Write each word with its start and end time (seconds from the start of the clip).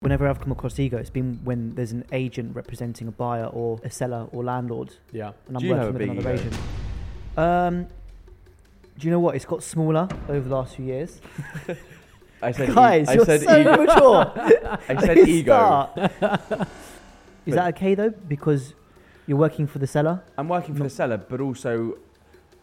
Whenever 0.00 0.28
I've 0.28 0.38
come 0.40 0.52
across 0.52 0.78
ego, 0.78 0.98
it's 0.98 1.08
been 1.08 1.40
when 1.42 1.74
there's 1.74 1.92
an 1.92 2.04
agent 2.12 2.54
representing 2.54 3.08
a 3.08 3.10
buyer 3.10 3.46
or 3.46 3.80
a 3.82 3.90
seller 3.90 4.28
or 4.30 4.44
landlord, 4.44 4.92
Yeah. 5.10 5.32
and 5.48 5.56
I'm 5.56 5.60
Do 5.62 5.66
you 5.68 5.74
have 5.74 5.86
working 5.86 5.88
a 5.88 5.92
with 5.92 5.98
big 5.98 6.10
another 6.10 6.34
ego? 6.34 6.42
agent. 6.42 7.38
Um, 7.38 7.86
do 8.98 9.06
you 9.06 9.10
know 9.10 9.20
what? 9.20 9.36
It's 9.36 9.46
got 9.46 9.62
smaller 9.62 10.06
over 10.28 10.46
the 10.46 10.54
last 10.54 10.76
few 10.76 10.84
years. 10.84 11.18
I 12.42 12.52
said, 12.52 12.68
e- 12.68 12.74
Guys, 12.74 13.08
I 13.08 13.14
you're 13.14 13.24
said 13.24 13.40
so 13.40 13.58
ego. 13.58 13.76
mature. 13.86 14.32
I 14.90 15.00
said 15.06 15.18
ego. 15.28 15.54
start. 15.54 16.68
Is 17.46 17.54
that 17.54 17.74
okay 17.74 17.94
though? 17.94 18.10
Because 18.10 18.74
you're 19.26 19.38
working 19.38 19.66
for 19.66 19.78
the 19.78 19.86
seller. 19.86 20.22
I'm 20.36 20.48
working 20.48 20.74
for 20.74 20.82
the 20.82 20.90
seller, 20.90 21.16
but 21.16 21.40
also 21.40 21.96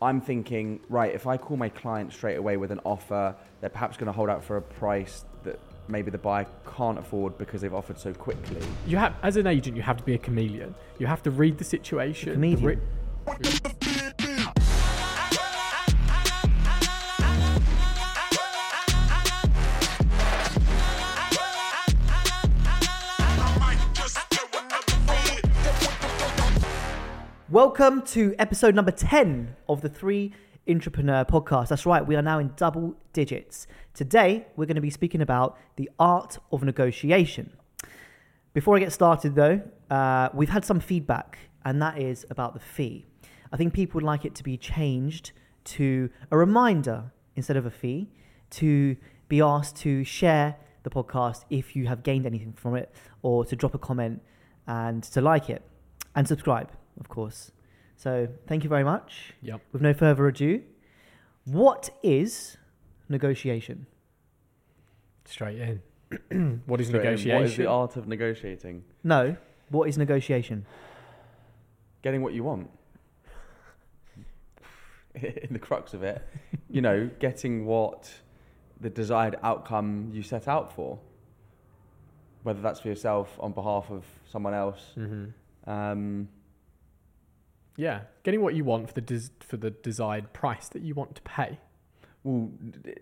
I'm 0.04 0.21
thinking, 0.21 0.81
right, 0.88 1.11
if 1.13 1.25
I 1.25 1.38
call 1.38 1.57
my 1.57 1.70
client 1.70 2.13
straight 2.13 2.36
away 2.38 2.57
with 2.57 2.70
an 2.71 2.79
offer, 2.86 3.36
they're 3.59 3.71
perhaps 3.71 3.97
going 3.97 4.05
to 4.07 4.11
hold 4.13 4.29
out 4.29 4.43
for 4.43 4.57
a 4.57 4.61
price 4.61 5.25
maybe 5.88 6.11
the 6.11 6.18
buyer 6.18 6.45
can't 6.75 6.97
afford 6.97 7.38
because 7.38 7.61
they've 7.61 7.73
offered 7.73 8.00
so 8.00 8.13
quickly. 8.13 8.61
You 8.88 8.97
have, 8.97 9.15
as 9.23 9.37
an 9.37 9.47
agent, 9.47 9.75
you 9.75 9.83
have 9.83 9.97
to 9.97 10.04
be 10.04 10.14
a 10.14 10.18
chameleon. 10.18 10.75
You 11.00 11.07
have 11.07 11.23
to 11.23 11.32
read 11.32 11.57
the 11.57 11.64
situation. 11.64 12.29
A 12.29 12.33
comedian? 12.33 12.64
re- 12.64 12.79
Welcome 27.50 28.01
to 28.07 28.34
episode 28.39 28.73
number 28.73 28.89
10 28.92 29.56
of 29.70 29.81
the 29.81 29.89
Three 29.89 30.34
Intrapaneur 30.67 31.27
Podcast. 31.27 31.67
That's 31.69 31.85
right, 31.85 32.05
we 32.05 32.16
are 32.16 32.22
now 32.22 32.39
in 32.39 32.52
double 32.55 32.95
digits. 33.11 33.67
Today, 33.94 34.47
we're 34.55 34.66
going 34.66 34.75
to 34.75 34.81
be 34.81 34.89
speaking 34.89 35.22
about 35.22 35.58
the 35.75 35.89
art 35.99 36.38
of 36.52 36.63
negotiation. 36.63 37.52
Before 38.53 38.77
I 38.77 38.80
get 38.80 38.94
started, 38.94 39.36
though, 39.36 39.61
uh, 39.89 40.30
we've 40.33 40.49
had 40.49 40.63
some 40.63 40.80
feedback, 40.80 41.38
and 41.66 41.81
that 41.81 41.97
is 41.97 42.25
about 42.30 42.53
the 42.53 42.59
fee. 42.59 43.05
I 43.52 43.58
think 43.58 43.73
people 43.73 43.97
would 43.97 44.05
like 44.05 44.25
it 44.25 44.36
to 44.36 44.44
be 44.44 44.58
changed 44.58 45.31
to 45.66 46.09
a 46.31 46.38
reminder 46.38 47.11
instead 47.36 47.58
of 47.58 47.66
a 47.66 47.72
fee 47.72 48.09
to 48.52 48.95
be 49.27 49.42
asked 49.42 49.75
to 49.77 50.03
share 50.03 50.55
the 50.83 50.89
podcast 50.89 51.45
if 51.50 51.75
you 51.75 51.88
have 51.88 52.03
gained 52.03 52.25
anything 52.25 52.53
from 52.53 52.75
it, 52.75 52.94
or 53.22 53.44
to 53.45 53.55
drop 53.55 53.73
a 53.73 53.80
comment 53.80 54.22
and 54.67 55.03
to 55.03 55.20
like 55.20 55.50
it 55.50 55.61
and 56.16 56.27
subscribe, 56.27 56.72
of 57.00 57.09
course. 57.09 57.52
So, 57.95 58.27
thank 58.47 58.63
you 58.63 58.69
very 58.69 58.83
much. 58.83 59.33
Yep. 59.41 59.61
With 59.72 59.81
no 59.81 59.94
further 59.94 60.27
ado, 60.27 60.61
what 61.45 61.89
is 62.03 62.58
negotiation? 63.09 63.86
Straight 65.25 65.59
in. 65.59 66.61
what 66.66 66.81
is 66.81 66.88
Straight 66.88 66.99
in, 66.99 67.05
negotiation? 67.05 67.36
What 67.41 67.45
is 67.45 67.58
the 67.58 67.67
art 67.67 67.95
of 67.95 68.08
negotiating? 68.08 68.83
No, 69.03 69.36
what 69.69 69.88
is 69.89 69.97
negotiation? 69.97 70.66
Getting 72.02 72.21
what 72.21 72.33
you 72.33 72.44
want. 72.44 72.69
In 75.16 75.49
the 75.53 75.59
crux 75.59 75.94
of 75.94 76.02
it, 76.03 76.27
you 76.69 76.81
know, 76.81 77.09
getting 77.19 77.66
what 77.66 78.11
the 78.81 78.89
desired 78.89 79.36
outcome 79.44 80.09
you 80.11 80.23
set 80.23 80.47
out 80.47 80.73
for. 80.75 80.99
Whether 82.41 82.61
that's 82.61 82.80
for 82.81 82.89
yourself 82.89 83.38
on 83.39 83.53
behalf 83.53 83.89
of 83.91 84.03
someone 84.30 84.53
else. 84.53 84.81
hmm 84.95 85.25
Um, 85.66 86.27
Yeah, 87.76 88.02
getting 88.24 88.42
what 88.42 88.54
you 88.56 88.64
want 88.64 88.88
for 88.88 88.94
the 88.94 89.02
des- 89.02 89.32
for 89.40 89.58
the 89.58 89.72
desired 89.72 90.32
price 90.34 90.68
that 90.70 90.82
you 90.84 90.94
want 90.94 91.16
to 91.16 91.22
pay. 91.24 91.60
well, 92.24 92.52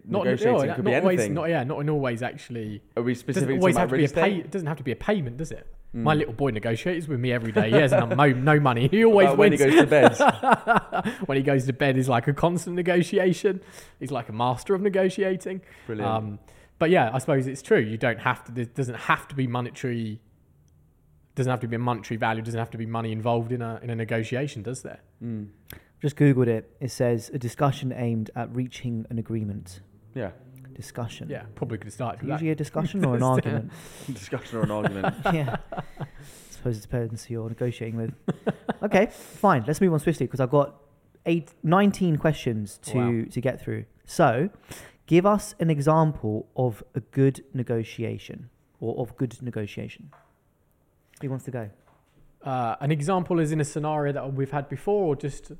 Not 0.05 0.23
negotiating 0.25 0.67
no, 0.67 0.75
could 0.75 0.85
not 0.85 0.91
be 0.91 0.95
always, 0.95 1.19
anything. 1.19 1.33
Not 1.33 1.49
yeah, 1.49 1.63
not 1.63 1.79
in 1.79 1.89
always 1.89 2.23
actually. 2.23 2.81
Are 2.95 3.03
we 3.03 3.11
It 3.11 3.17
specific 3.17 3.49
doesn't 3.49 3.59
always 3.59 3.75
to 3.75 3.81
have 3.81 3.89
to 3.89 3.97
be 3.97 4.05
a 4.05 4.09
pay. 4.09 4.35
It 4.37 4.51
doesn't 4.51 4.67
have 4.67 4.77
to 4.77 4.83
be 4.83 4.91
a 4.91 4.95
payment, 4.95 5.37
does 5.37 5.51
it? 5.51 5.67
Mm. 5.95 6.03
My 6.03 6.13
little 6.13 6.31
boy 6.33 6.51
negotiates 6.51 7.05
with 7.09 7.19
me 7.19 7.33
every 7.33 7.51
day. 7.51 7.69
He 7.69 7.75
has 7.75 7.91
no, 7.91 8.05
no 8.31 8.59
money. 8.61 8.87
He 8.87 9.03
always 9.03 9.25
About 9.27 9.37
when 9.39 9.51
he 9.51 9.57
wins. 9.57 9.75
goes 9.75 9.81
to 9.81 9.87
bed. 9.87 11.15
when 11.25 11.37
he 11.37 11.43
goes 11.43 11.65
to 11.65 11.73
bed 11.73 11.97
is 11.97 12.07
like 12.07 12.27
a 12.29 12.33
constant 12.33 12.77
negotiation. 12.77 13.59
He's 13.99 14.09
like 14.11 14.29
a 14.29 14.33
master 14.33 14.73
of 14.73 14.81
negotiating. 14.81 15.61
Brilliant. 15.87 16.09
Um, 16.09 16.39
but 16.79 16.91
yeah, 16.91 17.11
I 17.13 17.17
suppose 17.19 17.45
it's 17.45 17.61
true. 17.61 17.79
You 17.79 17.97
don't 17.97 18.19
have 18.19 18.43
to. 18.45 18.51
There 18.53 18.65
doesn't 18.65 18.95
have 18.95 19.27
to 19.27 19.35
be 19.35 19.47
monetary. 19.47 20.21
Doesn't 21.35 21.49
have 21.49 21.59
to 21.61 21.67
be 21.67 21.75
a 21.75 21.79
monetary 21.79 22.17
value. 22.17 22.41
Doesn't 22.41 22.59
have 22.59 22.71
to 22.71 22.77
be 22.77 22.85
money 22.85 23.11
involved 23.11 23.51
in 23.51 23.61
a 23.61 23.79
in 23.81 23.89
a 23.89 23.95
negotiation, 23.95 24.61
does 24.63 24.81
there? 24.81 24.99
Mm. 25.23 25.47
Just 26.01 26.15
googled 26.15 26.47
it. 26.47 26.75
It 26.79 26.91
says 26.91 27.29
a 27.33 27.37
discussion 27.37 27.93
aimed 27.95 28.31
at 28.35 28.53
reaching 28.55 29.05
an 29.09 29.17
agreement. 29.19 29.81
Yeah. 30.15 30.31
Discussion. 30.73 31.29
Yeah, 31.29 31.43
probably 31.55 31.77
could 31.77 31.93
start 31.93 32.17
with 32.19 32.27
that. 32.27 32.33
Usually 32.33 32.51
a 32.51 32.55
discussion 32.55 33.05
or 33.05 33.15
an 33.15 33.23
argument. 33.33 33.71
Discussion 34.07 34.57
or 34.57 34.63
an 34.63 34.71
argument. 34.71 35.15
yeah. 35.33 35.57
I 35.77 35.83
suppose 36.49 36.77
it 36.77 36.81
depends 36.81 37.25
who 37.25 37.33
you're 37.35 37.49
negotiating 37.49 37.97
with. 37.97 38.13
Okay, 38.81 39.07
fine. 39.11 39.63
Let's 39.67 39.79
move 39.81 39.93
on 39.93 39.99
swiftly 39.99 40.25
because 40.25 40.39
I've 40.39 40.49
got 40.49 40.75
eight, 41.25 41.53
19 41.63 42.17
questions 42.17 42.79
to, 42.83 42.97
Wow. 42.97 43.25
to 43.29 43.41
get 43.41 43.61
through. 43.61 43.85
So, 44.05 44.49
give 45.05 45.25
us 45.25 45.53
an 45.59 45.69
example 45.69 46.47
of 46.55 46.83
a 46.95 46.99
good 47.01 47.43
negotiation 47.53 48.49
or 48.79 48.97
of 48.99 49.15
good 49.17 49.39
negotiation. 49.41 50.09
Who 51.21 51.29
wants 51.29 51.45
to 51.45 51.51
go? 51.51 51.69
Uh, 52.43 52.75
an 52.79 52.91
example 52.91 53.39
is 53.39 53.51
in 53.51 53.61
a 53.61 53.63
scenario 53.65 54.11
that 54.13 54.33
we've 54.33 54.51
had 54.51 54.67
before, 54.69 55.03
or 55.05 55.15
just 55.15 55.51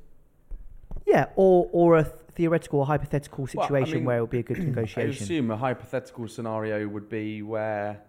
Yeah, 1.06 1.26
or, 1.36 1.68
or 1.72 1.98
a 1.98 2.04
th- 2.04 2.14
theoretical 2.34 2.80
or 2.80 2.86
hypothetical 2.86 3.46
Well, 3.54 3.64
I 3.64 3.66
situation 3.68 3.94
mean, 3.98 4.04
where 4.04 4.18
it 4.18 4.20
would 4.22 4.30
be 4.30 4.38
a 4.40 4.42
good 4.42 4.58
negotiation. 4.58 5.00
I 5.02 5.04
negotiation. 5.06 5.22
assume 5.24 5.50
a 5.50 5.56
hypothetical 5.56 6.26
scenario 6.28 6.88
would 6.88 7.08
be 7.08 7.42
where 7.42 8.00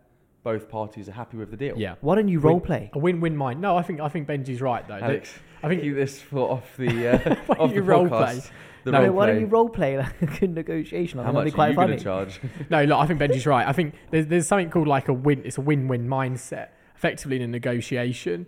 both 0.44 0.70
parties 0.70 1.08
are 1.08 1.14
happy 1.14 1.38
with 1.38 1.52
the 1.52 1.58
deal. 1.58 1.78
yeah, 1.78 1.96
Why 2.02 2.16
don't 2.16 2.28
you 2.28 2.40
Win- 2.40 2.48
role 2.48 2.60
play? 2.60 2.90
a 2.94 3.00
win-win 3.00 3.36
mind. 3.38 3.62
No, 3.62 3.78
I 3.78 3.82
think 3.84 4.00
I 4.02 4.10
think 4.10 4.28
Benji's 4.28 4.62
right 4.62 4.86
though. 4.88 4.96
Alex, 4.96 5.34
I 5.62 5.68
think 5.70 5.84
you 5.84 5.94
this 5.96 6.20
for 6.20 6.50
off 6.52 6.76
the 6.78 7.08
uh, 7.32 7.36
Why 7.46 7.56
off 7.58 7.70
you 7.72 7.76
the 7.76 7.84
role 7.84 8.08
podcast. 8.08 8.10
play? 8.10 8.42
The 8.86 8.92
No, 8.92 8.98
No, 9.00 9.06
role 9.08 9.16
why 9.16 9.26
don't 9.28 9.36
play. 9.36 9.42
you 9.42 9.48
role 9.48 9.70
play 9.70 9.98
like 9.98 10.22
a 10.22 10.26
good 10.26 10.54
negotiation? 10.54 11.20
I 11.20 11.24
How 11.24 11.30
think 11.32 11.36
that'd 11.36 11.46
much 11.46 11.54
be 11.54 11.56
quite 11.56 11.66
are 11.68 11.70
you 11.70 11.76
funny. 11.76 11.88
going 11.88 11.98
to 12.00 12.04
charge? 12.04 12.42
No, 12.70 12.84
look, 12.84 13.00
I 13.00 13.06
think 13.08 13.20
Benji's 13.22 13.46
right. 13.46 13.66
I 13.68 13.72
think 13.72 13.94
there's, 14.12 14.28
there's 14.28 14.48
something 14.48 14.70
called 14.70 14.88
like 14.90 15.08
a 15.08 15.14
win. 15.14 15.44
It's 15.46 15.58
a 15.58 15.62
win-win 15.62 16.08
mindset. 16.10 16.70
Effectively, 17.04 17.36
in 17.36 17.42
a 17.42 17.48
negotiation, 17.48 18.48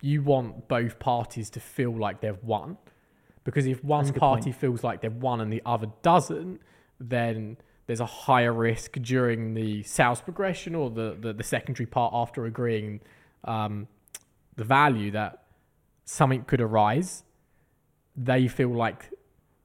you 0.00 0.22
want 0.22 0.66
both 0.66 0.98
parties 0.98 1.50
to 1.50 1.60
feel 1.60 1.94
like 1.94 2.22
they've 2.22 2.42
won, 2.42 2.78
because 3.44 3.66
if 3.66 3.84
one 3.84 3.98
That's 4.04 4.10
a 4.10 4.12
good 4.14 4.20
party 4.20 4.50
feels 4.52 4.82
like 4.82 5.02
they've 5.02 5.12
won 5.12 5.42
and 5.42 5.52
the 5.52 5.60
other 5.66 5.88
doesn't, 6.00 6.62
then 6.98 7.58
there's 7.86 8.00
a 8.00 8.06
higher 8.06 8.54
risk 8.54 8.92
during 9.02 9.52
the 9.52 9.82
sales 9.82 10.22
progression 10.22 10.74
or 10.74 10.88
the 10.88 11.18
the, 11.20 11.34
the 11.34 11.42
secondary 11.42 11.84
part 11.84 12.14
after 12.14 12.46
agreeing 12.46 13.00
um, 13.44 13.88
the 14.56 14.64
value 14.64 15.10
that 15.10 15.42
something 16.06 16.44
could 16.44 16.62
arise. 16.62 17.24
They 18.16 18.48
feel 18.48 18.74
like 18.74 19.10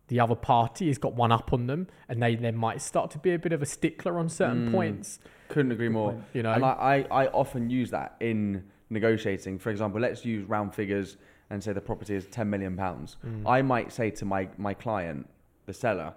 the 0.09 0.19
other 0.19 0.35
party 0.35 0.87
has 0.87 0.97
got 0.97 1.13
one 1.13 1.31
up 1.31 1.53
on 1.53 1.67
them, 1.67 1.87
and 2.09 2.21
they 2.21 2.35
then 2.35 2.57
might 2.57 2.81
start 2.81 3.09
to 3.11 3.19
be 3.19 3.33
a 3.33 3.39
bit 3.39 3.53
of 3.53 3.61
a 3.61 3.65
stickler 3.65 4.19
on 4.19 4.27
certain 4.27 4.67
Mm. 4.67 4.71
points. 4.73 5.19
Couldn't 5.51 5.71
agree 5.71 5.89
more. 5.89 6.11
point. 6.13 6.23
You 6.33 6.43
know, 6.43 6.53
And 6.53 6.63
I, 6.65 7.05
I, 7.11 7.23
I 7.23 7.27
often 7.27 7.69
use 7.69 7.89
that 7.91 8.15
in 8.19 8.63
negotiating. 8.89 9.59
For 9.59 9.69
example, 9.69 10.01
let's 10.01 10.25
use 10.25 10.43
round 10.47 10.73
figures 10.73 11.17
and 11.49 11.63
say 11.63 11.73
the 11.73 11.81
property 11.81 12.15
is 12.15 12.25
ten 12.27 12.49
million 12.49 12.75
pounds. 12.77 13.17
Mm. 13.25 13.43
I 13.47 13.61
might 13.61 13.91
say 13.91 14.09
to 14.11 14.25
my, 14.25 14.47
my 14.57 14.73
client, 14.73 15.27
the 15.65 15.73
seller, 15.73 16.13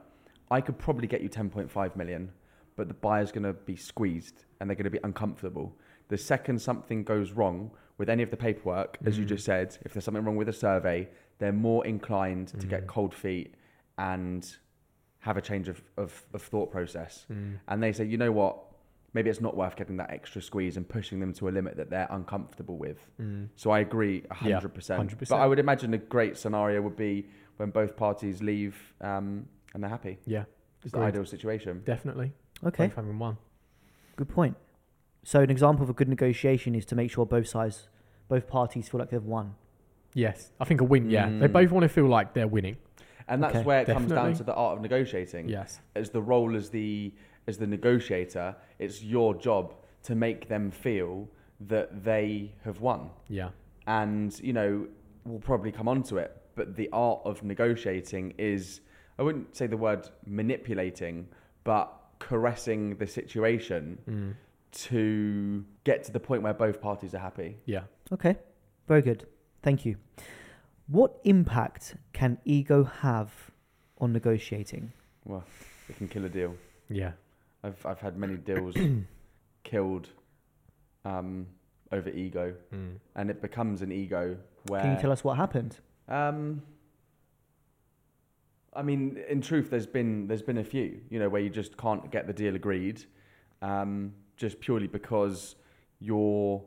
I 0.50 0.61
could 0.61 0.78
probably 0.78 1.06
get 1.06 1.21
you 1.22 1.28
10.5 1.28 1.97
million, 1.97 2.31
but 2.77 2.89
the 2.89 2.95
buyer's 2.95 3.33
going 3.33 3.45
to 3.45 3.53
be 3.53 3.77
squeezed 3.77 4.45
and 4.61 4.69
they're 4.71 4.77
going 4.77 4.84
to 4.84 4.91
be 4.91 5.00
uncomfortable. 5.05 5.77
The 6.09 6.19
second 6.19 6.61
something 6.61 7.03
goes 7.03 7.33
wrong 7.33 7.71
with 7.99 8.09
any 8.11 8.22
of 8.22 8.31
the 8.31 8.37
paperwork, 8.37 8.99
as 9.06 9.16
you 9.19 9.25
Mm. 9.25 9.28
just 9.28 9.45
said, 9.45 9.77
if 9.84 9.93
there's 9.93 10.05
something 10.05 10.25
wrong 10.25 10.37
with 10.37 10.49
a 10.49 10.53
survey, 10.53 11.09
they're 11.39 11.53
more 11.53 11.84
inclined 11.87 12.49
to 12.61 12.66
get 12.66 12.84
Mm. 12.84 12.89
cold 12.89 13.15
feet 13.15 13.55
and 13.99 14.56
have 15.21 15.37
a 15.37 15.41
change 15.41 15.69
of, 15.69 15.81
of, 15.97 16.22
of 16.34 16.43
thought 16.43 16.71
process. 16.71 17.27
Mm. 17.33 17.59
And 17.69 17.83
they 17.83 17.93
say, 17.93 18.05
you 18.05 18.19
know 18.19 18.33
what? 18.33 18.59
Maybe 19.14 19.30
it's 19.30 19.41
not 19.41 19.56
worth 19.56 19.76
getting 19.76 19.97
that 19.98 20.10
extra 20.10 20.42
squeeze 20.42 20.76
and 20.76 20.86
pushing 20.88 21.20
them 21.20 21.32
to 21.34 21.48
a 21.48 21.50
limit 21.50 21.77
that 21.77 21.89
they're 21.89 22.09
uncomfortable 22.10 22.77
with. 22.77 22.98
Mm. 23.21 23.48
So 23.54 23.71
I 23.71 23.78
agree 23.78 24.24
a 24.30 24.34
100%. 24.34 24.62
100%. 24.72 25.28
But 25.28 25.36
I 25.36 25.47
would 25.47 25.60
imagine 25.60 25.94
a 25.94 25.98
great 25.98 26.36
scenario 26.36 26.83
would 26.83 26.97
be 26.97 27.27
when 27.56 27.71
both 27.71 27.97
parties 27.97 28.42
leave 28.42 28.77
um, 29.00 29.47
and 29.72 29.83
they're 29.83 29.91
happy. 29.91 30.18
Yeah, 30.27 30.44
It's 30.83 30.92
the 30.92 30.98
ideal 30.98 31.24
situation. 31.24 31.83
definitely. 31.84 32.33
Okay, 32.65 32.86
Both 32.89 32.97
having 32.97 33.18
one. 33.18 33.36
good 34.16 34.28
point. 34.28 34.56
So, 35.22 35.41
an 35.41 35.50
example 35.50 35.83
of 35.84 35.91
a 35.91 35.92
good 35.94 36.09
negotiation 36.09 36.74
is 36.74 36.84
to 36.86 36.94
make 36.97 37.10
sure 37.10 37.24
both 37.24 37.47
sides, 37.48 37.89
both 38.28 38.47
parties 38.48 38.89
feel 38.89 38.98
like 39.00 39.10
they've 39.10 39.22
won. 39.22 39.54
Yes, 40.12 40.50
I 40.60 40.65
think 40.65 40.80
a 40.80 40.84
win. 40.84 41.09
Yeah, 41.09 41.28
they 41.28 41.48
Mm. 41.48 41.53
both 41.53 41.71
want 41.71 41.83
to 41.84 41.89
feel 41.89 42.06
like 42.06 42.34
they're 42.34 42.48
winning. 42.48 42.77
And 43.27 43.42
that's 43.42 43.56
Okay, 43.56 43.65
where 43.65 43.80
it 43.80 43.86
comes 43.86 44.10
down 44.12 44.34
to 44.34 44.44
the 44.44 44.54
art 44.54 44.77
of 44.77 44.83
negotiating. 44.83 45.48
Yes. 45.48 45.80
As 45.94 46.10
the 46.10 46.21
role 46.21 46.54
as 46.54 46.68
the 46.71 47.12
as 47.46 47.58
the 47.58 47.66
negotiator, 47.66 48.56
it's 48.78 49.02
your 49.02 49.34
job 49.34 49.74
to 50.04 50.14
make 50.14 50.48
them 50.48 50.70
feel 50.70 51.28
that 51.60 52.04
they 52.04 52.52
have 52.64 52.80
won. 52.80 53.10
Yeah. 53.28 53.50
and 53.86 54.38
you 54.41 54.52
know 54.52 54.86
we'll 55.24 55.41
probably 55.41 55.70
come 55.72 55.88
on 55.88 56.02
to 56.02 56.16
it 56.16 56.30
but 56.54 56.74
the 56.74 56.88
art 56.92 57.20
of 57.24 57.42
negotiating 57.42 58.32
is 58.38 58.80
i 59.18 59.22
wouldn't 59.22 59.54
say 59.54 59.66
the 59.66 59.76
word 59.76 60.08
manipulating 60.26 61.26
but 61.64 61.86
caressing 62.18 62.96
the 62.96 63.06
situation 63.06 63.98
Mm. 64.08 64.34
to 64.88 65.64
get 65.84 65.98
to 66.04 66.12
the 66.12 66.20
point 66.20 66.42
where 66.42 66.54
both 66.54 66.80
parties 66.80 67.14
are 67.14 67.18
happy. 67.28 67.50
Yeah. 67.66 67.84
Okay, 68.12 68.36
very 68.88 69.02
good. 69.02 69.26
Thank 69.62 69.84
you. 69.86 69.96
What 70.88 71.12
impact 71.24 71.96
can 72.12 72.38
ego 72.44 72.84
have 72.84 73.30
on 73.98 74.12
negotiating? 74.12 74.92
Well, 75.24 75.44
it 75.88 75.96
can 75.98 76.08
kill 76.08 76.24
a 76.24 76.28
deal. 76.28 76.54
Yeah. 76.88 77.12
I've 77.65 77.84
I've 77.87 77.99
had 78.01 78.16
many 78.16 78.37
deals 78.51 78.77
killed 79.65 80.09
um, 81.05 81.47
over 81.91 82.11
ego, 82.11 82.55
Mm. 82.72 82.97
and 83.16 83.31
it 83.31 83.41
becomes 83.43 83.83
an 83.83 83.91
ego 83.91 84.37
where. 84.69 84.83
Can 84.83 84.95
you 84.95 85.01
tell 85.01 85.11
us 85.13 85.25
what 85.25 85.37
happened? 85.37 85.78
Um, 86.09 86.63
I 88.77 88.83
mean, 88.83 89.19
in 89.28 89.41
truth, 89.41 89.71
there's 89.71 89.87
been 89.87 90.27
there's 90.27 90.43
been 90.43 90.59
a 90.59 90.65
few, 90.65 91.01
you 91.09 91.19
know, 91.19 91.28
where 91.28 91.41
you 91.41 91.51
just 91.51 91.77
can't 91.77 92.11
get 92.11 92.27
the 92.27 92.33
deal 92.33 92.55
agreed, 92.57 93.05
um, 93.63 94.13
just 94.37 94.61
purely 94.61 94.87
because 94.89 95.57
you're 96.01 96.63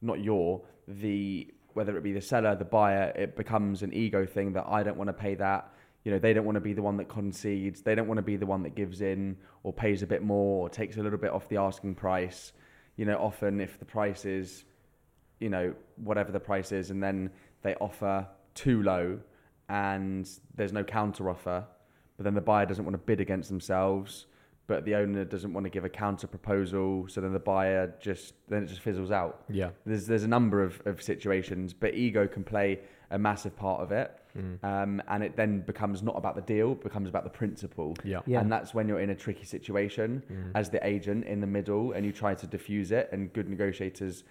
not 0.00 0.20
you're 0.20 0.60
the 0.88 1.48
whether 1.74 1.96
it 1.96 2.02
be 2.02 2.12
the 2.12 2.20
seller, 2.20 2.54
the 2.54 2.64
buyer, 2.66 3.12
it 3.16 3.34
becomes 3.34 3.82
an 3.82 3.94
ego 3.94 4.26
thing 4.26 4.52
that 4.52 4.66
I 4.68 4.82
don't 4.82 4.98
want 4.98 5.08
to 5.08 5.14
pay 5.14 5.34
that. 5.36 5.72
You 6.04 6.12
know, 6.12 6.18
they 6.18 6.32
don't 6.32 6.44
want 6.44 6.56
to 6.56 6.60
be 6.60 6.72
the 6.72 6.82
one 6.82 6.96
that 6.96 7.08
concedes. 7.08 7.82
They 7.82 7.94
don't 7.94 8.08
want 8.08 8.18
to 8.18 8.22
be 8.22 8.36
the 8.36 8.46
one 8.46 8.62
that 8.64 8.74
gives 8.74 9.00
in 9.00 9.36
or 9.62 9.72
pays 9.72 10.02
a 10.02 10.06
bit 10.06 10.22
more 10.22 10.66
or 10.66 10.68
takes 10.68 10.96
a 10.96 11.02
little 11.02 11.18
bit 11.18 11.30
off 11.30 11.48
the 11.48 11.58
asking 11.58 11.94
price. 11.94 12.52
You 12.96 13.04
know, 13.04 13.16
often 13.16 13.60
if 13.60 13.78
the 13.78 13.84
price 13.84 14.24
is, 14.24 14.64
you 15.38 15.48
know, 15.48 15.74
whatever 15.96 16.32
the 16.32 16.40
price 16.40 16.72
is, 16.72 16.90
and 16.90 17.02
then 17.02 17.30
they 17.62 17.74
offer 17.76 18.26
too 18.54 18.82
low 18.82 19.18
and 19.68 20.28
there's 20.54 20.72
no 20.72 20.84
counter 20.84 21.30
offer, 21.30 21.64
but 22.16 22.24
then 22.24 22.34
the 22.34 22.40
buyer 22.40 22.66
doesn't 22.66 22.84
want 22.84 22.94
to 22.94 22.98
bid 22.98 23.20
against 23.20 23.48
themselves, 23.48 24.26
but 24.66 24.84
the 24.84 24.94
owner 24.94 25.24
doesn't 25.24 25.52
want 25.52 25.64
to 25.64 25.70
give 25.70 25.84
a 25.84 25.88
counter 25.88 26.26
proposal, 26.26 27.06
so 27.08 27.20
then 27.20 27.32
the 27.32 27.38
buyer 27.38 27.94
just 28.00 28.34
then 28.48 28.62
it 28.64 28.66
just 28.66 28.80
fizzles 28.80 29.10
out. 29.10 29.44
Yeah. 29.48 29.70
There's 29.86 30.06
there's 30.06 30.24
a 30.24 30.28
number 30.28 30.62
of, 30.62 30.80
of 30.84 31.02
situations, 31.02 31.72
but 31.72 31.94
ego 31.94 32.26
can 32.26 32.44
play 32.44 32.80
a 33.10 33.18
massive 33.18 33.56
part 33.56 33.80
of 33.80 33.92
it, 33.92 34.18
Mm. 34.36 34.64
um, 34.64 35.02
and 35.08 35.22
it 35.22 35.36
then 35.36 35.60
becomes 35.60 36.02
not 36.02 36.16
about 36.16 36.34
the 36.36 36.42
deal, 36.42 36.72
it 36.72 36.82
becomes 36.82 37.08
about 37.08 37.24
the 37.24 37.30
principle. 37.30 37.94
Yeah. 38.04 38.20
Yeah. 38.26 38.40
And 38.40 38.50
that's 38.50 38.72
when 38.74 38.88
you're 38.88 39.00
in 39.00 39.10
a 39.10 39.14
tricky 39.14 39.44
situation 39.44 40.22
Mm. 40.30 40.52
as 40.54 40.70
the 40.70 40.84
agent 40.86 41.24
in 41.26 41.40
the 41.40 41.46
middle 41.46 41.92
and 41.92 42.04
you 42.06 42.12
try 42.12 42.34
to 42.34 42.46
diffuse 42.46 42.92
it 42.92 43.08
and 43.12 43.32
good 43.32 43.48
negotiators 43.48 44.24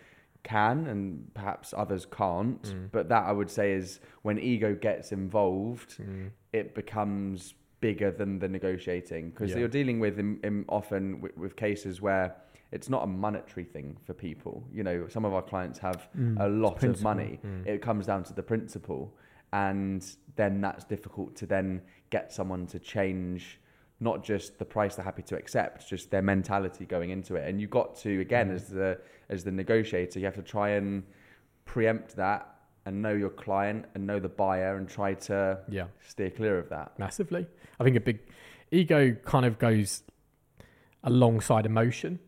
can 0.44 0.88
and 0.88 1.32
perhaps 1.36 1.72
others 1.78 2.08
can't 2.08 2.64
Mm. 2.64 2.90
but 2.92 3.10
that 3.10 3.26
i 3.26 3.32
would 3.32 3.50
say 3.58 3.74
is 3.74 4.00
when 4.24 4.40
ego 4.40 4.74
gets 4.74 5.12
involved 5.12 5.98
Mm. 6.00 6.32
it 6.52 6.74
becomes 6.74 7.54
bigger 7.80 8.10
than 8.12 8.40
the 8.40 8.48
negotiating 8.48 9.30
because 9.32 9.52
Yeah. 9.52 9.60
you're 9.60 9.68
dealing 9.80 10.00
with 10.00 10.18
in, 10.20 10.40
in 10.44 10.66
often 10.68 11.22
with, 11.22 11.38
with 11.38 11.56
cases 11.56 12.02
where 12.02 12.36
it's 12.72 12.90
not 12.90 13.04
a 13.04 13.08
monetary 13.08 13.66
thing 13.66 13.98
for 14.06 14.14
people 14.14 14.64
you 14.74 14.84
know 14.84 15.08
some 15.08 15.26
of 15.26 15.34
our 15.34 15.44
clients 15.44 15.78
have 15.80 16.10
Mm, 16.18 16.40
a 16.40 16.48
lot 16.48 16.84
of 16.84 17.04
money 17.04 17.40
Mm. 17.46 17.68
it 17.68 17.82
comes 17.84 18.08
down 18.08 18.24
to 18.24 18.34
the 18.34 18.44
principle 18.44 19.14
and 19.54 20.16
then 20.36 20.62
that's 20.62 20.84
difficult 20.86 21.36
to 21.36 21.46
then 21.46 21.82
get 22.10 22.32
someone 22.32 22.66
to 22.68 22.80
change 22.80 23.60
not 24.00 24.24
just 24.24 24.58
the 24.58 24.66
price 24.66 24.96
they're 24.96 25.06
happy 25.06 25.22
to 25.22 25.36
accept 25.38 25.88
just 25.88 26.10
their 26.10 26.22
mentality 26.22 26.86
going 26.86 27.10
into 27.12 27.36
it 27.36 27.48
and 27.48 27.62
you 27.62 27.68
got 27.68 27.96
to 27.96 28.20
again 28.22 28.50
Mm. 28.50 28.56
as 28.56 28.68
the 28.70 29.00
as 29.30 29.44
the 29.44 29.52
negotiator 29.52 30.20
you 30.20 30.26
have 30.26 30.36
to 30.36 30.42
try 30.42 30.70
and 30.70 31.04
preempt 31.66 32.16
that 32.16 32.48
and 32.86 33.02
know 33.02 33.14
your 33.14 33.30
client 33.30 33.86
and 33.94 34.08
know 34.08 34.20
the 34.20 34.28
buyer 34.30 34.76
and 34.78 34.90
try 34.90 35.14
to 35.14 35.60
Yeah. 35.70 35.88
steer 36.02 36.32
clear 36.32 36.58
of 36.58 36.70
that 36.70 36.98
massively. 36.98 37.46
I 37.80 37.84
think 37.84 37.96
a 37.96 38.00
big 38.00 38.20
ego 38.72 39.14
kind 39.24 39.46
of 39.46 39.60
goes 39.60 40.02
alongside 41.04 41.66
emotion. 41.66 42.20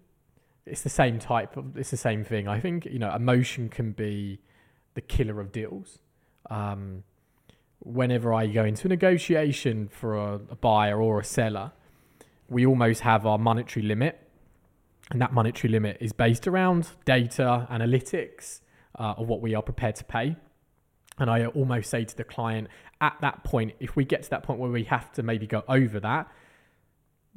It's 0.66 0.82
the 0.82 0.90
same 0.90 1.20
type 1.20 1.58
of. 1.58 1.76
It's 1.78 1.92
the 1.92 1.98
same 1.98 2.24
thing. 2.24 2.48
I 2.48 2.60
think 2.60 2.86
you 2.86 3.00
know 3.00 3.14
emotion 3.14 3.68
can 3.70 3.92
be 3.92 4.40
the 4.94 5.02
killer 5.02 5.40
of 5.42 5.52
deals. 5.52 6.00
Um, 6.50 7.04
whenever 7.86 8.34
I 8.34 8.48
go 8.48 8.64
into 8.64 8.88
a 8.88 8.90
negotiation 8.90 9.90
for 9.90 10.16
a, 10.16 10.36
a 10.50 10.56
buyer 10.56 11.02
or 11.02 11.20
a 11.20 11.24
seller, 11.24 11.72
we 12.50 12.66
almost 12.66 13.02
have 13.02 13.26
our 13.26 13.38
monetary 13.38 13.86
limit, 13.86 14.20
and 15.12 15.22
that 15.22 15.34
monetary 15.34 15.72
limit 15.72 15.98
is 16.00 16.14
based 16.14 16.48
around 16.48 16.90
data 17.06 17.68
analytics 17.70 18.62
uh, 18.98 19.16
of 19.18 19.28
what 19.28 19.42
we 19.42 19.56
are 19.56 19.62
prepared 19.62 19.96
to 19.98 20.04
pay. 20.04 20.36
And 21.18 21.30
I 21.30 21.46
almost 21.46 21.90
say 21.90 22.06
to 22.06 22.18
the 22.18 22.24
client, 22.24 22.68
at 23.02 23.18
that 23.22 23.44
point, 23.44 23.74
if 23.80 23.96
we 23.96 24.06
get 24.06 24.24
to 24.24 24.30
that 24.32 24.44
point 24.44 24.60
where 24.60 24.72
we 24.72 24.86
have 24.86 25.12
to 25.14 25.24
maybe 25.24 25.46
go 25.46 25.64
over 25.68 26.00
that, 26.00 26.28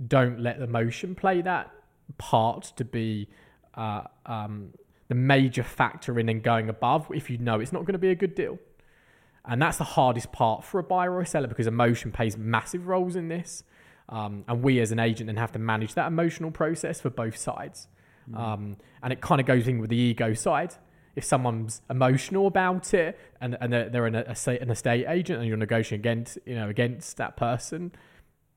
don't 0.06 0.40
let 0.40 0.58
the 0.58 0.64
emotion 0.64 1.14
play 1.14 1.42
that 1.42 1.70
part 2.18 2.72
to 2.76 2.84
be 2.84 3.28
uh, 3.74 4.02
um, 4.26 4.70
the 5.08 5.14
major 5.14 5.62
factor 5.62 6.18
in 6.18 6.28
and 6.28 6.42
going 6.42 6.68
above 6.68 7.06
if 7.14 7.28
you 7.30 7.38
know 7.38 7.60
it's 7.60 7.72
not 7.72 7.80
going 7.80 7.94
to 7.94 7.98
be 7.98 8.10
a 8.10 8.14
good 8.14 8.34
deal. 8.34 8.58
And 9.48 9.62
that's 9.62 9.78
the 9.78 9.84
hardest 9.84 10.32
part 10.32 10.64
for 10.64 10.78
a 10.78 10.82
buyer 10.82 11.12
or 11.12 11.20
a 11.20 11.26
seller 11.26 11.46
because 11.46 11.66
emotion 11.66 12.12
plays 12.12 12.36
massive 12.36 12.88
roles 12.88 13.16
in 13.16 13.28
this. 13.28 13.62
Um, 14.08 14.44
and 14.48 14.62
we 14.62 14.80
as 14.80 14.92
an 14.92 14.98
agent 14.98 15.26
then 15.26 15.36
have 15.36 15.52
to 15.52 15.58
manage 15.58 15.94
that 15.94 16.06
emotional 16.06 16.50
process 16.50 17.00
for 17.00 17.10
both 17.10 17.36
sides. 17.36 17.88
Um, 18.34 18.76
and 19.02 19.12
it 19.12 19.20
kind 19.20 19.40
of 19.40 19.46
goes 19.46 19.68
in 19.68 19.78
with 19.78 19.90
the 19.90 19.96
ego 19.96 20.34
side. 20.34 20.74
If 21.14 21.24
someone's 21.24 21.80
emotional 21.88 22.46
about 22.46 22.92
it 22.92 23.18
and, 23.40 23.56
and 23.60 23.72
they're, 23.72 23.88
they're 23.88 24.06
an, 24.06 24.16
a, 24.16 24.36
an 24.60 24.70
estate 24.70 25.06
agent 25.08 25.38
and 25.38 25.48
you're 25.48 25.56
negotiating 25.56 26.00
against, 26.00 26.38
you 26.44 26.54
know, 26.54 26.68
against 26.68 27.16
that 27.16 27.36
person, 27.36 27.92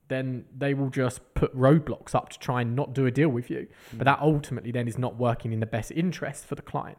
then 0.08 0.46
they 0.58 0.74
will 0.74 0.90
just 0.90 1.22
put 1.36 1.56
roadblocks 1.56 2.16
up 2.16 2.30
to 2.30 2.40
try 2.40 2.62
and 2.62 2.76
not 2.76 2.94
do 2.94 3.06
a 3.06 3.12
deal 3.12 3.30
with 3.30 3.50
you. 3.50 3.68
But 3.94 4.06
that 4.06 4.20
ultimately 4.20 4.72
then 4.72 4.88
is 4.88 4.98
not 4.98 5.18
working 5.18 5.54
in 5.54 5.60
the 5.60 5.68
best 5.68 5.92
interest 5.92 6.46
for 6.46 6.56
the 6.56 6.62
client. 6.62 6.98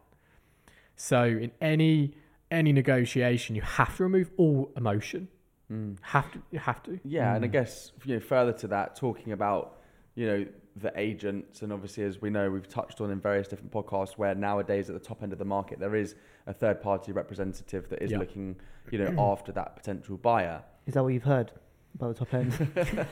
So 0.97 1.25
in 1.25 1.51
any 1.61 2.15
any 2.51 2.73
negotiation, 2.73 3.55
you 3.57 3.63
have 3.63 3.97
to 3.97 4.03
remove 4.03 4.31
all 4.37 4.71
emotion. 4.77 5.29
Mm. 5.71 5.97
Have 6.03 6.33
to, 6.33 6.43
you 6.51 6.59
have 6.59 6.83
to. 6.85 6.99
Yeah, 7.05 7.35
and 7.37 7.45
I 7.45 7.49
Mm. 7.49 7.53
guess 7.53 7.93
you 8.05 8.15
know 8.15 8.21
further 8.21 8.53
to 8.55 8.67
that, 8.69 8.97
talking 8.97 9.33
about 9.33 9.79
you 10.15 10.27
know 10.27 10.47
the 10.77 10.93
agents, 10.99 11.63
and 11.63 11.73
obviously 11.73 12.05
as 12.05 12.21
we 12.21 12.31
know, 12.31 12.51
we've 12.51 12.69
touched 12.69 13.01
on 13.01 13.11
in 13.11 13.21
various 13.21 13.47
different 13.49 13.71
podcasts 13.73 14.13
where 14.19 14.35
nowadays 14.35 14.89
at 14.91 14.95
the 14.95 15.05
top 15.05 15.23
end 15.23 15.33
of 15.33 15.39
the 15.39 15.45
market 15.45 15.79
there 15.79 15.95
is 15.95 16.15
a 16.47 16.53
third 16.53 16.81
party 16.83 17.13
representative 17.13 17.89
that 17.91 18.03
is 18.03 18.11
Yeah. 18.11 18.19
looking 18.19 18.57
you 18.91 18.99
know 18.99 19.15
after 19.33 19.53
that 19.53 19.77
potential 19.77 20.17
buyer. 20.17 20.63
Is 20.87 20.95
that 20.95 21.03
what 21.05 21.13
you've 21.13 21.23
heard 21.23 21.53
about 21.95 22.17
the 22.17 22.25
top 22.25 22.35
end? 22.35 23.07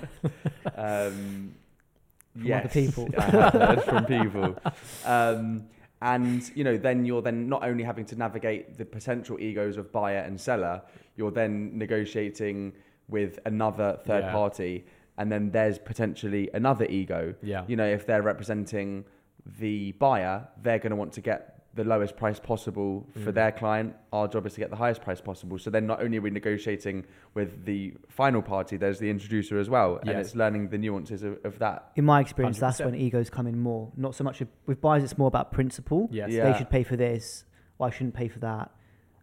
Um, 0.77 1.55
From 2.33 2.47
yes, 2.47 2.65
other 2.67 2.73
people. 2.73 3.09
I 3.19 3.23
have 3.23 3.53
heard 3.53 3.83
from 3.83 4.05
people. 4.05 4.57
Um, 5.05 5.65
and 6.03 6.51
you 6.55 6.65
know, 6.65 6.77
then 6.77 7.05
you're 7.05 7.23
then 7.23 7.49
not 7.49 7.65
only 7.65 7.83
having 7.85 8.05
to 8.07 8.17
navigate 8.17 8.79
the 8.79 8.85
potential 8.85 9.39
egos 9.41 9.77
of 9.77 9.91
buyer 9.93 10.19
and 10.19 10.41
seller, 10.41 10.83
you're 11.17 11.31
then 11.33 11.77
negotiating 11.77 12.73
with 13.09 13.39
another 13.47 13.99
third 14.05 14.25
Yeah. 14.25 14.33
party, 14.33 14.85
and 15.17 15.33
then 15.33 15.51
there's 15.51 15.79
potentially 15.79 16.49
another 16.55 16.85
ego. 16.85 17.35
Yeah. 17.43 17.65
You 17.67 17.77
know, 17.77 17.87
if 17.87 18.07
they're 18.07 18.23
representing 18.23 19.05
the 19.59 19.93
buyer, 19.93 20.47
they're 20.63 20.79
going 20.79 20.91
to 20.91 20.97
want 20.97 21.13
to 21.15 21.21
get 21.21 21.58
the 21.79 21.85
lowest 21.85 22.15
price 22.17 22.39
possible 22.53 23.07
for 23.23 23.31
Mm. 23.31 23.35
their 23.41 23.53
client. 23.53 23.95
Our 24.13 24.27
job 24.29 24.47
is 24.47 24.55
to 24.55 24.61
get 24.61 24.71
the 24.71 24.77
highest 24.85 25.01
price 25.01 25.21
possible. 25.21 25.57
So 25.59 25.71
then 25.71 25.87
not 25.87 26.03
only 26.03 26.19
are 26.19 26.21
we 26.21 26.31
negotiating 26.31 27.07
with 27.35 27.65
the 27.65 27.95
final 28.09 28.43
party, 28.43 28.77
there's 28.77 28.99
the 28.99 29.09
introducer 29.09 29.59
as 29.59 29.71
well. 29.71 29.99
And 30.01 30.11
it's 30.11 30.35
learning 30.35 30.69
the 30.71 30.79
nuances 30.79 31.23
of, 31.23 31.39
of 31.45 31.59
that. 31.61 31.93
In 31.97 32.05
my 32.05 32.21
experience, 32.21 32.59
that's 32.59 32.81
100%. 32.81 32.85
when 32.87 32.95
egos 32.97 33.31
come 33.31 33.47
in 33.47 33.59
more. 33.59 33.93
Not 33.97 34.15
so 34.15 34.25
much 34.25 34.41
with- 34.41 34.49
with 34.67 34.81
buyers; 34.81 35.03
it's 35.05 35.17
more 35.17 35.29
about 35.29 35.53
principle. 35.53 36.09
Yes. 36.11 36.31
Yeah. 36.33 36.51
They 36.51 36.59
should 36.59 36.71
pay 36.71 36.83
for 36.83 36.97
this. 36.97 37.45
Or 37.79 37.87
I 37.87 37.91
shouldn't 37.91 38.15
pay 38.15 38.29
for 38.29 38.41
that. 38.41 38.71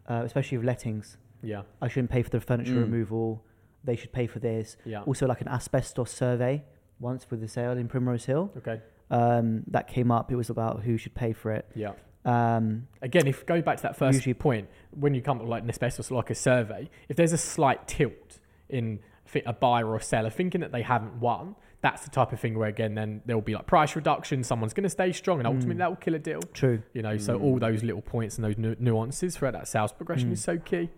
Uh, 0.08 0.22
especially 0.24 0.58
with 0.60 0.66
lettings, 0.66 1.18
Yeah. 1.42 1.64
I 1.82 1.88
shouldn't 1.90 2.12
pay 2.12 2.22
for 2.24 2.30
the 2.30 2.40
furniture 2.40 2.74
Mm. 2.76 2.82
removal. 2.92 3.44
They 3.84 3.96
should 3.98 4.14
pay 4.14 4.28
for 4.28 4.40
this. 4.40 4.78
Yeah. 4.86 5.02
Also, 5.04 5.28
like 5.28 5.42
an 5.42 5.48
asbestos 5.50 6.10
survey 6.12 6.64
once 7.00 7.30
with 7.30 7.42
the 7.42 7.48
sale 7.48 7.74
in 7.78 7.88
Primrose 7.88 8.26
Hill, 8.26 8.52
Okay. 8.58 8.82
um, 9.12 9.64
that 9.68 9.88
came 9.88 10.10
up. 10.12 10.32
It 10.32 10.38
was 10.38 10.50
about 10.50 10.84
who 10.84 10.96
should 10.98 11.14
pay 11.16 11.34
for 11.34 11.52
it. 11.52 11.66
Yeah. 11.76 11.92
Um, 12.26 12.88
Again, 13.02 13.28
if 13.28 13.46
going 13.46 13.62
back 13.62 13.78
to 13.78 13.84
that 13.84 13.96
first 13.96 14.16
Usually- 14.18 14.34
point, 14.34 14.68
when 14.92 15.14
you 15.14 15.22
come 15.22 15.40
to 15.40 15.46
like 15.46 15.64
an 15.64 15.70
asbestos, 15.70 16.10
like 16.12 16.30
a 16.32 16.36
survey, 16.36 16.90
if 17.08 17.16
there's 17.18 17.34
a 17.34 17.38
slight 17.38 17.88
tilt 17.88 18.40
in 18.68 19.00
fi- 19.26 19.44
a 19.46 19.54
buyer 19.54 19.88
or 19.88 19.96
a 19.98 20.02
seller 20.02 20.30
thinking 20.32 20.62
that 20.62 20.72
they 20.72 20.82
haven't 20.82 21.20
won, 21.20 21.56
that's 21.82 22.04
the 22.04 22.10
type 22.10 22.32
of 22.34 22.40
thing 22.40 22.58
where 22.58 22.68
again, 22.68 22.96
then 22.96 23.22
there 23.28 23.36
will 23.38 23.44
be 23.44 23.54
like 23.54 23.68
price 23.68 23.96
reduction. 23.96 24.44
Someone's 24.44 24.74
going 24.74 24.86
to 24.86 24.90
stay 24.90 25.12
strong, 25.12 25.38
and 25.40 25.46
ultimately 25.46 25.76
Mm. 25.76 25.80
that 25.80 25.90
will 25.90 25.96
kill 25.98 26.16
a 26.16 26.20
deal. 26.20 26.40
true, 26.54 26.82
You 26.94 27.04
know, 27.04 27.18
so 27.18 27.40
all 27.40 27.60
those 27.60 27.84
little 27.84 28.02
points 28.02 28.38
and 28.38 28.44
those 28.46 28.58
nu- 28.58 28.76
nuances 28.80 29.38
throughout 29.38 29.54
that 29.54 29.68
sales 29.68 29.92
progression 29.94 30.30
Mm. 30.30 30.34
is 30.34 30.42
so 30.44 30.58
key. 30.58 30.90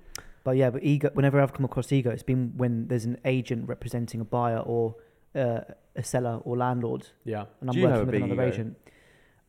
but 0.46 0.56
yeah, 0.56 0.70
but 0.70 0.82
ego. 0.82 1.10
Whenever 1.14 1.42
I've 1.42 1.52
come 1.52 1.66
across 1.66 1.92
ego, 1.92 2.10
it's 2.10 2.24
been 2.24 2.54
when 2.56 2.88
there's 2.88 3.04
an 3.04 3.18
agent 3.26 3.68
representing 3.68 4.22
a 4.22 4.24
buyer 4.26 4.60
or 4.60 4.96
uh, 5.36 5.60
a 5.94 6.02
seller 6.04 6.40
or 6.46 6.56
landlord, 6.56 7.06
Yeah. 7.26 7.46
and 7.60 7.70
I'm 7.70 7.74
Do 7.74 7.82
you 7.82 7.88
have 7.88 7.98
working 7.98 8.02
a 8.02 8.06
with 8.06 8.12
big 8.14 8.24
another 8.24 8.44
ego? 8.48 8.54
agent. 8.54 8.78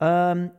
Um, 0.01 0.51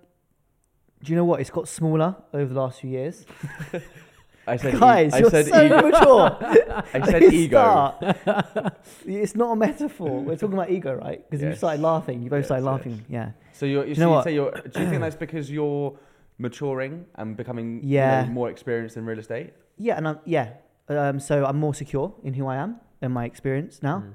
do 1.04 1.12
you 1.12 1.16
know 1.16 1.26
what? 1.26 1.40
It's 1.42 1.50
got 1.50 1.68
smaller 1.68 2.16
over 2.34 2.54
the 2.54 2.60
last 2.60 2.82
few 2.82 2.90
years. 2.90 3.26
I 4.48 4.56
said, 4.58 4.74
e- 4.76 4.80
Guys, 4.80 5.14
I 5.14 5.20
you're 5.20 5.30
said, 5.30 5.46
so 5.46 5.64
e- 5.66 5.70
mature. 5.70 6.38
I 6.94 7.06
said 7.06 7.22
Let's 7.24 7.34
ego. 7.34 7.58
start. 7.58 8.78
it's 9.06 9.36
not 9.36 9.52
a 9.52 9.56
metaphor. 9.56 10.22
We're 10.24 10.36
talking 10.38 10.56
about 10.56 10.72
ego, 10.72 10.94
right? 10.96 11.24
Because 11.30 11.42
you 11.44 11.50
Yes. 11.50 11.60
started 11.60 11.82
laughing. 11.82 12.24
You 12.24 12.30
both 12.32 12.40
Yes, 12.40 12.46
started 12.48 12.64
yes. 12.66 12.72
laughing. 12.72 13.06
Yeah. 13.10 13.32
So 13.54 13.66
you're, 13.68 13.86
you 13.86 13.94
Do 13.96 14.02
you 14.02 14.06
know 14.08 14.12
so 14.12 14.16
what? 14.16 14.24
say 14.24 14.34
you're, 14.34 14.52
do 14.52 14.80
you 14.82 14.90
think 14.90 15.02
that's 15.06 15.16
because 15.16 15.52
you're 15.52 15.98
maturing 16.40 17.06
and 17.16 17.38
becoming 17.38 17.82
you 17.84 17.90
Yeah. 17.96 18.24
know, 18.24 18.30
more 18.32 18.50
experienced 18.50 18.98
in 18.98 19.06
real 19.06 19.20
estate? 19.20 19.54
Yeah, 19.78 19.98
and 19.98 20.08
I'm 20.08 20.20
yeah. 20.26 20.54
Um, 20.90 21.20
so 21.20 21.46
I'm 21.46 21.58
more 21.58 21.76
secure 21.76 22.14
in 22.24 22.34
who 22.34 22.48
I 22.48 22.56
am 22.56 22.78
and 23.02 23.14
my 23.14 23.26
experience 23.26 23.84
now. 23.84 24.04
Mm. 24.04 24.14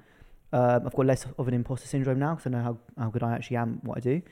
Um, 0.58 0.86
I've 0.86 0.94
got 0.94 1.06
less 1.06 1.26
of 1.38 1.46
an 1.48 1.54
imposter 1.54 1.86
syndrome 1.86 2.18
now 2.18 2.34
because 2.34 2.46
I 2.46 2.50
know 2.50 2.62
how, 2.62 2.78
how 2.98 3.10
good 3.10 3.22
I 3.22 3.32
actually 3.34 3.56
am, 3.58 3.80
what 3.82 3.96
I 3.98 4.00
do, 4.00 4.22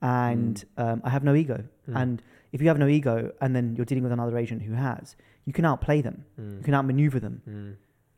and 0.00 0.64
um, 0.76 1.00
I 1.04 1.10
have 1.10 1.24
no 1.24 1.34
ego. 1.34 1.64
Mm. 1.88 1.96
And 2.02 2.22
if 2.52 2.60
you 2.62 2.68
have 2.68 2.78
no 2.78 2.86
ego, 2.88 3.32
and 3.40 3.54
then 3.54 3.74
you're 3.76 3.84
dealing 3.86 4.02
with 4.04 4.12
another 4.12 4.36
agent 4.38 4.62
who 4.62 4.72
has, 4.74 5.16
you 5.44 5.52
can 5.52 5.64
outplay 5.64 6.00
them, 6.02 6.24
you 6.36 6.44
Mm. 6.44 6.64
can 6.64 6.74
outmaneuver 6.74 7.20
them. 7.20 7.42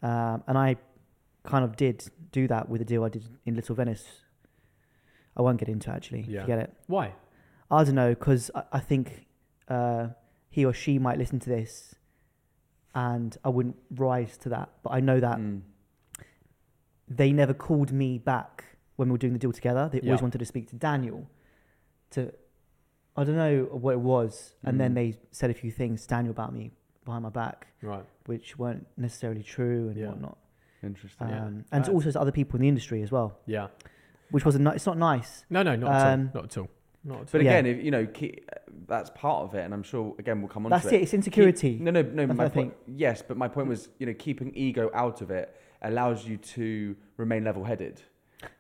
Mm. 0.02 0.06
Um, 0.08 0.42
and 0.46 0.56
I 0.58 0.76
kind 1.44 1.64
of 1.64 1.76
did 1.76 2.10
do 2.32 2.46
that 2.48 2.68
with 2.68 2.80
a 2.80 2.84
deal 2.84 3.02
I 3.04 3.08
did 3.08 3.24
in 3.46 3.54
Little 3.54 3.74
Venice. 3.74 4.04
I 5.36 5.42
won't 5.42 5.58
get 5.58 5.68
into 5.68 5.90
it, 5.90 5.94
actually. 5.94 6.22
Yeah. 6.28 6.42
Forget 6.42 6.58
it. 6.58 6.74
Why? 6.86 7.14
I 7.70 7.84
don't 7.84 7.94
know 7.94 8.10
because 8.10 8.50
I, 8.54 8.62
I 8.72 8.80
think 8.80 9.26
uh, 9.68 10.08
he 10.50 10.64
or 10.64 10.72
she 10.72 10.98
might 10.98 11.18
listen 11.18 11.38
to 11.40 11.48
this, 11.48 11.94
and 12.94 13.36
I 13.44 13.48
wouldn't 13.48 13.76
rise 13.94 14.36
to 14.38 14.48
that. 14.50 14.70
But 14.82 14.90
I 14.92 15.00
know 15.00 15.20
that 15.20 15.38
Mm. 15.38 15.62
they 17.08 17.32
never 17.32 17.54
called 17.54 17.92
me 17.92 18.18
back 18.18 18.64
when 18.96 19.08
we 19.08 19.12
were 19.12 19.18
doing 19.18 19.32
the 19.32 19.38
deal 19.38 19.52
together. 19.52 19.88
They 19.92 20.00
always 20.00 20.22
wanted 20.22 20.38
to 20.38 20.44
speak 20.44 20.68
to 20.70 20.76
Daniel. 20.76 21.28
To 22.10 22.32
I 23.16 23.24
don't 23.24 23.36
know 23.36 23.64
what 23.72 23.92
it 23.92 24.00
was, 24.00 24.54
and 24.64 24.80
then 24.80 24.92
Mm. 24.92 24.94
they 24.94 25.18
said 25.30 25.50
a 25.50 25.54
few 25.54 25.70
things 25.70 26.02
to 26.02 26.08
Daniel 26.08 26.30
about 26.30 26.52
me 26.54 26.70
behind 27.04 27.22
my 27.24 27.28
back, 27.28 27.66
Right. 27.82 28.04
which 28.26 28.56
weren't 28.58 28.86
necessarily 28.96 29.42
true 29.42 29.88
and 29.88 29.96
Yeah. 29.96 30.08
whatnot. 30.08 30.38
Interesting. 30.82 31.28
Yeah. 31.28 31.44
Um, 31.44 31.64
and 31.72 31.84
Right. 31.86 31.92
also 31.94 32.10
to 32.12 32.20
other 32.20 32.32
people 32.32 32.56
in 32.56 32.62
the 32.62 32.68
industry 32.68 33.02
as 33.02 33.10
well, 33.12 33.38
Yeah. 33.46 33.68
which 34.30 34.44
wasn't. 34.44 34.64
Ni- 34.64 34.70
it's 34.74 34.86
not 34.86 34.96
nice. 34.96 35.44
No, 35.50 35.62
no, 35.62 35.76
not 35.76 35.92
at 35.92 36.12
Um, 36.14 36.20
all. 36.20 36.34
Not 36.34 36.44
at 36.44 36.58
all. 36.58 36.68
Not 37.04 37.14
at 37.14 37.18
all. 37.20 37.26
But 37.32 37.42
Yeah. 37.42 37.50
again, 37.58 37.66
if 37.66 37.84
you 37.84 37.90
know, 37.90 38.06
ke- 38.06 38.38
that's 38.86 39.10
part 39.10 39.42
of 39.44 39.54
it, 39.54 39.64
and 39.64 39.74
I'm 39.74 39.82
sure 39.82 40.14
again 40.18 40.40
we'll 40.40 40.48
come 40.48 40.64
on 40.66 40.70
That's 40.70 40.86
to 40.88 40.94
it. 40.94 41.02
It's 41.02 41.12
insecurity. 41.14 41.72
Keep- 41.72 41.80
no, 41.82 41.90
no, 41.90 42.02
no. 42.02 42.26
That's 42.26 42.28
My 42.38 42.44
what 42.44 42.52
I 42.52 42.54
point, 42.54 42.74
yes, 42.86 43.22
but 43.22 43.36
my 43.36 43.48
point 43.48 43.68
was, 43.68 43.88
you 43.98 44.06
know, 44.06 44.14
keeping 44.14 44.54
ego 44.54 44.90
out 44.94 45.20
of 45.20 45.30
it 45.30 45.54
allows 45.82 46.26
you 46.26 46.36
to 46.38 46.96
remain 47.16 47.44
level-headed, 47.44 48.02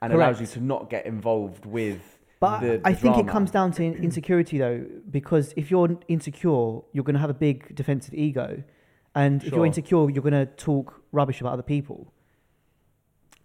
and 0.02 0.12
allows 0.12 0.40
you 0.40 0.46
to 0.48 0.60
not 0.60 0.90
get 0.90 1.06
involved 1.06 1.64
with. 1.64 2.18
But 2.40 2.60
the- 2.60 2.80
I 2.84 2.92
the 2.92 2.98
think 2.98 3.16
it 3.18 3.28
comes 3.28 3.50
down 3.50 3.70
to 3.72 3.84
insecurity 3.84 4.58
though, 4.58 4.84
because 5.10 5.52
if 5.56 5.70
you're 5.70 5.98
insecure, 6.08 6.80
you're 6.92 7.04
going 7.04 7.14
to 7.14 7.20
have 7.20 7.30
a 7.30 7.34
big 7.34 7.74
defensive 7.74 8.14
ego, 8.14 8.62
and 9.14 9.44
if 9.44 9.52
you're 9.52 9.66
insecure, 9.66 10.08
you're 10.10 10.22
going 10.22 10.32
to 10.32 10.46
talk 10.46 11.02
rubbish 11.12 11.40
about 11.40 11.52
other 11.52 11.62
people. 11.62 12.12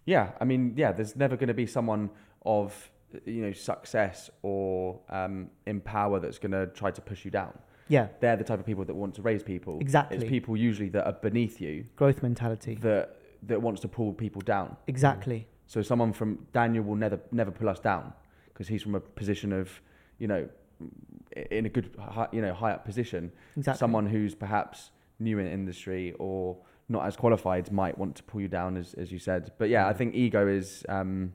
Yeah, 0.06 0.30
I 0.40 0.44
mean, 0.44 0.72
yeah, 0.76 0.92
there's 0.92 1.14
never 1.14 1.36
going 1.36 1.48
to 1.48 1.54
be 1.54 1.66
someone 1.66 2.10
of 2.46 2.90
you 3.24 3.42
know 3.42 3.52
success 3.52 4.30
or 4.42 5.00
um, 5.10 5.50
in 5.66 5.80
power 5.80 6.18
that's 6.18 6.38
going 6.38 6.52
to 6.52 6.66
try 6.68 6.90
to 6.90 7.00
push 7.00 7.24
you 7.24 7.30
down. 7.30 7.56
Yeah, 7.88 8.08
They're 8.18 8.36
the 8.36 8.44
type 8.44 8.58
of 8.58 8.66
people 8.66 8.84
that 8.86 8.94
want 8.94 9.14
to 9.14 9.22
raise 9.22 9.42
people. 9.44 9.78
Exactly. 9.80 10.16
It's 10.16 10.28
people 10.28 10.56
usually 10.56 10.88
that 10.88 11.06
are 11.06 11.12
beneath 11.12 11.60
you 11.60 11.84
growth 11.96 12.22
mentality. 12.22 12.76
that 12.76 13.16
that 13.42 13.60
wants 13.60 13.80
to 13.82 13.88
pull 13.88 14.12
people 14.14 14.40
down. 14.40 14.76
Exactly. 14.86 15.46
So 15.66 15.82
someone 15.82 16.12
from 16.12 16.46
Daniel 16.52 16.82
will 16.84 16.96
never 16.96 17.20
never 17.30 17.50
pull 17.50 17.68
us 17.68 17.78
down 17.78 18.12
because 18.56 18.68
he's 18.68 18.82
from 18.82 18.94
a 18.94 19.00
position 19.00 19.52
of, 19.52 19.82
you 20.18 20.26
know, 20.26 20.48
in 21.50 21.66
a 21.66 21.68
good 21.68 21.94
hi- 21.98 22.28
you 22.32 22.40
know 22.40 22.54
high 22.54 22.72
up 22.72 22.84
position. 22.86 23.30
Exactly. 23.56 23.78
Someone 23.78 24.06
who's 24.06 24.34
perhaps 24.34 24.90
new 25.18 25.38
in 25.38 25.46
industry 25.46 26.14
or 26.18 26.56
not 26.88 27.04
as 27.06 27.16
qualified 27.16 27.70
might 27.70 27.98
want 27.98 28.16
to 28.16 28.22
pull 28.22 28.40
you 28.40 28.48
down, 28.48 28.76
as 28.78 28.94
as 28.94 29.12
you 29.12 29.18
said. 29.18 29.52
But 29.58 29.68
yeah, 29.68 29.86
I 29.86 29.92
think 29.92 30.14
ego 30.14 30.46
is 30.48 30.84
um, 30.88 31.34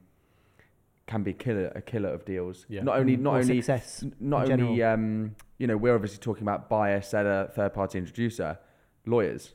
can 1.06 1.22
be 1.22 1.32
a 1.32 1.34
killer 1.36 1.72
a 1.76 1.82
killer 1.82 2.10
of 2.10 2.26
deals. 2.26 2.66
Yeah. 2.70 2.82
Not 2.82 2.98
only 2.98 3.18
Mm, 3.18 3.22
not 3.22 3.34
or 3.36 3.40
only 3.40 3.62
success. 3.62 4.04
not 4.20 4.50
only 4.52 4.82
um, 4.84 5.36
you 5.60 5.68
know 5.68 5.78
we're 5.78 5.94
obviously 5.96 6.18
talking 6.20 6.44
about 6.44 6.70
buyer, 6.70 7.02
seller, 7.02 7.52
third 7.56 7.74
party 7.74 8.00
introducer, 8.00 8.58
lawyers. 9.06 9.54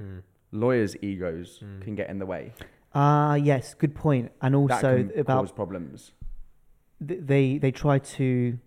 Mm. 0.00 0.22
Lawyers' 0.52 0.96
egos 1.02 1.60
Mm. 1.62 1.82
can 1.82 1.94
get 1.96 2.08
in 2.10 2.18
the 2.18 2.26
way. 2.26 2.52
Ah, 2.94 3.34
yes, 3.34 3.74
good 3.74 3.94
point. 3.94 4.30
And 4.40 4.54
also 4.54 4.98
can 4.98 5.18
about 5.18 5.40
cause 5.40 5.52
problems. 5.52 6.12
Th- 7.08 7.20
they 7.22 7.58
they 7.58 7.70
try 7.70 7.98
to 7.98 8.58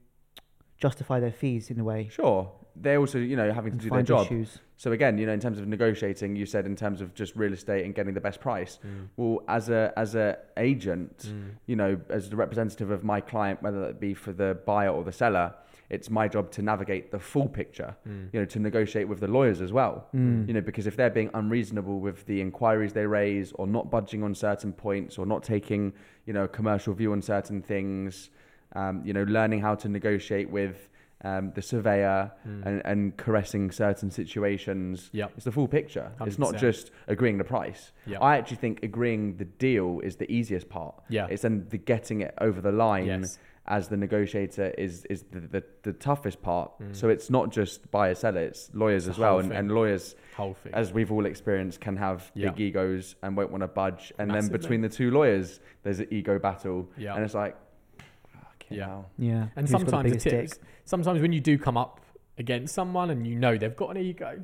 justify 0.78 1.20
their 1.20 1.32
fees 1.32 1.70
in 1.70 1.80
a 1.80 1.84
way. 1.84 2.08
Sure. 2.10 2.52
They're 2.82 3.00
also, 3.00 3.18
you 3.18 3.36
know, 3.36 3.52
having 3.52 3.74
to 3.78 3.78
do 3.86 3.90
their 3.90 4.02
job. 4.04 4.26
issues. 4.28 4.60
So 4.78 4.92
again, 4.92 5.18
you 5.18 5.26
know, 5.26 5.34
in 5.34 5.40
terms 5.40 5.58
of 5.60 5.68
negotiating, 5.68 6.36
you 6.36 6.46
said 6.46 6.66
in 6.66 6.76
terms 6.76 7.02
of 7.02 7.14
just 7.16 7.36
real 7.36 7.54
estate 7.54 7.84
and 7.86 7.96
getting 7.96 8.14
the 8.14 8.22
best 8.22 8.40
price. 8.40 8.78
Mm. 8.86 9.08
Well, 9.18 9.44
as 9.48 9.70
a 9.70 9.92
as 9.98 10.16
a 10.16 10.38
agent, 10.58 11.18
Mm. 11.30 11.50
you 11.66 11.76
know, 11.76 12.00
as 12.10 12.30
the 12.30 12.36
representative 12.36 12.92
of 12.92 13.04
my 13.04 13.20
client, 13.22 13.62
whether 13.64 13.80
that 13.82 14.00
be 14.00 14.14
for 14.14 14.32
the 14.34 14.58
buyer 14.66 14.90
or 14.90 15.04
the 15.04 15.12
seller, 15.12 15.54
it's 15.90 16.10
my 16.10 16.28
job 16.28 16.52
to 16.52 16.62
navigate 16.62 17.12
the 17.12 17.20
full 17.20 17.48
picture. 17.48 17.96
Mm. 18.08 18.30
You 18.34 18.40
know, 18.42 18.46
to 18.46 18.60
negotiate 18.60 19.08
with 19.08 19.20
the 19.20 19.28
lawyers 19.28 19.62
as 19.62 19.72
well. 19.74 20.08
Mm. 20.16 20.48
You 20.48 20.54
know, 20.54 20.62
because 20.62 20.86
if 20.86 20.96
they're 20.96 21.10
being 21.10 21.32
unreasonable 21.34 22.00
with 22.00 22.26
the 22.26 22.40
inquiries 22.42 22.94
they 22.94 23.08
raise, 23.08 23.52
or 23.54 23.66
not 23.66 23.90
budging 23.90 24.22
on 24.24 24.36
certain 24.36 24.72
points, 24.74 25.18
or 25.18 25.26
not 25.26 25.42
taking, 25.44 25.94
you 26.26 26.34
know, 26.34 26.44
a 26.44 26.48
commercial 26.48 26.94
view 26.94 27.12
on 27.14 27.22
certain 27.22 27.62
things, 27.62 28.30
um, 28.76 29.02
you 29.04 29.14
know, 29.14 29.24
learning 29.24 29.62
how 29.62 29.74
to 29.76 29.90
negotiate 29.90 30.50
with 30.52 30.90
um, 31.24 31.52
the 31.56 31.62
surveyor 31.62 32.32
Mm. 32.48 32.66
and, 32.66 32.82
and 32.86 33.18
caressing 33.18 33.72
certain 33.72 34.12
situations. 34.12 35.10
Yep. 35.14 35.32
It's 35.36 35.46
the 35.46 35.52
full 35.52 35.68
picture. 35.68 36.12
It's 36.22 36.38
not 36.40 36.58
just 36.58 36.92
agreeing 37.08 37.38
the 37.38 37.44
price. 37.44 37.92
Yep. 38.06 38.22
I 38.22 38.38
actually 38.38 38.58
think 38.58 38.84
agreeing 38.84 39.38
the 39.38 39.46
deal 39.46 40.00
is 40.04 40.16
the 40.18 40.32
easiest 40.32 40.70
part. 40.70 40.96
Yeah. 41.10 41.28
It's 41.30 41.42
then 41.42 41.66
the 41.70 41.78
getting 41.78 42.22
it 42.22 42.34
over 42.40 42.62
the 42.62 42.72
line 42.72 43.06
Yes. 43.08 43.40
as 43.66 43.90
the 43.90 43.98
negotiator 43.98 44.70
is 44.78 45.06
is 45.10 45.24
the, 45.32 45.40
the, 45.40 45.64
the 45.84 45.94
toughest 45.94 46.42
part. 46.42 46.72
Mm. 46.80 46.96
So 46.96 47.10
it's 47.10 47.30
not 47.30 47.52
just 47.52 47.90
buyer 47.92 48.16
seller, 48.16 48.42
it's 48.42 48.70
lawyers 48.74 49.08
It's 49.08 49.16
as 49.18 49.20
well. 49.20 49.40
And, 49.40 49.52
and 49.52 49.72
lawyers, 49.72 50.16
Whole 50.38 50.54
thing. 50.54 50.74
as 50.74 50.94
we've 50.94 51.12
all 51.12 51.26
experienced, 51.26 51.82
can 51.82 51.98
have 51.98 52.32
Yeah. 52.36 52.52
big 52.52 52.60
egos 52.62 53.16
and 53.24 53.36
won't 53.36 53.52
want 53.52 53.62
to 53.64 53.68
budge. 53.68 54.14
And 54.20 54.28
Massively. 54.30 54.50
then 54.50 54.62
between 54.62 54.82
the 54.82 54.90
two 54.90 55.12
lawyers, 55.12 55.60
there's 55.84 56.00
an 56.00 56.08
ego 56.12 56.38
battle. 56.40 56.90
Yeah. 56.98 57.16
And 57.16 57.24
it's 57.26 57.34
like, 57.34 57.56
fucking 58.68 58.78
Yeah. 58.78 58.86
hell. 58.86 59.10
Yeah. 59.18 59.48
And 59.56 59.68
Who's 59.68 59.72
got 59.72 59.80
the 59.86 59.90
sometimes 59.92 60.26
it 60.26 60.32
biggest 60.32 60.60
Sometimes 60.86 61.22
when 61.22 61.32
you 61.34 61.40
do 61.42 61.58
come 61.58 61.78
up 61.78 62.02
against 62.38 62.74
someone 62.74 63.10
and 63.10 63.26
you 63.26 63.36
know 63.36 63.58
they've 63.58 63.76
got 63.76 63.92
an 63.92 63.98
ego, 63.98 64.44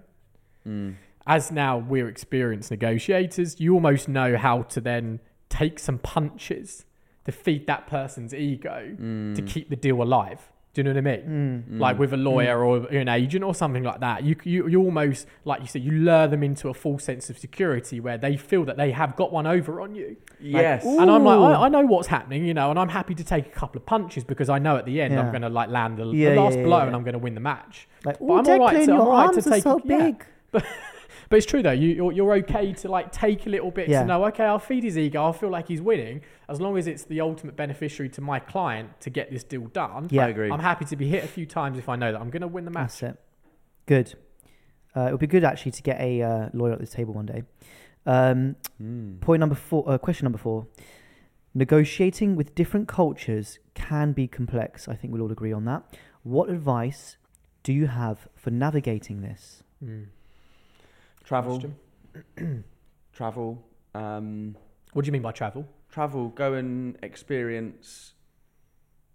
Mm. 0.68 0.96
as 1.28 1.52
now 1.52 1.78
we're 1.78 2.08
experienced 2.08 2.72
negotiators, 2.72 3.60
you 3.60 3.74
almost 3.74 4.08
know 4.08 4.38
how 4.38 4.62
to 4.64 4.80
then 4.82 5.20
take 5.50 5.78
some 5.80 5.98
punches 6.00 6.86
to 7.26 7.32
feed 7.32 7.68
that 7.68 7.86
person's 7.88 8.34
ego 8.34 8.96
to 8.98 9.04
Mm. 9.04 9.48
keep 9.48 9.70
the 9.70 9.76
deal 9.76 10.02
alive. 10.02 10.50
Do 10.74 10.80
you 10.80 10.84
know 10.86 10.90
what 10.90 10.98
I 10.98 11.02
mean? 11.18 11.66
Mm. 11.70 11.80
Like 11.80 12.00
with 12.00 12.14
a 12.14 12.18
lawyer 12.18 12.64
or 12.66 12.88
an 12.88 13.08
agent 13.08 13.44
or 13.44 13.54
something 13.54 13.84
like 13.84 14.00
that, 14.00 14.24
you, 14.24 14.36
you 14.44 14.68
you 14.68 14.82
almost 14.82 15.28
like 15.46 15.62
you 15.62 15.68
said, 15.68 15.84
you 15.84 15.92
lure 15.92 16.28
them 16.28 16.42
into 16.42 16.68
a 16.70 16.74
false 16.74 17.04
sense 17.04 17.30
of 17.30 17.38
security 17.38 18.00
where 18.00 18.18
they 18.18 18.36
feel 18.38 18.66
that 18.66 18.76
they 18.78 18.90
have 18.92 19.16
got 19.16 19.32
one 19.32 19.46
over 19.46 19.80
on 19.82 19.94
you. 19.94 20.18
Yes. 20.40 20.84
ooh. 20.84 21.00
And 21.00 21.12
I'm 21.12 21.24
like, 21.24 21.38
I, 21.38 21.66
I 21.66 21.70
know 21.70 21.82
what's 21.86 22.08
happening, 22.08 22.44
you 22.44 22.56
know, 22.56 22.72
and 22.72 22.80
I'm 22.80 22.90
happy 22.90 23.14
to 23.14 23.24
take 23.24 23.46
a 23.46 23.52
couple 23.52 23.78
of 23.80 23.86
punches 23.86 24.24
because 24.24 24.50
I 24.50 24.58
know 24.58 24.76
at 24.78 24.86
the 24.86 25.00
end 25.00 25.18
I'm 25.20 25.30
going 25.30 25.44
to 25.44 25.50
like 25.50 25.70
land 25.70 25.98
the, 26.00 26.06
the 26.06 26.12
Yeah, 26.12 26.34
yeah, 26.34 26.42
last 26.42 26.58
yeah, 26.58 26.64
blow 26.64 26.78
yeah. 26.80 26.88
and 26.88 26.96
I'm 26.96 27.04
going 27.04 27.14
to 27.14 27.20
win 27.20 27.36
the 27.36 27.40
match. 27.40 27.88
Like, 28.04 28.18
But 28.20 28.26
I'm 28.34 28.48
all 28.48 28.60
right 28.60 28.74
to- 28.74 28.82
I'm 28.82 28.88
your 28.90 29.00
all 29.00 29.12
right 29.12 29.28
to 29.30 29.34
arms 29.36 29.48
are 29.48 29.50
take- 29.52 29.64
so 29.64 29.78
big. 29.80 30.26
But 30.52 30.66
it's 31.36 31.46
true 31.46 31.62
though, 31.64 31.72
you, 31.72 31.90
you're, 31.90 32.12
you're 32.12 32.34
okay 32.36 32.74
to 32.74 32.88
like 32.90 33.12
take 33.12 33.46
a 33.46 33.50
little 33.50 33.72
bit 33.72 33.88
Yeah. 33.90 34.02
to 34.02 34.06
know, 34.08 34.26
okay, 34.26 34.44
I'll 34.46 34.60
feed 34.60 34.84
his 34.84 34.98
ego, 34.98 35.24
I'll 35.24 35.34
feel 35.34 35.50
like 35.50 35.68
he's 35.68 35.82
winning, 35.82 36.22
as 36.50 36.60
long 36.62 36.78
as 36.78 36.88
it's 36.88 37.04
the 37.04 37.22
ultimate 37.22 37.56
beneficiary 37.56 38.10
to 38.10 38.22
my 38.22 38.40
client 38.40 39.00
to 39.02 39.10
get 39.10 39.32
this 39.32 39.44
deal 39.44 39.68
done. 39.68 40.08
Yeah. 40.12 40.26
I 40.26 40.30
agree. 40.30 40.52
I'm 40.52 40.60
happy 40.60 40.86
to 40.86 40.96
be 40.96 41.08
hit 41.08 41.24
a 41.24 41.28
few 41.28 41.46
times 41.46 41.78
if 41.78 41.88
I 41.90 41.96
know 41.96 42.12
that 42.12 42.20
I'm 42.22 42.30
going 42.30 42.42
to 42.42 42.48
win 42.48 42.66
the 42.66 42.72
match. 42.72 43.00
That's 43.00 43.04
it. 43.14 43.20
Good. 43.86 44.16
Uh, 44.96 45.08
it 45.08 45.12
would 45.12 45.20
be 45.20 45.28
good 45.28 45.44
actually 45.44 45.72
to 45.72 45.82
get 45.82 46.00
a 46.00 46.22
uh, 46.22 46.50
lawyer 46.54 46.74
at 46.74 46.80
this 46.80 46.92
table 46.92 47.14
one 47.14 47.26
day. 47.26 47.44
Um, 48.06 48.56
Mm. 48.82 49.22
point 49.22 49.40
number 49.40 49.56
four. 49.56 49.90
Uh, 49.90 49.98
question 49.98 50.26
number 50.26 50.38
four. 50.38 50.68
Negotiating 51.56 52.36
with 52.36 52.56
different 52.56 52.88
cultures 52.88 53.60
can 53.76 54.12
be 54.12 54.28
complex. 54.28 54.88
I 54.88 54.96
think 54.96 55.14
we'll 55.14 55.22
all 55.22 55.32
agree 55.32 55.54
on 55.54 55.66
that. 55.66 55.84
What 56.24 56.50
advice 56.50 57.18
do 57.62 57.72
you 57.72 57.88
have 57.88 58.28
for 58.36 58.50
navigating 58.50 59.22
this? 59.22 59.64
Mm. 59.84 60.08
Travel. 61.34 61.64
Travel. 63.14 63.66
Um, 63.96 64.56
What 64.94 65.04
do 65.04 65.08
you 65.08 65.12
mean 65.12 65.24
by 65.24 65.32
travel? 65.32 65.68
travel, 65.90 66.30
go 66.30 66.54
and 66.56 66.98
experience 67.04 68.14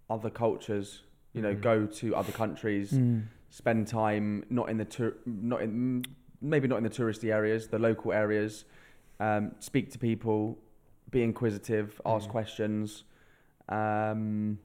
other 0.09 0.29
cultures. 0.29 1.03
You 1.33 1.41
know, 1.41 1.53
Mhm. 1.55 1.61
go 1.61 1.85
to 1.85 2.15
other 2.15 2.31
countries, 2.33 2.91
Mm. 2.93 3.23
spend 3.49 3.87
time 3.87 4.43
not 4.49 4.69
in 4.69 4.77
the 4.77 4.85
tour, 4.85 5.13
not 5.25 5.61
in 5.61 6.03
maybe 6.41 6.67
not 6.69 6.77
in 6.77 6.83
the 6.83 6.89
touristy 6.89 7.33
areas, 7.33 7.67
the 7.67 7.79
local 7.79 8.11
areas. 8.13 8.63
Um, 9.19 9.55
speak 9.59 9.89
to 9.91 9.99
people, 9.99 10.57
be 11.11 11.21
inquisitive, 11.21 11.99
ask 12.05 12.27
Mhm. 12.27 12.31
questions. 12.31 13.03
Um, 13.69 14.57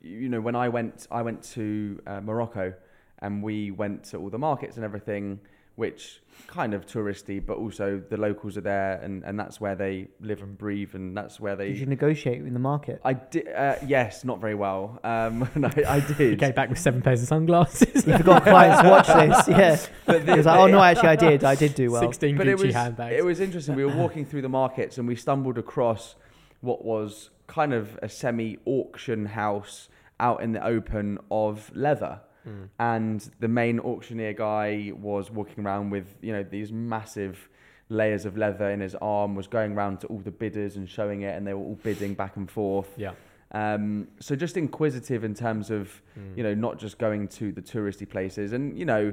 you 0.00 0.18
you 0.22 0.28
know, 0.28 0.40
when 0.40 0.54
I 0.56 0.68
went, 0.68 1.06
I 1.10 1.22
went 1.22 1.42
to 1.54 2.00
uh, 2.06 2.20
Morocco, 2.20 2.74
and 3.18 3.42
we 3.42 3.70
went 3.72 4.02
to 4.10 4.18
all 4.18 4.30
the 4.30 4.38
markets 4.38 4.76
and 4.76 4.84
everything. 4.84 5.38
Which 5.76 6.20
kind 6.46 6.74
of 6.74 6.86
touristy, 6.86 7.44
but 7.44 7.56
also 7.56 8.02
the 8.10 8.16
locals 8.16 8.58
are 8.58 8.62
there, 8.62 9.00
and, 9.02 9.22
and 9.24 9.38
that's 9.38 9.60
where 9.60 9.74
they 9.74 10.08
live 10.20 10.42
and 10.42 10.58
breathe, 10.58 10.94
and 10.94 11.16
that's 11.16 11.40
where 11.40 11.56
they. 11.56 11.68
Did 11.68 11.78
you 11.78 11.86
negotiate 11.86 12.38
in 12.40 12.52
the 12.52 12.58
market? 12.60 13.00
I 13.04 13.14
did, 13.14 13.48
uh, 13.48 13.76
yes, 13.86 14.22
not 14.24 14.40
very 14.40 14.54
well. 14.54 15.00
Um, 15.02 15.48
no, 15.54 15.70
I 15.88 16.00
did. 16.00 16.38
came 16.38 16.52
back 16.52 16.68
with 16.68 16.78
seven 16.78 17.00
pairs 17.00 17.22
of 17.22 17.28
sunglasses, 17.28 18.06
You 18.06 18.16
forgot 18.18 18.42
clients 18.42 18.82
watch 18.88 19.06
this. 19.06 19.48
Yeah. 19.48 19.80
But 20.04 20.28
He 20.28 20.32
was 20.32 20.46
like, 20.46 20.58
oh 20.58 20.66
no, 20.66 20.82
actually 20.82 21.08
I 21.08 21.16
did. 21.16 21.44
I 21.44 21.54
did 21.54 21.74
do 21.74 21.90
well. 21.90 22.02
sixteen 22.02 22.36
but 22.36 22.46
Gucci 22.46 22.50
it 22.50 22.58
was 22.66 22.74
handbags. 22.74 23.14
it 23.16 23.24
was 23.24 23.40
interesting. 23.40 23.74
We 23.74 23.84
were 23.84 23.96
walking 23.96 24.24
through 24.26 24.42
the 24.42 24.48
markets 24.48 24.98
and 24.98 25.08
we 25.08 25.16
stumbled 25.16 25.56
across 25.58 26.16
what 26.60 26.84
was 26.84 27.30
kind 27.46 27.72
of 27.72 27.98
a 28.02 28.08
semi 28.08 28.58
auction 28.66 29.26
house 29.26 29.88
out 30.20 30.42
in 30.42 30.52
the 30.52 30.64
open 30.64 31.18
of 31.30 31.70
leather. 31.74 32.20
Mm. 32.46 32.68
And 32.78 33.30
the 33.40 33.48
main 33.48 33.80
auctioneer 33.80 34.32
guy 34.32 34.92
was 34.94 35.30
walking 35.30 35.64
around 35.64 35.90
with 35.90 36.06
you 36.20 36.32
know 36.32 36.42
these 36.42 36.72
massive 36.72 37.48
layers 37.88 38.24
of 38.24 38.36
leather 38.36 38.70
in 38.70 38.80
his 38.80 38.94
arm. 38.96 39.34
Was 39.34 39.46
going 39.46 39.72
around 39.72 40.00
to 40.00 40.06
all 40.08 40.18
the 40.18 40.30
bidders 40.30 40.76
and 40.76 40.88
showing 40.88 41.22
it, 41.22 41.36
and 41.36 41.46
they 41.46 41.54
were 41.54 41.64
all 41.64 41.78
bidding 41.82 42.14
back 42.14 42.36
and 42.36 42.50
forth. 42.50 42.88
Yeah. 42.96 43.12
Um, 43.54 44.08
so 44.18 44.34
just 44.34 44.56
inquisitive 44.56 45.24
in 45.24 45.34
terms 45.34 45.70
of 45.70 46.02
Mm. 46.18 46.36
you 46.38 46.42
know, 46.42 46.54
not 46.54 46.78
just 46.78 46.98
going 46.98 47.28
to 47.28 47.52
the 47.52 47.60
touristy 47.60 48.08
places. 48.08 48.52
And, 48.54 48.78
you 48.78 48.86
know, 48.86 49.12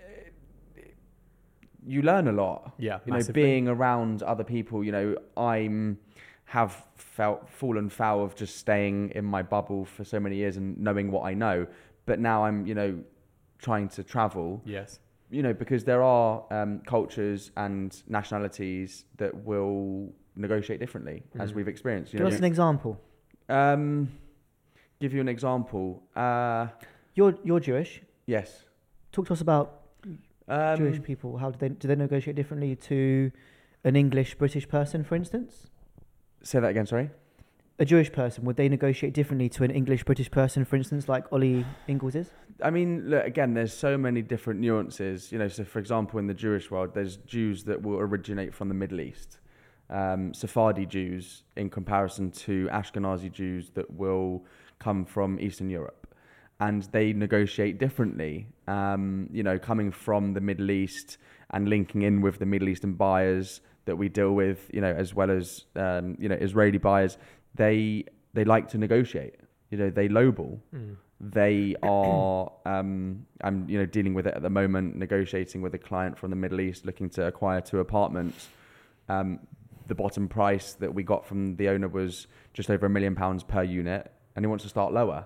eh, 0.00 0.82
you 1.86 2.02
learn 2.02 2.28
a 2.28 2.32
lot. 2.32 2.74
Yeah. 2.78 2.98
You 3.06 3.12
know, 3.14 3.22
being 3.32 3.68
around 3.68 4.22
other 4.22 4.44
people, 4.44 4.84
you 4.84 4.92
know, 4.92 5.16
I'm 5.36 5.98
have 6.44 6.84
felt 6.96 7.48
fallen 7.48 7.88
foul 7.88 8.24
of 8.24 8.34
just 8.34 8.56
staying 8.56 9.10
in 9.14 9.24
my 9.24 9.40
bubble 9.40 9.84
for 9.84 10.04
so 10.04 10.18
many 10.18 10.34
years 10.36 10.56
and 10.56 10.76
knowing 10.78 11.10
what 11.12 11.24
I 11.24 11.32
know. 11.32 11.66
But 12.06 12.18
now 12.20 12.44
I'm, 12.44 12.66
you 12.66 12.74
know, 12.74 13.02
trying 13.58 13.88
to 13.90 14.02
travel, 14.02 14.62
Yes. 14.64 15.00
you 15.30 15.42
know, 15.42 15.52
because 15.52 15.84
there 15.84 16.02
are 16.02 16.44
um, 16.50 16.80
cultures 16.86 17.50
and 17.56 18.02
nationalities 18.08 19.04
that 19.18 19.44
will 19.44 20.12
negotiate 20.36 20.80
differently, 20.80 21.22
as 21.38 21.52
Mhm. 21.52 21.56
we've 21.56 21.68
experienced. 21.68 22.12
You 22.12 22.18
Give 22.18 22.28
know, 22.28 22.32
us 22.34 22.38
an 22.38 22.44
example. 22.44 22.98
um, 23.48 24.08
give 25.00 25.12
you 25.12 25.20
an 25.20 25.28
example. 25.28 26.02
Uh, 26.16 26.68
You're 27.14 27.34
you're 27.44 27.60
Jewish. 27.60 28.02
yes. 28.26 28.64
Talk 29.12 29.26
to 29.26 29.32
us 29.32 29.40
about 29.40 29.66
Um, 30.48 30.76
Jewish 30.78 31.02
people. 31.02 31.36
How 31.38 31.50
do 31.50 31.58
they 31.58 31.68
do 31.68 31.86
they 31.88 31.96
negotiate 31.96 32.34
differently 32.36 32.74
to 32.76 33.30
an 33.84 33.94
English 33.96 34.36
British 34.36 34.66
person, 34.68 35.04
for 35.04 35.14
instance? 35.16 35.70
Say 36.42 36.58
that 36.60 36.70
again. 36.70 36.86
Sorry. 36.86 37.10
A 37.80 37.84
Jewish 37.86 38.12
person 38.12 38.44
would 38.44 38.56
they 38.56 38.68
negotiate 38.68 39.14
differently 39.14 39.48
to 39.48 39.64
an 39.64 39.70
English 39.70 40.04
British 40.04 40.30
person, 40.30 40.66
for 40.66 40.76
instance, 40.76 41.08
like 41.08 41.24
Ollie 41.32 41.64
Ingalls 41.88 42.14
is? 42.14 42.28
I 42.62 42.68
mean, 42.68 43.08
look, 43.08 43.24
again, 43.24 43.54
there's 43.54 43.72
so 43.72 43.96
many 43.96 44.20
different 44.20 44.60
nuances. 44.60 45.32
You 45.32 45.38
know, 45.38 45.48
so 45.48 45.64
for 45.64 45.78
example, 45.78 46.18
in 46.18 46.26
the 46.26 46.34
Jewish 46.34 46.70
world, 46.70 46.90
there's 46.92 47.16
Jews 47.16 47.64
that 47.64 47.80
will 47.80 47.96
originate 47.96 48.54
from 48.54 48.68
the 48.68 48.74
Middle 48.74 49.00
East, 49.00 49.38
um, 49.88 50.34
Sephardi 50.34 50.84
Jews, 50.84 51.44
in 51.56 51.70
comparison 51.70 52.30
to 52.32 52.68
Ashkenazi 52.70 53.32
Jews 53.32 53.70
that 53.70 53.90
will 53.90 54.44
come 54.78 55.06
from 55.06 55.40
Eastern 55.40 55.70
Europe, 55.70 56.14
and 56.60 56.82
they 56.92 57.14
negotiate 57.14 57.78
differently. 57.78 58.46
Um, 58.68 59.30
you 59.32 59.42
know, 59.42 59.58
coming 59.58 59.90
from 59.90 60.34
the 60.34 60.42
Middle 60.42 60.70
East 60.70 61.16
and 61.48 61.66
linking 61.66 62.02
in 62.02 62.20
with 62.20 62.40
the 62.40 62.46
Middle 62.46 62.68
Eastern 62.68 62.92
buyers 62.92 63.62
that 63.86 63.96
we 63.96 64.08
deal 64.08 64.32
with, 64.32 64.70
you 64.72 64.80
know, 64.80 64.92
as 64.92 65.14
well 65.14 65.30
as 65.30 65.64
um, 65.76 66.16
you 66.20 66.28
know 66.28 66.36
Israeli 66.36 66.78
buyers, 66.78 67.16
they 67.54 68.04
they 68.34 68.44
like 68.44 68.68
to 68.68 68.78
negotiate. 68.78 69.34
You 69.70 69.78
know, 69.78 69.90
they 69.90 70.08
lowball 70.08 70.58
Mm. 70.74 70.96
they 71.20 71.76
are 71.82 72.50
um, 72.66 73.26
i'm 73.44 73.68
you 73.68 73.78
know 73.78 73.84
dealing 73.86 74.14
with 74.14 74.26
it 74.26 74.34
at 74.34 74.42
the 74.42 74.48
moment 74.50 74.96
negotiating 74.96 75.60
with 75.60 75.74
a 75.74 75.78
client 75.78 76.16
from 76.18 76.30
the 76.30 76.36
middle 76.36 76.60
east 76.62 76.86
looking 76.86 77.10
to 77.10 77.26
acquire 77.26 77.60
two 77.60 77.78
apartments 77.80 78.48
um, 79.10 79.38
the 79.86 79.94
bottom 79.94 80.28
price 80.28 80.72
that 80.74 80.94
we 80.94 81.02
got 81.02 81.26
from 81.26 81.56
the 81.56 81.68
owner 81.68 81.88
was 81.88 82.26
just 82.54 82.70
over 82.70 82.86
a 82.86 82.88
million 82.88 83.14
pounds 83.14 83.42
per 83.42 83.62
unit 83.62 84.10
and 84.34 84.44
he 84.44 84.48
wants 84.48 84.64
to 84.64 84.70
start 84.70 84.92
lower 84.94 85.24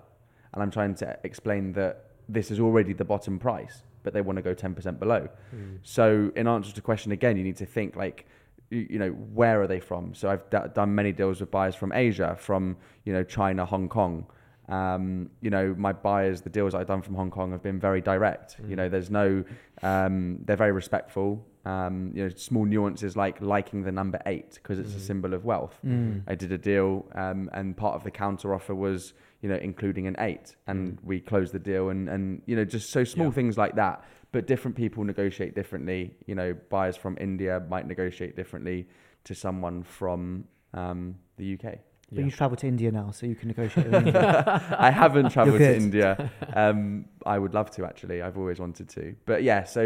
and 0.53 0.63
i'm 0.63 0.71
trying 0.71 0.95
to 0.97 1.17
explain 1.23 1.73
that 1.75 2.11
this 2.29 2.51
is 2.51 2.59
already 2.59 2.93
the 2.93 3.05
bottom 3.05 3.39
price 3.39 3.83
but 4.03 4.13
they 4.13 4.21
want 4.21 4.37
to 4.37 4.43
go 4.43 4.55
10% 4.55 4.99
below 4.99 5.29
Mm. 5.55 5.79
so, 5.83 6.33
in 6.35 6.47
answer 6.49 6.71
to 6.71 6.75
the 6.75 6.81
question 6.83 7.13
again, 7.13 7.37
you 7.39 7.45
need 7.45 7.57
to 7.57 7.67
think 7.67 7.95
like, 7.97 8.27
you, 8.75 8.87
you 8.91 8.99
know, 8.99 9.11
where 9.11 9.61
are 9.63 9.67
they 9.67 9.81
from? 9.81 10.15
So, 10.15 10.29
I've 10.29 10.49
d- 10.51 10.59
done 10.75 10.95
many 10.95 11.13
deals 11.13 11.41
with 11.41 11.51
buyers 11.51 11.75
from 11.75 11.93
Asia, 11.93 12.37
from 12.39 12.77
you 13.05 13.13
know 13.13 13.25
China, 13.25 13.65
Hong 13.65 13.89
Kong. 13.89 14.27
Um, 14.69 15.29
you 15.43 15.51
know, 15.51 15.75
my 15.77 15.93
buyers, 15.93 16.41
the 16.41 16.49
deals 16.49 16.75
I've 16.75 16.87
done 16.87 17.03
from 17.03 17.15
Hong 17.15 17.31
Kong 17.31 17.53
have 17.53 17.63
been 17.63 17.79
very 17.79 18.01
direct. 18.01 18.57
You 18.61 18.75
Mm. 18.75 18.77
know, 18.79 18.89
there's 18.89 19.11
no, 19.11 19.45
um, 19.83 20.39
they're 20.47 20.57
very 20.57 20.73
respectful. 20.73 21.45
Um, 21.67 22.13
you 22.15 22.23
know, 22.25 22.29
small 22.31 22.65
nuances 22.65 23.15
like 23.17 23.41
liking 23.43 23.83
the 23.83 23.93
number 23.93 24.19
eight 24.27 24.55
because 24.55 24.79
it's 24.79 24.95
a 24.95 24.99
Mhm. 24.99 25.01
symbol 25.11 25.35
of 25.35 25.45
wealth. 25.45 25.79
Mm. 25.85 26.23
I 26.27 26.35
did 26.35 26.51
a 26.53 26.59
deal, 26.59 27.07
um, 27.15 27.51
and 27.53 27.77
part 27.77 27.95
of 27.95 28.05
the 28.05 28.11
counter 28.11 28.55
offer 28.55 28.75
was, 28.75 29.13
you 29.43 29.49
know, 29.51 29.57
including 29.57 30.07
an 30.07 30.17
eight, 30.19 30.57
and 30.67 30.99
we 31.03 31.21
closed 31.21 31.53
the 31.53 31.59
deal, 31.59 31.91
and 31.91 32.09
and 32.09 32.41
you 32.47 32.57
know, 32.57 32.65
just 32.65 32.89
so 32.91 33.05
small 33.05 33.27
Yeah. 33.29 33.33
things 33.33 33.59
like 33.59 33.75
that. 33.77 34.03
But 34.35 34.47
different 34.49 34.77
people 34.77 35.05
negotiate 35.05 35.55
differently. 35.55 36.01
You 36.27 36.35
know, 36.35 36.55
buyers 36.69 36.97
from 36.97 37.17
India 37.21 37.63
might 37.75 37.87
negotiate 37.87 38.35
differently 38.35 38.89
to 39.29 39.33
someone 39.35 39.85
from 39.85 40.45
um, 40.81 41.15
the 41.37 41.55
UK. 41.55 41.63
But 41.63 42.19
Yeah. 42.19 42.25
you 42.27 42.31
travel 42.31 42.57
to 42.57 42.67
India 42.67 42.91
now, 42.91 43.11
so 43.13 43.27
you 43.27 43.37
can 43.37 43.49
negotiate. 43.49 43.87
with 43.91 44.07
India. 44.07 44.77
I 44.89 44.91
haven't 44.91 45.31
travelled 45.31 45.59
to. 45.59 45.77
India. 45.77 46.31
Um, 46.63 47.07
I 47.35 47.39
would 47.39 47.55
love 47.55 47.71
to 47.77 47.85
actually. 47.85 48.23
I've 48.23 48.39
always 48.43 48.59
wanted 48.59 48.89
to. 48.97 49.15
But 49.25 49.43
yeah, 49.51 49.63
so 49.65 49.83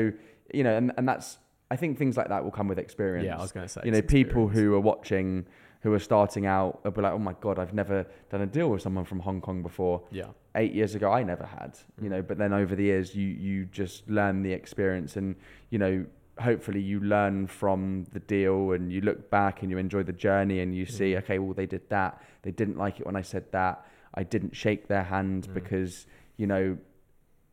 you 0.53 0.65
know, 0.65 0.75
and, 0.77 0.93
and 0.97 1.07
that's 1.09 1.39
I 1.71 1.77
think 1.77 1.99
things 1.99 2.17
like 2.17 2.29
that 2.29 2.43
will 2.45 2.51
come 2.59 2.69
with 2.69 2.79
experience 2.79 3.27
Yeah, 3.27 3.37
I 3.39 3.43
was 3.43 3.53
going 3.53 3.67
to 3.67 3.73
say. 3.73 3.83
you 3.85 3.91
know, 3.93 3.99
it's 3.99 4.11
people 4.11 4.45
experience. 4.47 4.71
who 4.71 4.75
are 4.77 4.81
watching, 4.93 5.47
who 5.81 5.93
are 5.93 5.99
starting 5.99 6.45
out, 6.47 6.83
will 6.85 6.91
be 6.91 7.01
like, 7.03 7.13
"Oh 7.13 7.19
my 7.19 7.35
god, 7.41 7.59
I've 7.59 7.73
never 7.75 8.05
done 8.31 8.41
a 8.41 8.47
deal 8.47 8.69
with 8.71 8.83
someone 8.83 9.05
from 9.05 9.21
Hong 9.21 9.41
Kong 9.41 9.63
before." 9.63 10.03
Yeah. 10.11 10.29
Eight 10.55 10.73
years 10.73 10.95
ago, 10.95 11.13
I 11.13 11.23
never 11.23 11.45
had, 11.47 11.79
you 12.03 12.09
know. 12.09 12.21
Mm. 12.23 12.27
But 12.29 12.39
then 12.39 12.53
over 12.53 12.75
the 12.75 12.85
years, 12.85 13.15
you 13.15 13.27
you 13.29 13.65
just 13.67 14.09
learn 14.11 14.43
the 14.43 14.53
experience, 14.53 15.17
and 15.17 15.37
you 15.71 15.79
know, 15.79 16.05
hopefully, 16.41 16.81
you 16.81 17.01
learn 17.01 17.47
from 17.47 18.05
the 18.13 18.21
deal, 18.21 18.73
and 18.73 18.93
you 18.93 19.01
look 19.03 19.31
back 19.31 19.63
and 19.63 19.71
you 19.71 19.79
enjoy 19.79 20.03
the 20.03 20.13
journey, 20.13 20.61
and 20.61 20.75
you 20.75 20.85
see, 20.87 21.13
Mm. 21.13 21.19
okay, 21.19 21.39
well, 21.39 21.55
they 21.55 21.67
did 21.67 21.89
that, 21.91 22.21
they 22.43 22.51
didn't 22.51 22.77
like 22.77 22.99
it 23.01 23.07
when 23.07 23.17
I 23.17 23.23
said 23.23 23.45
that, 23.53 23.85
I 24.15 24.23
didn't 24.25 24.55
shake 24.57 24.89
their 24.89 25.05
hand 25.05 25.47
Mm. 25.49 25.55
because 25.55 26.07
you 26.37 26.47
know. 26.47 26.77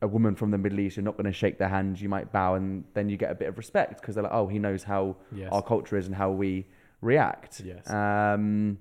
A 0.02 0.08
woman 0.08 0.36
from 0.36 0.52
the 0.52 0.58
Middle 0.58 0.82
East, 0.82 0.98
you're 0.98 1.06
not 1.06 1.16
going 1.16 1.26
to 1.26 1.32
shake 1.32 1.58
their 1.58 1.70
hand. 1.70 2.00
You 2.02 2.10
might 2.10 2.32
bow, 2.32 2.56
and 2.56 2.84
then 2.94 3.08
you 3.10 3.16
get 3.18 3.32
a 3.32 3.34
bit 3.34 3.48
of 3.48 3.58
respect 3.58 4.02
because 4.02 4.14
they're 4.14 4.26
like, 4.26 4.34
"Oh, 4.34 4.46
he 4.46 4.60
knows 4.60 4.84
how 4.84 5.16
Yes. 5.32 5.50
our 5.54 5.64
culture 5.64 5.96
is 5.98 6.06
and 6.06 6.14
how 6.14 6.30
we 6.32 6.68
react. 7.01 7.62
Yes. 7.63 7.89
Um, 7.89 8.79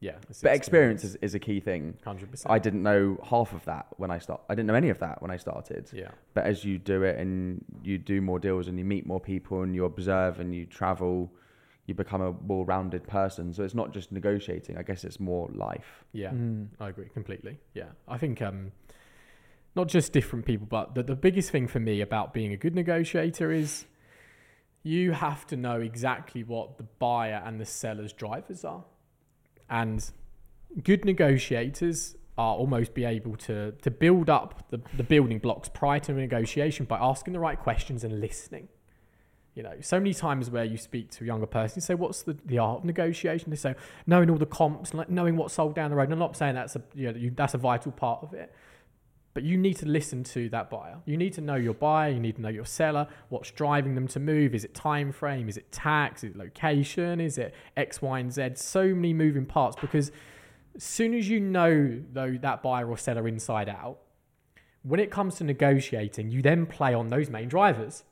yeah. 0.00 0.16
but 0.42 0.54
experience 0.54 1.04
is, 1.04 1.16
is 1.16 1.34
a 1.34 1.38
key 1.38 1.60
thing. 1.60 1.96
Hundred 2.04 2.30
percent. 2.30 2.52
I 2.52 2.58
didn't 2.58 2.82
know 2.82 3.18
half 3.24 3.52
of 3.52 3.64
that 3.64 3.86
when 3.96 4.10
I 4.10 4.18
start. 4.18 4.42
I 4.48 4.54
didn't 4.54 4.66
know 4.66 4.74
any 4.74 4.90
of 4.90 4.98
that 4.98 5.22
when 5.22 5.30
I 5.30 5.36
started. 5.36 5.90
Yeah. 5.92 6.10
But 6.34 6.44
as 6.44 6.64
you 6.64 6.78
do 6.78 7.02
it 7.02 7.18
and 7.18 7.64
you 7.82 7.98
do 7.98 8.20
more 8.20 8.38
deals 8.38 8.68
and 8.68 8.78
you 8.78 8.84
meet 8.84 9.06
more 9.06 9.20
people 9.20 9.62
and 9.62 9.74
you 9.74 9.84
observe 9.84 10.38
and 10.38 10.54
you 10.54 10.66
travel, 10.66 11.32
you 11.86 11.94
become 11.94 12.20
a 12.20 12.32
more 12.46 12.64
rounded 12.64 13.06
person. 13.06 13.52
So 13.52 13.62
it's 13.64 13.74
not 13.74 13.92
just 13.92 14.12
negotiating. 14.12 14.76
I 14.76 14.82
guess 14.82 15.02
it's 15.04 15.18
more 15.18 15.48
life. 15.54 16.04
Yeah. 16.12 16.30
Mm. 16.30 16.68
I 16.78 16.90
agree 16.90 17.08
completely. 17.12 17.58
Yeah, 17.74 17.88
I 18.06 18.18
think 18.18 18.42
um, 18.42 18.72
not 19.74 19.88
just 19.88 20.12
different 20.12 20.44
people, 20.44 20.66
but 20.68 20.94
the, 20.94 21.02
the 21.02 21.16
biggest 21.16 21.50
thing 21.50 21.66
for 21.68 21.80
me 21.80 22.00
about 22.00 22.34
being 22.34 22.52
a 22.52 22.56
good 22.56 22.74
negotiator 22.74 23.50
is 23.50 23.86
you 24.86 25.10
have 25.10 25.46
to 25.48 25.56
know 25.56 25.80
exactly 25.80 26.44
what 26.44 26.78
the 26.78 26.84
buyer 26.84 27.42
and 27.44 27.60
the 27.60 27.66
seller's 27.66 28.12
drivers 28.12 28.64
are, 28.64 28.84
and 29.68 30.12
good 30.84 31.04
negotiators 31.04 32.14
are 32.38 32.54
almost 32.54 32.94
be 32.94 33.04
able 33.04 33.34
to 33.36 33.72
to 33.72 33.90
build 33.90 34.30
up 34.30 34.70
the, 34.70 34.80
the 34.96 35.02
building 35.02 35.38
blocks 35.38 35.68
prior 35.68 35.98
to 35.98 36.12
negotiation 36.12 36.84
by 36.84 36.98
asking 36.98 37.32
the 37.32 37.40
right 37.40 37.58
questions 37.58 38.04
and 38.04 38.20
listening. 38.20 38.68
You 39.54 39.62
know, 39.62 39.74
so 39.80 39.98
many 39.98 40.12
times 40.14 40.50
where 40.50 40.64
you 40.64 40.76
speak 40.76 41.10
to 41.12 41.24
a 41.24 41.26
younger 41.26 41.46
person, 41.46 41.78
you 41.78 41.80
say, 41.80 41.94
"What's 41.94 42.22
the, 42.22 42.36
the 42.44 42.58
art 42.58 42.80
of 42.80 42.84
negotiation?" 42.84 43.50
They 43.50 43.56
say, 43.56 43.74
"Knowing 44.06 44.30
all 44.30 44.36
the 44.36 44.46
comps, 44.46 44.94
like 44.94 45.08
knowing 45.08 45.36
what's 45.36 45.54
sold 45.54 45.74
down 45.74 45.90
the 45.90 45.96
road." 45.96 46.04
And 46.04 46.12
I'm 46.12 46.18
not 46.20 46.36
saying 46.36 46.54
that's 46.54 46.76
a 46.76 46.82
you 46.94 47.10
know, 47.10 47.18
you, 47.18 47.32
that's 47.34 47.54
a 47.54 47.58
vital 47.58 47.90
part 47.90 48.22
of 48.22 48.34
it, 48.34 48.54
but 49.36 49.44
you 49.44 49.58
need 49.58 49.76
to 49.76 49.84
listen 49.84 50.24
to 50.24 50.48
that 50.48 50.70
buyer. 50.70 50.96
You 51.04 51.18
need 51.18 51.34
to 51.34 51.42
know 51.42 51.56
your 51.56 51.74
buyer. 51.74 52.10
You 52.10 52.20
need 52.20 52.36
to 52.36 52.40
know 52.40 52.48
your 52.48 52.64
seller. 52.64 53.06
What's 53.28 53.50
driving 53.50 53.94
them 53.94 54.08
to 54.08 54.18
move? 54.18 54.54
Is 54.54 54.64
it 54.64 54.72
time 54.72 55.12
frame? 55.12 55.50
Is 55.50 55.58
it 55.58 55.70
tax? 55.70 56.24
Is 56.24 56.30
it 56.30 56.38
location? 56.38 57.20
Is 57.20 57.36
it 57.36 57.54
X, 57.76 58.00
Y, 58.00 58.18
and 58.18 58.32
Z? 58.32 58.52
So 58.54 58.94
many 58.94 59.12
moving 59.12 59.44
parts 59.44 59.76
because 59.78 60.10
as 60.74 60.82
soon 60.82 61.12
as 61.12 61.28
you 61.28 61.38
know 61.38 62.00
though 62.14 62.38
that 62.40 62.62
buyer 62.62 62.88
or 62.88 62.96
seller 62.96 63.28
inside 63.28 63.68
out, 63.68 63.98
when 64.84 65.00
it 65.00 65.10
comes 65.10 65.34
to 65.34 65.44
negotiating, 65.44 66.30
you 66.30 66.40
then 66.40 66.64
play 66.64 66.94
on 66.94 67.08
those 67.08 67.28
main 67.28 67.50
drivers. 67.50 68.04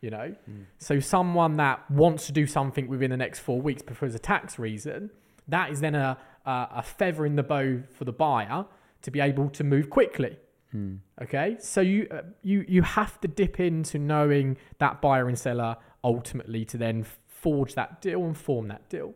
You 0.00 0.08
know, 0.12 0.34
mm. 0.50 0.64
so 0.78 0.98
someone 0.98 1.58
that 1.58 1.90
wants 1.90 2.24
to 2.28 2.32
do 2.32 2.46
something 2.46 2.88
within 2.88 3.10
the 3.10 3.18
next 3.18 3.40
four 3.40 3.60
weeks 3.60 3.82
because 3.82 4.14
of 4.14 4.20
a 4.20 4.24
tax 4.24 4.58
reason, 4.58 5.10
that 5.46 5.70
is 5.70 5.82
then 5.82 5.94
a, 5.94 6.16
a, 6.46 6.68
a 6.76 6.82
feather 6.82 7.26
in 7.26 7.36
the 7.36 7.42
bow 7.42 7.82
for 7.90 8.04
the 8.06 8.12
buyer 8.12 8.64
to 9.02 9.10
be 9.10 9.20
able 9.20 9.50
to 9.50 9.62
move 9.62 9.90
quickly. 9.90 10.38
Hmm. 10.74 10.96
Okay, 11.22 11.56
so 11.60 11.80
you 11.80 12.08
uh, 12.10 12.22
you 12.42 12.64
you 12.66 12.82
have 12.82 13.20
to 13.20 13.28
dip 13.28 13.60
into 13.60 13.96
knowing 13.96 14.56
that 14.78 15.00
buyer 15.00 15.28
and 15.28 15.38
seller 15.38 15.76
ultimately 16.02 16.64
to 16.64 16.76
then 16.76 17.06
forge 17.28 17.76
that 17.76 18.00
deal 18.00 18.24
and 18.24 18.36
form 18.36 18.66
that 18.68 18.88
deal. 18.88 19.14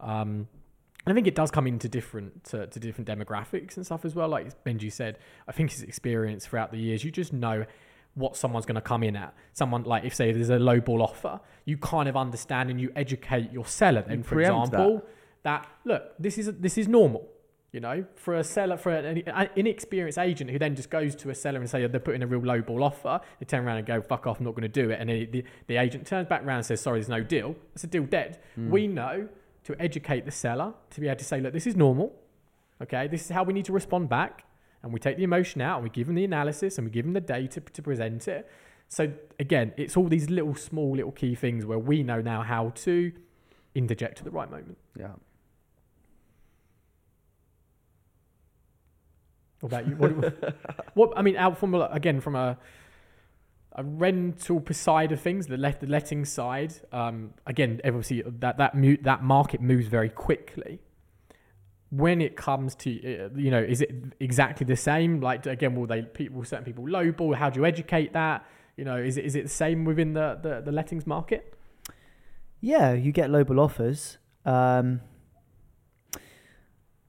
Um, 0.00 0.48
and 1.04 1.12
I 1.12 1.14
think 1.14 1.28
it 1.28 1.36
does 1.36 1.52
come 1.52 1.68
into 1.68 1.88
different 1.88 2.42
to, 2.46 2.66
to 2.66 2.80
different 2.80 3.06
demographics 3.08 3.76
and 3.76 3.86
stuff 3.86 4.04
as 4.04 4.16
well. 4.16 4.28
Like 4.28 4.64
Benji 4.64 4.92
said, 4.92 5.20
I 5.46 5.52
think 5.52 5.70
his 5.70 5.84
experience 5.84 6.44
throughout 6.44 6.72
the 6.72 6.78
years, 6.78 7.04
you 7.04 7.12
just 7.12 7.32
know 7.32 7.64
what 8.14 8.36
someone's 8.36 8.66
going 8.66 8.74
to 8.74 8.80
come 8.80 9.04
in 9.04 9.14
at. 9.14 9.32
Someone 9.52 9.84
like 9.84 10.02
if 10.02 10.12
say 10.12 10.32
there's 10.32 10.50
a 10.50 10.58
low 10.58 10.80
ball 10.80 11.02
offer, 11.02 11.38
you 11.66 11.78
kind 11.78 12.08
of 12.08 12.16
understand 12.16 12.68
and 12.68 12.80
you 12.80 12.90
educate 12.96 13.52
your 13.52 13.64
seller. 13.64 14.02
Then, 14.02 14.18
You 14.18 14.24
for 14.24 14.40
example, 14.40 15.04
that. 15.44 15.68
look, 15.84 16.14
this 16.18 16.36
is 16.36 16.52
this 16.54 16.76
is 16.76 16.88
normal. 16.88 17.28
You 17.76 17.80
know, 17.80 18.06
for 18.14 18.36
a 18.36 18.42
seller, 18.42 18.78
for 18.78 18.90
an, 18.90 19.22
inexperienced 19.54 20.18
agent 20.18 20.48
who 20.48 20.58
then 20.58 20.74
just 20.74 20.88
goes 20.88 21.14
to 21.16 21.28
a 21.28 21.34
seller 21.34 21.60
and 21.60 21.68
say 21.68 21.86
they're 21.86 22.00
putting 22.00 22.22
a 22.22 22.26
real 22.26 22.40
low 22.40 22.62
ball 22.62 22.82
offer, 22.82 23.20
they 23.38 23.44
turn 23.44 23.66
around 23.66 23.76
and 23.76 23.86
go, 23.86 24.00
"Fuck 24.00 24.26
off, 24.26 24.38
I'm 24.38 24.46
not 24.46 24.52
going 24.52 24.62
to 24.62 24.68
do 24.68 24.88
it," 24.88 24.98
and 24.98 25.10
then 25.10 25.28
the, 25.30 25.44
the 25.66 25.76
agent 25.76 26.06
turns 26.06 26.26
back 26.26 26.42
around 26.42 26.56
and 26.56 26.64
says, 26.64 26.80
"Sorry, 26.80 26.98
there's 26.98 27.10
no 27.10 27.22
deal." 27.22 27.54
It's 27.74 27.84
a 27.84 27.86
deal 27.86 28.04
dead. 28.04 28.38
Hmm. 28.54 28.70
We 28.70 28.86
know 28.86 29.28
to 29.64 29.76
educate 29.78 30.24
the 30.24 30.30
seller 30.30 30.72
to 30.88 31.00
be 31.02 31.06
able 31.06 31.18
to 31.18 31.24
say, 31.26 31.38
"Look, 31.38 31.52
this 31.52 31.66
is 31.66 31.76
normal. 31.76 32.18
Okay, 32.82 33.08
this 33.08 33.26
is 33.26 33.28
how 33.28 33.42
we 33.42 33.52
need 33.52 33.66
to 33.66 33.74
respond 33.74 34.08
back." 34.08 34.44
And 34.82 34.90
we 34.90 34.98
take 34.98 35.18
the 35.18 35.24
emotion 35.24 35.60
out 35.60 35.76
and 35.76 35.84
we 35.84 35.90
give 35.90 36.06
them 36.06 36.16
the 36.16 36.24
analysis 36.24 36.78
and 36.78 36.86
we 36.86 36.90
give 36.90 37.04
them 37.04 37.12
the 37.12 37.20
data 37.20 37.60
to 37.60 37.82
present 37.82 38.26
it. 38.26 38.50
So 38.88 39.12
again, 39.38 39.74
it's 39.76 39.98
all 39.98 40.08
these 40.08 40.30
little, 40.30 40.54
small, 40.54 40.96
little 40.96 41.12
key 41.12 41.34
things 41.34 41.66
where 41.66 41.78
we 41.78 42.02
know 42.02 42.22
now 42.22 42.40
how 42.40 42.70
to 42.86 43.12
interject 43.74 44.20
at 44.20 44.24
the 44.24 44.30
right 44.30 44.50
moment. 44.50 44.78
Yeah. 44.98 45.08
What 49.60 49.72
about 49.72 49.88
you? 49.88 49.94
What, 49.96 50.54
what 50.94 51.12
I 51.16 51.22
mean, 51.22 51.36
out 51.36 51.58
from 51.58 51.74
again 51.74 52.20
from 52.20 52.36
a 52.36 52.58
a 53.72 53.84
rental 53.84 54.64
side 54.72 55.12
of 55.12 55.20
things, 55.20 55.46
the 55.46 55.56
let 55.56 55.80
the 55.80 55.86
letting 55.86 56.24
side. 56.24 56.74
Um, 56.92 57.34
again, 57.46 57.80
obviously 57.84 58.22
that 58.26 58.58
that 58.58 58.74
mu- 58.74 58.96
that 59.02 59.22
market 59.22 59.60
moves 59.60 59.86
very 59.86 60.08
quickly. 60.08 60.80
When 61.90 62.20
it 62.20 62.36
comes 62.36 62.74
to 62.76 62.90
uh, 62.90 63.28
you 63.36 63.50
know, 63.50 63.62
is 63.62 63.80
it 63.80 63.90
exactly 64.18 64.64
the 64.64 64.76
same? 64.76 65.20
Like 65.20 65.46
again, 65.46 65.74
will 65.74 65.86
they 65.86 66.02
people 66.02 66.44
certain 66.44 66.64
people 66.64 66.84
lowball? 66.84 67.34
How 67.36 67.50
do 67.50 67.60
you 67.60 67.66
educate 67.66 68.12
that? 68.12 68.44
You 68.76 68.84
know, 68.84 68.96
is 68.96 69.16
it 69.16 69.24
is 69.24 69.36
it 69.36 69.44
the 69.44 69.48
same 69.48 69.84
within 69.84 70.12
the 70.14 70.38
the, 70.42 70.62
the 70.64 70.72
lettings 70.72 71.06
market? 71.06 71.54
Yeah, 72.60 72.92
you 72.94 73.12
get 73.12 73.30
lowball 73.30 73.60
offers. 73.62 74.18
Um, 74.44 75.00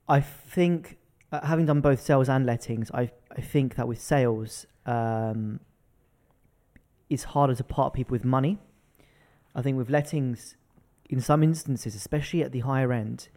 I 0.09 0.21
think, 0.21 0.96
uh, 1.31 1.45
having 1.45 1.65
done 1.65 1.81
both 1.81 2.01
sales 2.01 2.29
and 2.29 2.45
lettings, 2.45 2.89
I 2.93 3.11
I 3.35 3.41
think 3.41 3.75
that 3.75 3.87
with 3.87 4.01
sales, 4.01 4.65
um, 4.85 5.59
it's 7.09 7.25
harder 7.25 7.55
to 7.55 7.63
part 7.63 7.93
people 7.93 8.13
with 8.13 8.23
money. 8.23 8.59
I 9.55 9.61
think 9.61 9.77
with 9.77 9.89
lettings, 9.89 10.55
in 11.09 11.19
some 11.19 11.43
instances, 11.43 11.95
especially 11.95 12.43
at 12.43 12.51
the 12.51 12.59
higher 12.59 12.91
end, 12.93 13.29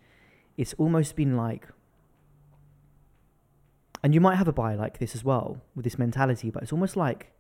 it's 0.57 0.74
almost 0.74 1.16
been 1.16 1.37
like, 1.37 1.68
and 4.03 4.14
you 4.14 4.20
might 4.20 4.37
have 4.37 4.48
a 4.48 4.53
buyer 4.53 4.76
like 4.76 4.98
this 4.98 5.14
as 5.14 5.24
well 5.24 5.62
with 5.74 5.85
this 5.85 5.98
mentality, 5.98 6.50
but 6.50 6.62
it's 6.62 6.72
almost 6.72 6.96
like 6.96 7.33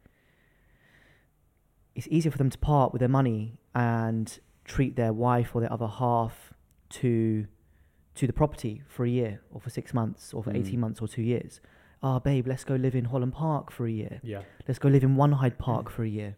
it's 1.94 2.08
easier 2.10 2.30
for 2.32 2.38
them 2.38 2.50
to 2.50 2.58
part 2.58 2.92
with 2.92 3.00
their 3.00 3.08
money 3.08 3.58
and 3.74 4.38
treat 4.64 4.96
their 4.96 5.12
wife 5.12 5.54
or 5.54 5.60
their 5.60 5.72
other 5.72 5.88
half 5.88 6.54
to 6.88 7.46
to 8.16 8.26
the 8.26 8.32
property 8.32 8.82
for 8.88 9.04
a 9.04 9.08
year 9.08 9.40
or 9.52 9.60
for 9.60 9.70
six 9.70 9.94
months 9.94 10.34
or 10.34 10.42
for 10.42 10.50
Mm. 10.52 10.56
18 10.58 10.80
months 10.80 11.00
or 11.00 11.08
two 11.08 11.22
years. 11.22 11.60
Ah, 12.02 12.18
babe, 12.18 12.46
let's 12.46 12.64
go 12.64 12.74
live 12.76 12.94
in 12.94 13.04
Holland 13.06 13.32
Park 13.34 13.70
for 13.70 13.86
a 13.86 13.90
year. 13.90 14.20
Yeah. 14.22 14.42
Let's 14.66 14.78
go 14.78 14.88
live 14.88 15.04
in 15.04 15.16
One 15.16 15.32
Hyde 15.32 15.58
Park 15.58 15.90
for 15.90 16.02
a 16.02 16.08
year. 16.08 16.36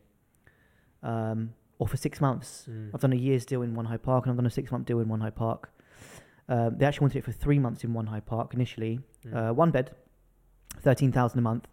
Um, 1.03 1.55
or 1.79 1.89
for 1.89 1.97
six 1.97 2.21
months. 2.21 2.69
I've 2.95 3.01
done 3.01 3.13
a 3.13 3.17
year's 3.17 3.45
deal 3.45 3.63
in 3.63 3.75
One 3.75 3.87
Hyde 3.87 4.03
Park 4.03 4.25
and 4.25 4.31
I've 4.33 4.37
done 4.37 4.47
a 4.47 4.51
six 4.51 4.71
month 4.71 4.87
deal 4.87 5.01
in 5.01 5.09
One 5.09 5.21
Hyde 5.21 5.35
Park. 5.35 5.71
Um, 6.49 6.77
they 6.79 6.85
actually 6.87 7.05
wanted 7.07 7.19
it 7.19 7.25
for 7.25 7.33
three 7.33 7.59
months 7.59 7.83
in 7.85 7.93
One 7.93 8.07
Hyde 8.07 8.27
Park 8.27 8.55
initially. 8.55 9.01
Mm. 9.27 9.51
Uh, 9.51 9.55
one 9.55 9.71
bed, 9.71 9.91
13000 10.83 11.39
a 11.39 11.43
month. 11.43 11.67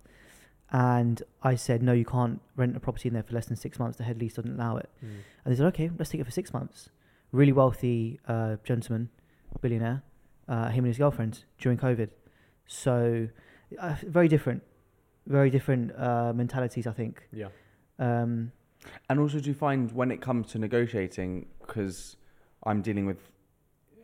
And 0.72 1.22
I 1.42 1.56
said, 1.56 1.82
no, 1.82 1.94
you 1.94 2.06
can't 2.06 2.42
rent 2.56 2.76
a 2.78 2.80
property 2.80 3.08
in 3.10 3.14
there 3.14 3.24
for 3.24 3.34
less 3.34 3.48
than 3.48 3.58
six 3.58 3.80
months. 3.80 3.98
The 3.98 4.04
head 4.04 4.20
lease 4.20 4.36
doesn't 4.36 4.54
allow 4.60 4.78
it. 4.78 4.90
Mm. 5.04 5.10
And 5.46 5.52
they 5.54 5.58
said, 5.58 5.66
okay, 5.68 5.90
let's 5.98 6.12
take 6.12 6.22
it 6.22 6.26
for 6.26 6.32
six 6.32 6.54
months. 6.54 6.90
Really 7.32 7.52
wealthy 7.52 8.20
uh, 8.28 8.58
gentleman, 8.64 9.10
billionaire, 9.62 10.04
uh, 10.48 10.70
him 10.70 10.84
and 10.86 10.88
his 10.88 10.98
girlfriend 10.98 11.44
during 11.58 11.78
COVID. 11.78 12.10
So, 12.66 13.28
uh, 13.80 13.96
very 14.08 14.28
different, 14.28 14.64
very 15.28 15.50
different 15.50 15.92
uh, 15.98 16.34
mentalities, 16.34 16.88
I 16.88 16.92
think. 16.94 17.28
Yeah. 17.32 17.50
Um, 17.98 18.52
And 19.10 19.20
also, 19.20 19.40
do 19.40 19.50
you 19.50 19.54
find 19.56 19.92
when 19.92 20.10
it 20.12 20.22
comes 20.22 20.48
to 20.52 20.60
negotiating, 20.60 21.48
because 21.60 22.16
I'm 22.64 22.82
dealing 22.82 23.06
with 23.06 23.18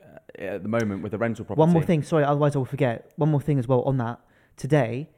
uh, 0.03 0.41
at 0.55 0.63
the 0.63 0.69
moment 0.69 1.01
with 1.03 1.13
a 1.13 1.17
rental 1.17 1.45
property. 1.45 1.59
one 1.59 1.69
more 1.71 1.83
thing, 1.83 2.03
sorry, 2.03 2.23
otherwise 2.25 2.55
I'll 2.55 2.65
forget. 2.65 3.11
One 3.15 3.29
more 3.31 3.41
thing 3.41 3.57
as 3.59 3.67
well 3.67 3.81
on 3.83 3.97
that. 3.97 4.19
Today, 4.57 5.09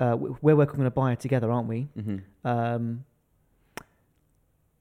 uh, 0.00 0.16
we're 0.42 0.56
working 0.56 0.80
on 0.80 0.86
a 0.86 0.90
buyer 0.90 1.16
together, 1.16 1.50
aren't 1.50 1.68
we? 1.68 1.88
hmm 1.96 2.18
Um, 2.44 3.04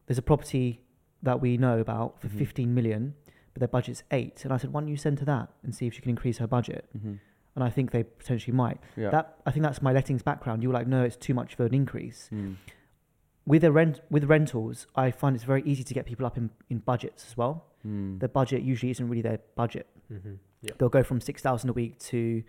there's 0.05 0.17
a 0.17 0.21
property 0.21 0.81
that 1.23 1.41
we 1.41 1.57
know 1.57 1.79
about 1.79 2.19
for 2.21 2.27
Mhm. 2.27 2.37
15 2.37 2.73
million, 2.73 3.15
but 3.55 3.61
their 3.61 3.67
budget's 3.79 4.03
eight. 4.11 4.43
And 4.43 4.53
I 4.53 4.57
said, 4.57 4.71
why 4.73 4.81
don't 4.81 4.89
you 4.89 4.97
send 4.97 5.17
to 5.19 5.25
that 5.25 5.47
and 5.63 5.73
see 5.73 5.87
if 5.87 5.93
she 5.95 6.01
can 6.01 6.09
increase 6.11 6.37
her 6.39 6.47
budget? 6.47 6.85
hmm 6.91 7.13
And 7.55 7.63
I 7.63 7.69
think 7.69 7.91
they 7.91 8.03
potentially 8.03 8.53
might. 8.55 8.79
Yeah. 8.97 9.09
That 9.11 9.37
I 9.45 9.51
think 9.51 9.63
that's 9.63 9.81
my 9.81 9.93
lettings 9.93 10.21
background. 10.23 10.61
You 10.61 10.69
were 10.69 10.75
like, 10.75 10.87
no, 10.87 11.03
it's 11.03 11.15
too 11.15 11.33
much 11.33 11.53
of 11.53 11.61
an 11.61 11.73
increase. 11.73 12.29
Mm. 12.33 12.57
With 13.47 13.63
a 13.63 13.71
rent 13.71 14.01
with 14.09 14.25
rentals, 14.25 14.87
I 14.95 15.11
find 15.11 15.35
it's 15.35 15.45
very 15.45 15.63
easy 15.63 15.83
to 15.83 15.93
get 15.93 16.05
people 16.05 16.25
up 16.25 16.35
in, 16.37 16.49
in 16.69 16.79
budgets 16.79 17.25
as 17.29 17.37
well. 17.37 17.65
Mm. 17.87 18.19
Their 18.19 18.29
budget 18.29 18.61
usually 18.63 18.91
isn't 18.91 19.07
really 19.07 19.21
their 19.21 19.39
budget. 19.55 19.87
Mm-hmm. 20.11 20.33
Yeah. 20.63 20.71
They'll 20.77 20.89
go 20.99 21.03
from 21.03 21.21
six 21.21 21.41
thousand 21.41 21.69
a 21.69 21.73
week 21.73 21.97
to 22.11 22.43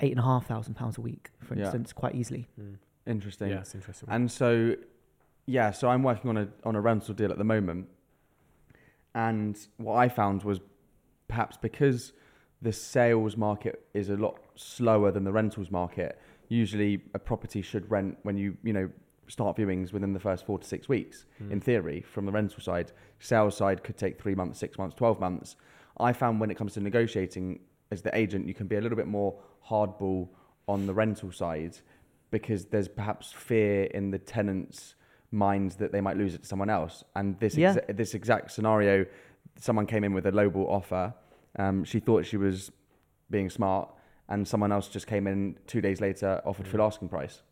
eight 0.00 0.12
and 0.12 0.20
a 0.20 0.22
half 0.22 0.46
thousand 0.46 0.74
pounds 0.74 0.96
a 0.98 1.00
week, 1.00 1.30
for 1.40 1.54
Yeah. 1.56 1.64
instance, 1.64 1.92
quite 1.92 2.14
easily. 2.14 2.46
Mm. 2.60 2.76
Interesting. 3.06 3.48
Yeah, 3.50 3.60
it's 3.60 3.74
interesting. 3.74 4.08
And 4.12 4.30
so, 4.30 4.76
yeah, 5.46 5.70
so 5.72 5.88
I'm 5.88 6.02
working 6.04 6.28
on 6.30 6.36
a 6.36 6.48
on 6.64 6.76
a 6.76 6.80
rental 6.80 7.14
deal 7.14 7.32
at 7.32 7.38
the 7.38 7.44
moment, 7.56 7.88
and 9.14 9.58
what 9.76 9.94
I 9.94 10.08
found 10.08 10.42
was 10.42 10.60
perhaps 11.28 11.56
because 11.56 12.12
the 12.60 12.72
sales 12.72 13.36
market 13.36 13.84
is 13.94 14.08
a 14.08 14.16
lot 14.16 14.38
slower 14.54 15.10
than 15.10 15.24
the 15.24 15.32
rentals 15.32 15.70
market. 15.70 16.18
Usually, 16.48 17.02
a 17.14 17.18
property 17.18 17.62
should 17.62 17.90
rent 17.90 18.18
when 18.22 18.36
you 18.36 18.56
you 18.62 18.72
know 18.72 18.90
start 19.28 19.56
viewings 19.56 19.92
within 19.92 20.12
the 20.12 20.20
first 20.20 20.44
four 20.44 20.58
to 20.58 20.66
six 20.66 20.88
weeks. 20.88 21.26
Mm. 21.42 21.52
In 21.52 21.60
theory, 21.60 22.02
from 22.02 22.26
the 22.26 22.32
rental 22.32 22.60
side, 22.60 22.92
sales 23.18 23.56
side 23.56 23.82
could 23.82 23.96
take 23.96 24.20
three 24.20 24.34
months, 24.34 24.58
six 24.58 24.78
months, 24.78 24.94
twelve 24.94 25.20
months. 25.20 25.56
I 25.98 26.12
found 26.12 26.40
when 26.40 26.50
it 26.50 26.56
comes 26.56 26.74
to 26.74 26.80
negotiating 26.80 27.60
as 27.90 28.02
the 28.02 28.16
agent, 28.16 28.48
you 28.48 28.54
can 28.54 28.66
be 28.66 28.76
a 28.76 28.80
little 28.80 28.96
bit 28.96 29.06
more 29.06 29.38
hardball 29.68 30.28
on 30.66 30.86
the 30.86 30.94
rental 30.94 31.30
side 31.30 31.76
because 32.30 32.64
there's 32.66 32.88
perhaps 32.88 33.30
fear 33.32 33.84
in 33.84 34.10
the 34.10 34.18
tenants' 34.18 34.94
minds 35.32 35.76
that 35.76 35.90
they 35.92 36.00
might 36.00 36.16
lose 36.16 36.34
it 36.34 36.42
to 36.42 36.46
someone 36.48 36.70
else. 36.70 37.02
And 37.16 37.38
this 37.40 37.56
Yeah. 37.56 37.74
exa- 37.74 37.96
this 37.96 38.14
exact 38.14 38.50
scenario, 38.52 39.06
someone 39.56 39.86
came 39.86 40.04
in 40.04 40.12
with 40.12 40.26
a 40.26 40.30
lowball 40.32 40.68
offer. 40.68 41.14
Um, 41.58 41.84
she 41.84 41.98
thought 42.00 42.24
she 42.24 42.36
was 42.36 42.70
being 43.30 43.48
smart, 43.50 43.88
and 44.28 44.46
someone 44.46 44.70
else 44.72 44.88
just 44.88 45.06
came 45.06 45.26
in 45.26 45.56
two 45.66 45.80
days 45.80 46.00
later, 46.00 46.40
offered 46.44 46.68
full 46.68 46.82
asking 46.82 47.08
price. 47.08 47.42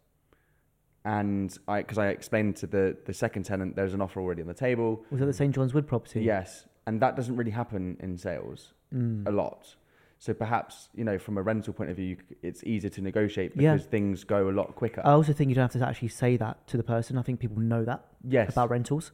And 1.04 1.56
I, 1.66 1.80
because 1.80 1.96
I 1.98 2.08
explained 2.08 2.56
to 2.56 2.66
the 2.66 2.96
the 3.06 3.14
second 3.14 3.44
tenant, 3.44 3.74
there's 3.76 3.94
an 3.94 4.02
offer 4.02 4.20
already 4.20 4.42
on 4.42 4.48
the 4.48 4.54
table. 4.54 5.04
Was 5.10 5.22
it 5.22 5.26
the 5.26 5.32
St 5.32 5.54
John's 5.54 5.72
Wood 5.72 5.86
property? 5.86 6.22
Yes, 6.22 6.66
and 6.86 7.00
that 7.00 7.16
doesn't 7.16 7.36
really 7.36 7.50
happen 7.52 7.96
in 8.00 8.18
sales 8.18 8.74
Mm. 8.94 9.26
a 9.26 9.30
lot. 9.30 9.76
So 10.20 10.34
perhaps 10.34 10.90
you 10.94 11.02
know, 11.02 11.18
from 11.18 11.38
a 11.38 11.42
rental 11.42 11.72
point 11.72 11.88
of 11.90 11.96
view, 11.96 12.18
it's 12.42 12.62
easier 12.64 12.90
to 12.90 13.00
negotiate 13.00 13.52
Yeah. 13.56 13.72
because 13.74 13.86
things 13.86 14.22
go 14.22 14.50
a 14.50 14.52
lot 14.52 14.76
quicker. 14.76 15.00
I 15.04 15.12
also 15.12 15.32
think 15.32 15.48
you 15.48 15.54
don't 15.54 15.72
have 15.72 15.80
to 15.80 15.88
actually 15.88 16.08
say 16.08 16.36
that 16.36 16.66
to 16.68 16.76
the 16.76 16.82
person. 16.82 17.16
I 17.18 17.22
think 17.22 17.40
people 17.40 17.58
know 17.58 17.84
that 17.86 18.04
yes, 18.22 18.52
about 18.52 18.68
rentals 18.70 19.12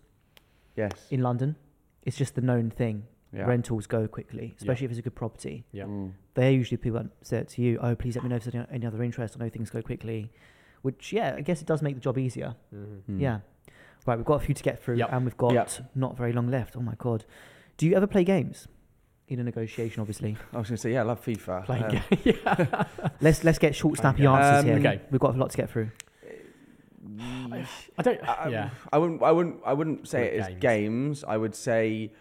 yes, 0.77 0.90
in 1.11 1.23
London. 1.23 1.55
It's 2.03 2.16
just 2.16 2.35
the 2.35 2.40
known 2.40 2.71
thing. 2.71 3.05
yeah. 3.33 3.45
Rentals 3.45 3.87
go 3.87 4.07
quickly, 4.09 4.55
especially 4.59 4.85
if 4.87 4.90
it's 4.90 4.99
a 4.99 5.03
good 5.03 5.14
property. 5.14 5.64
Yeah. 5.73 5.85
Mm. 5.85 6.12
They're 6.35 6.51
usually 6.53 6.77
people 6.77 7.01
that 7.01 7.11
say 7.23 7.38
it 7.38 7.49
to 7.51 7.62
you, 7.62 7.79
oh, 7.83 7.95
please 7.95 8.14
let 8.16 8.23
me 8.25 8.29
know 8.31 8.37
if 8.37 8.45
there's 8.45 8.55
any, 8.55 8.66
any 8.73 8.87
other 8.87 9.03
interest. 9.03 9.37
I 9.38 9.45
know 9.45 9.51
things 9.51 9.71
go 9.71 9.83
quickly. 9.83 10.31
Which, 10.83 11.12
yeah, 11.12 11.35
I 11.37 11.40
guess 11.40 11.61
it 11.61 11.66
does 11.66 11.83
make 11.83 11.95
the 11.95 12.01
job 12.01 12.19
easier. 12.19 12.55
Mm-hmm. 12.75 13.16
Mm. 13.16 13.21
Yeah. 13.21 13.38
Right, 14.07 14.16
we've 14.16 14.25
got 14.25 14.42
a 14.42 14.45
few 14.45 14.55
to 14.55 14.62
get 14.62 14.83
through 14.83 14.97
Yep. 14.97 15.09
and 15.12 15.25
we've 15.25 15.37
got 15.37 15.53
Yep. 15.53 15.71
not 15.97 16.16
very 16.16 16.33
long 16.33 16.49
left. 16.49 16.77
Oh 16.77 16.81
my 16.81 16.95
God. 16.99 17.25
Do 17.77 17.87
you 17.87 17.95
ever 17.97 18.07
play 18.07 18.23
games? 18.25 18.69
In 19.28 19.40
a 19.40 19.44
negotiation, 19.44 20.00
obviously. 20.00 20.36
I 20.52 20.58
was 20.58 20.68
going 20.68 20.76
to 20.76 20.80
say, 20.82 20.92
yeah, 20.92 21.00
I 21.00 21.02
love 21.04 21.24
FIFA. 21.24 21.64
Playing 21.66 21.84
Um, 21.84 21.90
game. 21.90 22.02
yeah. 22.24 22.84
let's 23.20 23.42
let's 23.42 23.58
get 23.58 23.74
short, 23.74 23.98
snappy 23.98 24.22
games. 24.22 24.36
answers 24.36 24.60
Um, 24.72 24.80
here. 24.80 24.90
Okay. 24.92 25.02
We've 25.10 25.20
got 25.20 25.34
a 25.34 25.38
lot 25.38 25.50
to 25.50 25.56
get 25.56 25.68
through. 25.70 25.90
I 27.20 28.02
don't. 28.02 28.22
I, 28.28 28.48
yeah. 28.48 28.70
I 28.92 28.98
wouldn't. 28.98 29.22
I 29.22 29.32
wouldn't. 29.32 29.60
I 29.64 29.72
wouldn't 29.72 30.06
say 30.08 30.22
With 30.22 30.32
it 30.34 30.40
as 30.40 30.46
games. 30.48 30.60
games. 30.60 31.24
I 31.26 31.36
would 31.36 31.54
say 31.54 32.12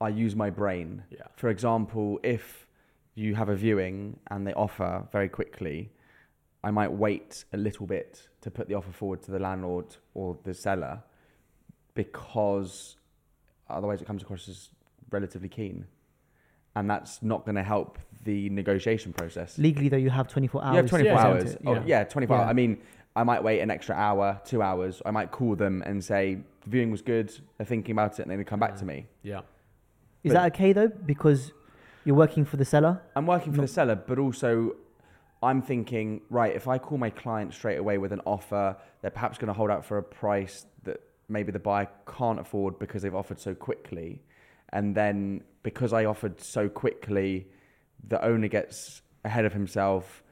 I 0.00 0.08
use 0.08 0.34
my 0.36 0.50
brain. 0.50 1.02
Yeah. 1.10 1.18
For 1.36 1.48
example, 1.48 2.18
if 2.22 2.66
you 3.14 3.34
have 3.34 3.48
a 3.48 3.56
viewing 3.56 4.18
and 4.30 4.46
they 4.46 4.52
offer 4.54 5.06
very 5.12 5.28
quickly, 5.28 5.90
I 6.64 6.70
might 6.70 6.92
wait 6.92 7.44
a 7.52 7.56
little 7.56 7.86
bit 7.86 8.28
to 8.42 8.50
put 8.50 8.68
the 8.68 8.74
offer 8.74 8.92
forward 8.92 9.22
to 9.24 9.30
the 9.30 9.38
landlord 9.38 9.96
or 10.14 10.38
the 10.44 10.54
seller 10.54 11.02
because 11.94 12.96
otherwise 13.68 14.00
it 14.00 14.06
comes 14.06 14.22
across 14.22 14.48
as 14.48 14.70
relatively 15.10 15.48
keen. 15.48 15.86
And 16.76 16.88
that's 16.88 17.22
not 17.22 17.44
going 17.44 17.56
to 17.56 17.62
help 17.62 17.98
the 18.24 18.48
negotiation 18.50 19.12
process. 19.12 19.58
Legally, 19.58 19.88
though, 19.88 19.96
you 19.96 20.10
have 20.10 20.28
24 20.28 20.62
hours. 20.64 20.72
You 20.72 20.76
have 20.82 20.90
24 20.90 21.10
to 21.10 21.16
present 21.16 21.34
hours. 21.42 21.54
it. 21.54 21.62
Oh, 21.66 21.74
yeah. 21.74 21.82
yeah. 21.86 22.04
24 22.04 22.36
Yeah. 22.36 22.42
hours. 22.42 22.50
I 22.50 22.52
mean, 22.52 22.78
I 23.16 23.24
might 23.24 23.42
wait 23.42 23.60
an 23.60 23.70
extra 23.70 23.94
hour, 23.96 24.40
two 24.44 24.62
hours. 24.62 25.02
I 25.04 25.10
might 25.10 25.30
call 25.32 25.56
them 25.56 25.82
and 25.84 26.02
say, 26.02 26.38
the 26.62 26.70
viewing 26.70 26.90
was 26.90 27.02
good. 27.02 27.32
They're 27.58 27.66
thinking 27.66 27.92
about 27.92 28.18
it 28.18 28.22
and 28.22 28.30
then 28.30 28.38
they 28.38 28.44
come 28.44 28.60
back 28.60 28.76
to 28.76 28.84
me. 28.84 29.06
Yeah. 29.22 29.40
Is 30.22 30.32
But- 30.32 30.34
that 30.34 30.54
okay, 30.54 30.72
though? 30.72 30.88
Because 30.88 31.52
you're 32.04 32.14
working 32.16 32.44
for 32.44 32.56
the 32.56 32.64
seller? 32.64 33.00
I'm 33.16 33.26
working 33.26 33.52
for 33.52 33.58
Not- 33.58 33.62
the 33.66 33.72
seller, 33.72 33.94
but 33.96 34.18
also 34.18 34.76
I'm 35.42 35.62
thinking, 35.62 36.20
right, 36.28 36.54
if 36.54 36.68
I 36.68 36.78
call 36.78 36.98
my 36.98 37.10
client 37.10 37.54
straight 37.54 37.78
away 37.78 37.96
with 37.98 38.12
an 38.12 38.20
offer, 38.26 38.76
they're 39.00 39.10
perhaps 39.10 39.38
going 39.38 39.48
to 39.48 39.54
hold 39.54 39.70
out 39.70 39.84
for 39.84 39.96
a 39.98 40.02
price 40.02 40.66
that 40.84 41.00
maybe 41.28 41.50
the 41.50 41.58
buyer 41.58 41.88
can't 42.06 42.38
afford 42.38 42.78
because 42.78 43.02
they've 43.02 43.14
offered 43.14 43.40
so 43.40 43.54
quickly. 43.54 44.20
And 44.72 44.94
then 44.94 45.42
because 45.62 45.92
I 45.92 46.04
offered 46.04 46.40
so 46.40 46.68
quickly, 46.68 47.46
the 48.06 48.22
owner 48.24 48.48
gets 48.48 49.02
ahead 49.24 49.44
of 49.44 49.52
himself, 49.52 50.22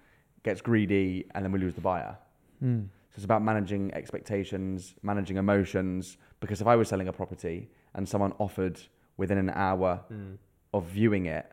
gets 0.42 0.60
greedy, 0.60 1.26
and 1.34 1.44
then 1.44 1.52
we 1.52 1.58
lose 1.58 1.74
the 1.74 1.80
buyer. 1.80 2.16
Hmm. 2.60 2.82
So 3.10 3.14
it's 3.16 3.24
about 3.24 3.42
managing 3.42 3.92
expectations, 3.94 4.94
managing 5.02 5.36
emotions. 5.36 6.16
Because 6.40 6.60
if 6.60 6.66
I 6.66 6.76
was 6.76 6.88
selling 6.88 7.08
a 7.08 7.12
property 7.12 7.68
and 7.94 8.08
someone 8.08 8.32
offered 8.38 8.80
within 9.16 9.38
an 9.38 9.50
hour 9.50 10.04
Mm. 10.12 10.36
of 10.72 10.84
viewing 10.86 11.26
it, 11.26 11.50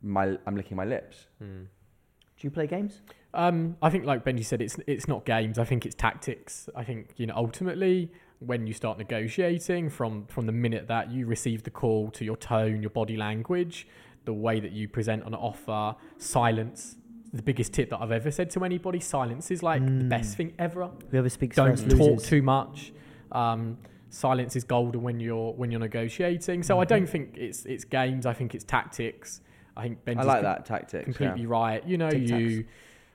my 0.00 0.38
I'm 0.46 0.56
licking 0.56 0.76
my 0.76 0.84
lips. 0.84 1.26
Mm. 1.42 1.66
Do 1.66 2.46
you 2.46 2.50
play 2.50 2.66
games? 2.66 3.02
Um, 3.34 3.76
I 3.82 3.88
think, 3.90 4.04
like 4.04 4.24
Benji 4.24 4.44
said, 4.44 4.60
it's 4.62 4.76
it's 4.86 5.06
not 5.06 5.24
games. 5.24 5.58
I 5.58 5.64
think 5.64 5.84
it's 5.86 5.94
tactics. 5.94 6.68
I 6.74 6.82
think 6.84 7.12
you 7.16 7.26
know 7.26 7.34
ultimately 7.36 8.10
when 8.46 8.66
you 8.66 8.74
start 8.74 8.98
negotiating, 8.98 9.90
from 9.90 10.26
from 10.26 10.46
the 10.46 10.52
minute 10.52 10.88
that 10.88 11.10
you 11.10 11.26
receive 11.26 11.62
the 11.62 11.70
call 11.70 12.10
to 12.12 12.24
your 12.24 12.36
tone, 12.36 12.80
your 12.82 12.90
body 12.90 13.16
language, 13.16 13.86
the 14.24 14.32
way 14.32 14.60
that 14.60 14.72
you 14.72 14.88
present 14.88 15.24
an 15.26 15.34
offer, 15.34 15.96
silence. 16.18 16.96
The 17.34 17.42
biggest 17.42 17.72
tip 17.72 17.88
that 17.90 18.00
I've 18.02 18.12
ever 18.12 18.30
said 18.30 18.50
to 18.50 18.64
anybody: 18.64 19.00
silence 19.00 19.50
is 19.50 19.62
like 19.62 19.82
the 19.84 19.90
Mm. 19.90 20.08
best 20.08 20.36
thing 20.36 20.52
ever. 20.58 20.90
Whoever 21.10 21.28
speaks 21.30 21.56
Don't 21.56 21.70
first 21.78 21.90
talk 21.90 22.10
loses. 22.10 22.28
too 22.28 22.42
much. 22.42 22.92
Um, 23.32 23.78
silence 24.10 24.54
is 24.56 24.64
golden 24.64 25.02
when 25.02 25.18
you're 25.18 25.52
when 25.54 25.70
you're 25.70 25.80
negotiating. 25.80 26.62
So 26.62 26.78
I 26.80 26.84
don't 26.84 27.08
think 27.08 27.36
it's 27.38 27.64
it's 27.64 27.84
games. 27.84 28.26
I 28.26 28.34
think 28.34 28.54
it's 28.54 28.64
tactics. 28.64 29.40
I 29.74 29.82
think 29.84 30.04
Benji's 30.04 30.18
I 30.18 30.22
like 30.24 30.36
com- 30.36 30.44
that 30.44 30.66
tactics. 30.66 31.04
completely 31.04 31.42
yeah. 31.42 31.48
right. 31.48 31.86
You 31.86 31.96
know, 31.96 32.10
Tic-tacs. 32.10 32.28
you 32.40 32.64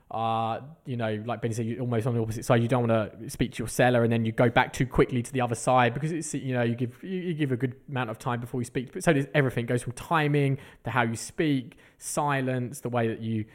are, 0.09 0.63
you 0.85 0.95
know, 0.95 1.21
like 1.25 1.41
Benji 1.41 1.55
said, 1.55 1.65
you're 1.65 1.81
almost 1.81 2.07
on 2.07 2.15
the 2.15 2.21
opposite 2.21 2.45
side. 2.45 2.61
You 2.61 2.67
don't 2.69 2.87
want 2.87 3.19
to 3.21 3.29
speak 3.29 3.51
to 3.53 3.59
your 3.59 3.67
seller 3.67 4.03
and 4.03 4.11
then 4.11 4.23
you 4.23 4.31
go 4.31 4.49
back 4.49 4.71
too 4.71 4.85
quickly 4.85 5.21
to 5.21 5.33
the 5.33 5.41
other 5.41 5.55
side 5.55 5.93
because 5.93 6.11
it's, 6.13 6.33
you 6.33 6.53
know, 6.53 6.63
you 6.63 6.75
give 6.75 6.97
you, 7.03 7.19
you 7.19 7.33
give 7.33 7.51
a 7.51 7.57
good 7.57 7.75
amount 7.89 8.09
of 8.09 8.17
time 8.17 8.39
before 8.39 8.61
you 8.61 8.65
speak. 8.65 8.93
But 8.93 9.03
so 9.03 9.11
does 9.11 9.27
everything. 9.33 9.65
It 9.65 9.67
goes 9.67 9.83
from 9.83 9.91
timing 9.93 10.59
to 10.85 10.91
how 10.91 11.01
you 11.03 11.15
speak, 11.17 11.77
silence, 11.97 12.79
the 12.79 12.89
way 12.89 13.07
that 13.09 13.19
you 13.19 13.45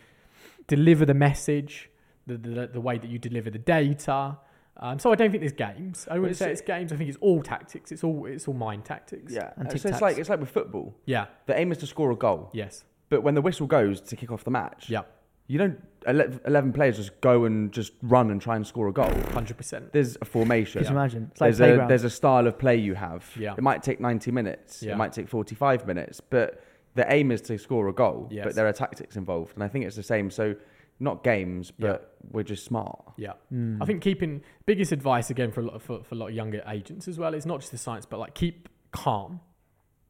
deliver 0.66 1.04
the 1.06 1.14
message, 1.14 1.90
the 2.26 2.36
the, 2.36 2.66
the 2.66 2.80
way 2.80 2.98
that 2.98 3.08
you 3.08 3.18
deliver 3.18 3.50
the 3.50 3.58
data. 3.58 4.36
Um, 4.76 4.98
so 4.98 5.12
I 5.12 5.14
don't 5.16 5.30
think 5.30 5.42
there's 5.42 5.52
games. 5.52 6.06
I 6.10 6.14
wouldn't 6.18 6.32
it's- 6.32 6.38
say 6.38 6.50
it's 6.50 6.60
games. 6.60 6.92
I 6.92 6.96
think 6.96 7.08
it's 7.08 7.18
all 7.20 7.42
tactics. 7.42 7.92
It's 7.92 8.04
all 8.04 8.26
it's 8.26 8.46
all 8.48 8.54
mind 8.54 8.84
tactics. 8.84 9.32
Yeah, 9.32 9.52
And 9.56 9.68
so 9.80 9.88
it's 9.88 10.00
like 10.00 10.18
it's 10.18 10.28
like 10.28 10.40
with 10.40 10.50
football. 10.50 10.94
Yeah. 11.06 11.26
The 11.46 11.58
aim 11.58 11.72
is 11.72 11.78
to 11.78 11.86
score 11.86 12.10
a 12.10 12.16
goal, 12.16 12.50
Yes. 12.52 12.84
but 13.08 13.22
when 13.22 13.34
the 13.34 13.42
whistle 13.42 13.66
goes 13.66 14.00
to 14.02 14.16
kick 14.16 14.30
off 14.30 14.44
the 14.44 14.50
match, 14.50 14.88
Yeah. 14.90 15.02
You 15.46 15.58
don't 15.58 15.78
eleven 16.06 16.72
players 16.72 16.96
just 16.96 17.20
go 17.20 17.44
and 17.44 17.72
just 17.72 17.92
run 18.02 18.30
and 18.30 18.40
try 18.40 18.56
and 18.56 18.66
score 18.66 18.88
a 18.88 18.92
goal. 18.92 19.12
Hundred 19.32 19.56
percent. 19.56 19.92
There's 19.92 20.16
a 20.20 20.24
formation. 20.24 20.80
Just 20.82 20.90
imagine. 20.90 21.28
It's 21.30 21.40
like 21.40 21.48
There's 21.48 21.60
a 21.60 21.64
playground. 21.64 21.88
there's 21.88 22.04
a 22.04 22.10
style 22.10 22.46
of 22.46 22.58
play 22.58 22.76
you 22.76 22.94
have. 22.94 23.30
Yeah. 23.38 23.54
It 23.56 23.62
might 23.62 23.82
take 23.82 24.00
90 24.00 24.30
minutes. 24.32 24.82
Yeah. 24.82 24.92
It 24.92 24.96
might 24.96 25.12
take 25.12 25.28
45 25.28 25.86
minutes, 25.86 26.20
but 26.20 26.62
the 26.94 27.10
aim 27.12 27.30
is 27.30 27.40
to 27.42 27.58
score 27.58 27.88
a 27.88 27.92
goal. 27.92 28.28
Yes. 28.30 28.44
But 28.44 28.54
there 28.54 28.66
are 28.66 28.72
tactics 28.72 29.16
involved, 29.16 29.54
and 29.54 29.62
I 29.62 29.68
think 29.68 29.84
it's 29.84 29.96
the 29.96 30.02
same. 30.02 30.30
So 30.30 30.54
not 31.00 31.22
games, 31.24 31.72
Yeah. 31.78 31.92
but 31.92 32.16
we're 32.30 32.42
just 32.44 32.64
smart. 32.64 33.02
Yeah. 33.16 33.32
Mm. 33.52 33.78
I 33.82 33.84
think 33.86 34.02
keeping 34.02 34.42
biggest 34.66 34.92
advice 34.92 35.30
again 35.30 35.50
for 35.52 35.60
a 35.60 35.64
lot 35.64 35.74
of, 35.74 35.82
for, 35.82 36.02
for 36.04 36.14
a 36.14 36.18
lot 36.18 36.28
of 36.28 36.34
younger 36.34 36.62
agents 36.68 37.08
as 37.08 37.18
well 37.18 37.34
is 37.34 37.44
not 37.46 37.60
just 37.60 37.72
the 37.72 37.78
science, 37.78 38.06
but 38.06 38.18
like 38.18 38.34
keep 38.34 38.68
calm. 38.92 39.40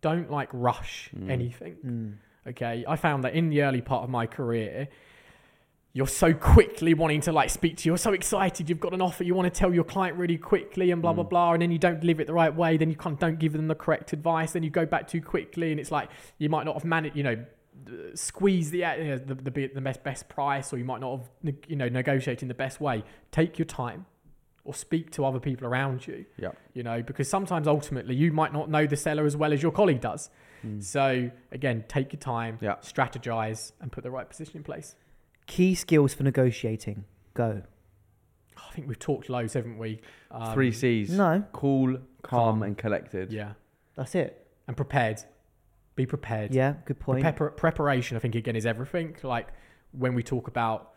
Don't 0.00 0.30
like 0.30 0.48
rush 0.52 1.10
Mm. 1.16 1.30
anything. 1.30 1.76
Mm. 1.84 2.50
Okay. 2.50 2.84
I 2.88 2.96
found 2.96 3.24
that 3.24 3.34
in 3.34 3.48
the 3.50 3.62
early 3.62 3.80
part 3.80 4.02
of 4.04 4.10
my 4.10 4.26
career, 4.26 4.88
you're 5.94 6.06
so 6.06 6.32
quickly 6.32 6.94
wanting 6.94 7.20
to 7.22 7.32
like 7.32 7.50
speak 7.50 7.76
to 7.78 7.84
you. 7.86 7.90
You're 7.92 7.98
so 7.98 8.12
excited. 8.14 8.68
You've 8.70 8.80
got 8.80 8.94
an 8.94 9.02
offer. 9.02 9.24
You 9.24 9.34
want 9.34 9.52
to 9.52 9.58
tell 9.58 9.74
your 9.74 9.84
client 9.84 10.16
really 10.16 10.38
quickly 10.38 10.90
and 10.90 11.02
blah 11.02 11.12
blah 11.12 11.24
Mm. 11.24 11.28
blah. 11.30 11.52
And 11.52 11.60
then 11.62 11.70
you 11.70 11.78
don't 11.78 12.00
deliver 12.00 12.22
it 12.22 12.26
the 12.26 12.32
right 12.32 12.54
way. 12.54 12.78
Then 12.78 12.88
you 12.88 12.96
kind 12.96 13.12
of 13.14 13.20
don't 13.20 13.38
give 13.38 13.52
them 13.52 13.68
the 13.68 13.74
correct 13.74 14.12
advice. 14.14 14.52
Then 14.52 14.62
you 14.62 14.70
go 14.70 14.86
back 14.86 15.06
too 15.06 15.20
quickly, 15.20 15.70
and 15.70 15.78
it's 15.78 15.90
like 15.90 16.08
you 16.38 16.48
might 16.48 16.64
not 16.64 16.74
have 16.74 16.84
managed. 16.86 17.14
You 17.16 17.22
know, 17.24 17.44
squeeze 18.14 18.70
the 18.70 18.78
you 18.78 19.04
know, 19.04 19.18
the 19.18 19.34
the, 19.34 19.66
the 19.74 19.80
best 19.80 20.02
best 20.02 20.28
price, 20.28 20.72
or 20.72 20.78
you 20.78 20.84
might 20.84 21.00
not 21.00 21.18
have 21.18 21.54
you 21.68 21.76
know 21.76 21.88
negotiating 21.88 22.48
the 22.48 22.54
best 22.54 22.80
way. 22.80 23.04
Take 23.30 23.58
your 23.58 23.66
time, 23.66 24.06
or 24.64 24.74
speak 24.74 25.10
to 25.12 25.24
other 25.24 25.40
people 25.40 25.66
around 25.66 26.06
you. 26.06 26.24
Yep. 26.38 26.56
You 26.74 26.82
know, 26.82 27.02
because 27.02 27.28
sometimes 27.28 27.66
ultimately 27.68 28.14
you 28.14 28.32
might 28.32 28.52
not 28.52 28.70
know 28.70 28.86
the 28.86 28.96
seller 28.96 29.26
as 29.26 29.36
well 29.36 29.52
as 29.52 29.62
your 29.62 29.72
colleague 29.72 30.00
does. 30.00 30.30
Mm. 30.66 30.82
So 30.82 31.30
again, 31.50 31.84
take 31.88 32.12
your 32.12 32.20
time, 32.20 32.58
Yeah. 32.60 32.76
strategize, 32.76 33.72
and 33.80 33.90
put 33.90 34.04
the 34.04 34.10
right 34.10 34.28
position 34.28 34.58
in 34.58 34.62
place. 34.62 34.94
Key 35.46 35.74
skills 35.74 36.14
for 36.14 36.22
negotiating. 36.22 37.04
Go. 37.34 37.62
I 38.56 38.74
think 38.74 38.88
we've 38.88 38.98
talked 38.98 39.28
loads, 39.28 39.54
haven't 39.54 39.78
we? 39.78 40.00
Um, 40.30 40.54
Three 40.54 40.72
C's: 40.72 41.10
No, 41.10 41.44
cool, 41.52 41.98
calm, 42.22 42.60
Calm. 42.60 42.62
and 42.62 42.78
collected. 42.78 43.32
Yeah, 43.32 43.52
that's 43.96 44.14
it. 44.14 44.46
and 44.66 44.76
prepared. 44.76 45.22
Be 45.94 46.06
prepared. 46.06 46.54
Yeah, 46.54 46.74
good 46.86 46.98
point. 47.00 47.22
Prepar- 47.24 47.54
preparation, 47.56 48.16
I 48.16 48.20
think, 48.20 48.34
again, 48.34 48.56
is 48.56 48.64
everything. 48.64 49.16
Like 49.22 49.48
when 49.92 50.14
we 50.14 50.22
talk 50.22 50.48
about 50.48 50.94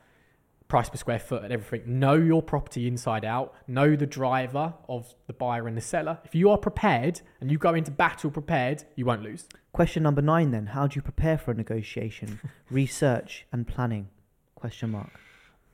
price 0.70 0.90
per 0.90 0.96
square 0.98 1.20
foot 1.20 1.44
and 1.44 1.52
everything, 1.52 2.00
know 2.00 2.14
your 2.14 2.42
property 2.42 2.88
inside 2.88 3.26
out, 3.26 3.54
know 3.68 3.96
the 3.98 4.06
driver 4.06 4.74
of 4.88 5.14
the 5.28 5.34
buyer 5.34 5.68
and 5.68 5.76
the 5.76 5.82
seller. 5.82 6.20
If 6.24 6.34
you 6.34 6.50
are 6.50 6.58
prepared 6.58 7.20
and 7.42 7.52
you 7.52 7.58
go 7.58 7.74
into 7.74 7.92
battle 7.92 8.32
prepared, 8.32 8.86
you 8.96 9.06
won't 9.06 9.22
lose. 9.22 9.48
Question 9.74 10.04
number 10.04 10.22
nine 10.22 10.52
then. 10.52 10.68
How 10.68 10.88
do 10.88 10.96
you 10.96 11.02
prepare 11.02 11.38
for 11.38 11.52
a 11.52 11.56
negotiation? 11.56 12.40
Research 12.72 13.46
and 13.52 13.68
planning? 13.68 14.08
Question 14.56 14.92
mark. 14.92 15.10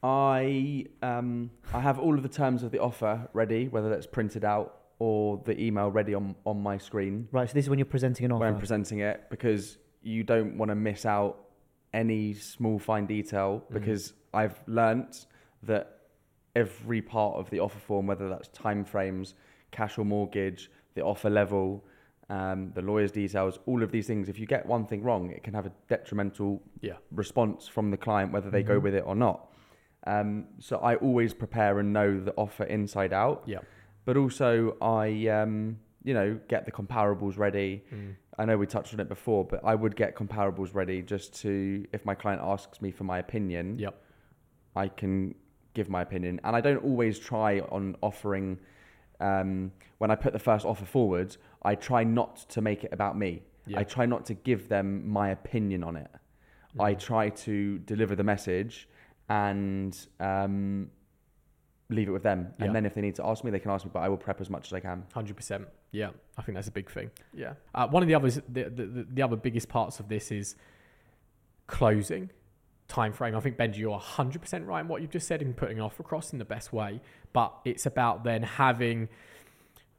I 0.03 0.85
um 1.03 1.51
I 1.73 1.79
have 1.79 1.99
all 1.99 2.15
of 2.15 2.23
the 2.23 2.29
terms 2.29 2.63
of 2.63 2.71
the 2.71 2.79
offer 2.79 3.29
ready, 3.33 3.67
whether 3.67 3.89
that's 3.89 4.07
printed 4.07 4.43
out 4.43 4.79
or 4.97 5.41
the 5.45 5.59
email 5.61 5.89
ready 5.91 6.13
on 6.15 6.35
on 6.45 6.61
my 6.61 6.77
screen 6.77 7.27
Right, 7.31 7.47
so 7.47 7.53
this 7.53 7.65
is 7.65 7.69
when 7.69 7.77
you're 7.79 7.85
presenting 7.85 8.25
an 8.25 8.31
offer. 8.31 8.39
when 8.45 8.53
I'm 8.53 8.59
presenting 8.59 8.99
it 8.99 9.23
because 9.29 9.77
you 10.01 10.23
don't 10.23 10.57
want 10.57 10.69
to 10.69 10.75
miss 10.75 11.05
out 11.05 11.37
any 11.93 12.33
small 12.33 12.79
fine 12.79 13.05
detail 13.05 13.63
Mm. 13.69 13.73
because 13.73 14.13
I've 14.33 14.59
learnt 14.67 15.27
that 15.63 15.99
every 16.55 17.01
part 17.01 17.35
of 17.37 17.49
the 17.51 17.59
offer 17.59 17.79
form, 17.79 18.07
whether 18.07 18.27
that's 18.29 18.47
time 18.49 18.83
frames, 18.83 19.35
cash 19.71 19.97
or 19.97 20.05
mortgage, 20.05 20.71
the 20.95 21.01
offer 21.03 21.29
level, 21.29 21.83
um, 22.31 22.71
the 22.73 22.81
lawyer's 22.81 23.11
details, 23.11 23.59
all 23.65 23.83
of 23.83 23.91
these 23.91 24.07
things, 24.07 24.29
if 24.29 24.39
you 24.39 24.45
get 24.47 24.65
one 24.65 24.85
thing 24.85 25.03
wrong, 25.03 25.29
it 25.31 25.43
can 25.43 25.53
have 25.53 25.65
a 25.65 25.71
detrimental 25.89 26.63
Yeah. 26.79 26.93
response 27.11 27.67
from 27.67 27.91
the 27.91 27.97
client, 27.97 28.31
whether 28.31 28.49
they 28.49 28.63
go 28.63 28.79
Mhm. 28.79 28.83
with 28.83 28.95
it 28.95 29.03
or 29.05 29.15
not. 29.15 29.51
Um, 30.07 30.47
so 30.59 30.77
I 30.77 30.95
always 30.95 31.33
prepare 31.33 31.77
and 31.79 31.91
know 31.91 32.19
the 32.19 32.33
offer 32.35 32.63
inside 32.63 33.11
out. 33.13 33.43
Yeah. 33.45 33.59
But 34.05 34.15
also 34.17 34.77
I, 34.81 35.27
um, 35.27 35.77
you 36.03 36.13
know, 36.13 36.39
get 36.47 36.65
the 36.65 36.71
comparables 36.71 37.37
ready. 37.37 37.83
Mm. 37.93 38.15
I 38.39 38.45
know 38.45 38.57
we 38.57 38.65
touched 38.65 38.93
on 38.93 38.99
it 39.01 39.09
before, 39.09 39.43
but 39.45 39.59
I 39.63 39.75
would 39.75 39.95
get 39.95 40.15
comparables 40.15 40.73
ready 40.73 41.01
just 41.03 41.35
to, 41.41 41.85
if 41.91 42.05
my 42.05 42.15
client 42.15 42.41
asks 42.43 42.81
me 42.81 42.91
for 42.91 43.03
my 43.03 43.19
opinion, 43.19 43.77
Yep. 43.77 44.01
I 44.75 44.87
can 44.87 45.35
give 45.73 45.89
my 45.89 46.01
opinion. 46.01 46.39
And 46.45 46.55
I 46.55 46.61
don't 46.61 46.83
always 46.83 47.19
try 47.19 47.59
on 47.59 47.95
offering, 48.01 48.57
um, 49.21 49.71
when 49.99 50.09
I 50.11 50.15
put 50.15 50.33
the 50.33 50.39
first 50.39 50.65
offer 50.65 50.85
forward, 50.85 51.37
I 51.63 51.75
try 51.75 52.03
not 52.03 52.35
to 52.49 52.61
make 52.61 52.83
it 52.83 52.91
about 52.91 53.17
me. 53.17 53.43
Yeah. 53.67 53.79
I 53.79 53.83
try 53.83 54.05
not 54.05 54.25
to 54.25 54.33
give 54.33 54.67
them 54.67 55.07
my 55.07 55.29
opinion 55.29 55.83
on 55.83 55.95
it. 55.95 56.09
I 56.79 56.93
Mhm. 56.95 56.99
try 56.99 57.29
to 57.29 57.77
deliver 57.79 58.15
the 58.15 58.23
message 58.23 58.87
and 59.29 59.95
um, 60.19 60.89
leave 61.89 62.07
it 62.07 62.11
with 62.11 62.23
them. 62.23 62.39
Yeah. 62.57 62.65
And 62.65 62.75
then 62.75 62.85
if 62.85 62.93
they 62.95 63.01
need 63.01 63.15
to 63.15 63.25
ask 63.25 63.43
me, 63.43 63.51
they 63.51 63.59
can 63.59 63.71
ask 63.71 63.85
me, 63.85 63.91
but 63.93 63.99
I 63.99 64.09
will 64.09 64.17
prep 64.17 64.41
as 64.41 64.49
much 64.49 64.67
as 64.67 64.73
I 64.73 64.79
can. 64.79 65.03
Hundred 65.13 65.35
percent. 65.35 65.67
Yeah, 65.91 66.11
I 66.37 66.41
think 66.41 66.55
that's 66.55 66.69
a 66.69 66.71
big 66.71 66.89
thing. 66.89 67.11
Yeah. 67.33 67.53
Uh, 67.75 67.87
one 67.87 68.01
of 68.01 68.07
the 68.07 68.15
others, 68.15 68.35
the, 68.47 68.63
the 68.63 68.85
the- 68.85 69.07
the 69.15 69.21
other 69.21 69.35
biggest 69.35 69.67
parts 69.69 69.99
of 69.99 70.07
this 70.07 70.31
is 70.31 70.55
closing 71.67 72.29
time 72.91 73.13
frame. 73.13 73.35
I 73.35 73.39
think 73.39 73.57
Benji, 73.57 73.77
you're 73.77 73.97
hundred 73.97 74.41
percent 74.41 74.65
right 74.65 74.81
in 74.81 74.87
what 74.87 75.01
you've 75.01 75.15
just 75.19 75.27
said 75.27 75.41
in 75.41 75.53
putting 75.53 75.77
an 75.79 75.83
offer 75.83 76.01
across 76.01 76.33
in 76.33 76.39
the 76.39 76.45
best 76.55 76.71
way. 76.71 77.01
But 77.33 77.51
it's 77.65 77.85
about 77.85 78.23
then 78.23 78.43
having 78.43 79.09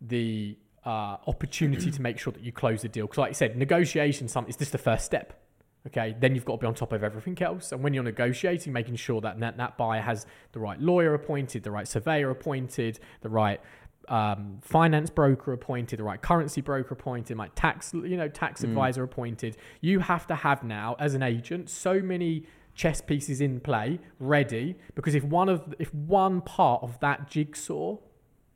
the 0.01 0.57
uh, 0.85 1.17
opportunity 1.27 1.91
to 1.91 2.03
make 2.03 2.19
sure 2.19 2.33
that 2.33 2.43
you 2.43 2.53
close 2.53 2.83
the 2.83 2.89
deal. 2.89 3.07
Because, 3.07 3.19
like 3.19 3.31
you 3.31 3.35
said, 3.35 3.57
negotiation 3.57 4.29
some 4.29 4.47
is 4.47 4.57
just 4.57 4.73
the 4.73 4.79
first 4.79 5.05
step. 5.05 5.39
Okay, 5.87 6.15
then 6.21 6.35
you've 6.35 6.45
got 6.45 6.55
to 6.55 6.59
be 6.59 6.67
on 6.67 6.75
top 6.75 6.93
of 6.93 7.03
everything 7.03 7.41
else. 7.43 7.73
And 7.73 7.83
when 7.83 7.93
you're 7.95 8.05
negotiating, 8.05 8.73
making 8.73 8.97
sure 8.97 9.21
that 9.21 9.41
that, 9.41 9.57
that 9.57 9.77
buyer 9.77 10.01
has 10.01 10.27
the 10.53 10.61
right 10.61 10.81
lawyer 10.81 11.13
appointed, 11.15 11.65
the 11.65 11.73
right 11.73 11.89
surveyor 11.89 12.31
appointed, 12.31 13.01
the 13.21 13.29
right 13.29 13.61
um, 14.09 14.59
finance 14.61 15.11
broker 15.11 15.53
appointed, 15.53 15.99
the 15.99 16.05
right 16.05 16.23
currency 16.23 16.61
broker 16.61 16.95
appointed, 16.95 17.37
like 17.37 17.53
tax, 17.55 17.93
you 17.95 18.17
know, 18.17 18.29
tax 18.29 18.63
Mm. 18.63 18.69
advisor 18.69 19.03
appointed. 19.03 19.57
You 19.81 20.01
have 20.01 20.27
to 20.29 20.37
have 20.37 20.63
now, 20.63 20.95
as 21.01 21.15
an 21.15 21.23
agent, 21.23 21.69
so 21.69 22.01
many 22.01 22.45
chess 22.75 23.01
pieces 23.01 23.41
in 23.41 23.61
play, 23.61 23.99
ready. 24.19 24.77
Because 24.95 25.15
if 25.15 25.25
one 25.25 25.49
of 25.49 25.75
if 25.79 25.93
one 25.95 26.41
part 26.41 26.83
of 26.83 26.99
that 27.01 27.29
jigsaw 27.31 27.97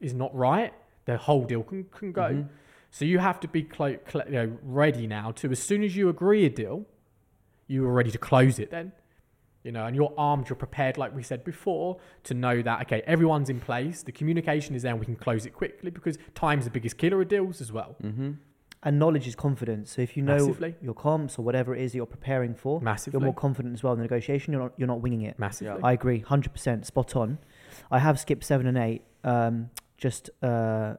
is 0.01 0.15
not 0.15 0.35
right, 0.35 0.73
the 1.05 1.17
whole 1.17 1.45
deal 1.45 1.63
can, 1.63 1.85
can 1.85 2.13
go. 2.13 2.23
Mhm. 2.31 2.49
So 2.91 3.05
you 3.05 3.19
have 3.19 3.41
to 3.41 3.49
be 3.49 3.63
clo- 3.63 3.99
cl- 4.09 4.27
you 4.27 4.33
know, 4.33 4.59
ready 4.63 5.07
now 5.07 5.33
to 5.33 5.51
as 5.51 5.59
soon 5.63 5.83
as 5.83 5.97
you 5.97 6.09
agree 6.09 6.45
a 6.47 6.51
deal, 6.51 6.87
you 7.67 7.85
are 7.87 7.93
ready 7.93 8.11
to 8.11 8.19
close 8.19 8.59
it 8.59 8.71
then. 8.71 8.93
You 9.65 9.73
know, 9.73 9.85
and 9.85 9.97
you're 9.97 10.15
armed, 10.17 10.49
you're 10.49 10.55
prepared, 10.57 10.97
like 10.97 11.13
we 11.15 11.25
said 11.25 11.43
before, 11.43 11.99
to 12.23 12.35
know 12.35 12.63
that 12.63 12.83
okay, 12.83 13.03
everyone's 13.05 13.51
in 13.51 13.59
place, 13.59 14.03
the 14.05 14.13
communication 14.13 14.77
is 14.77 14.83
there, 14.83 14.93
and 14.93 15.01
we 15.01 15.07
can 15.07 15.17
close 15.17 15.45
it 15.45 15.53
quickly 15.55 15.91
because 15.91 16.19
time's 16.37 16.65
the 16.65 16.71
biggest 16.71 16.97
killer 16.99 17.21
of 17.21 17.29
deals 17.29 17.61
as 17.61 17.73
well. 17.73 17.97
Mm-hmm. 18.03 18.33
And 18.87 19.01
knowledge 19.01 19.27
is 19.27 19.35
confidence. 19.35 19.91
So 19.91 20.01
if 20.01 20.17
you 20.17 20.23
know 20.23 20.37
Massively. 20.37 20.77
your 20.81 20.95
comps 20.95 21.41
or 21.41 21.43
whatever 21.43 21.75
it 21.75 21.83
is 21.83 21.91
that 21.91 21.97
you're 21.97 22.07
preparing 22.07 22.55
for, 22.55 22.81
Massively. 22.81 23.19
you're 23.19 23.25
more 23.25 23.35
confident 23.35 23.75
as 23.75 23.83
well 23.83 23.93
in 23.95 23.99
the 23.99 24.05
negotiation. 24.05 24.53
You're 24.53 24.63
not, 24.63 24.73
you're 24.77 24.87
not 24.87 25.01
winging 25.01 25.23
it. 25.23 25.37
Massively. 25.41 25.83
I 25.83 25.93
agree, 25.93 26.21
hundred 26.21 26.53
percent, 26.53 26.87
spot 26.87 27.17
on. 27.17 27.39
I 27.91 27.99
have 27.99 28.21
skipped 28.21 28.45
seven 28.45 28.69
and 28.69 28.79
eight, 28.79 29.03
um, 29.25 29.71
just 29.99 30.31
uh, 30.41 30.95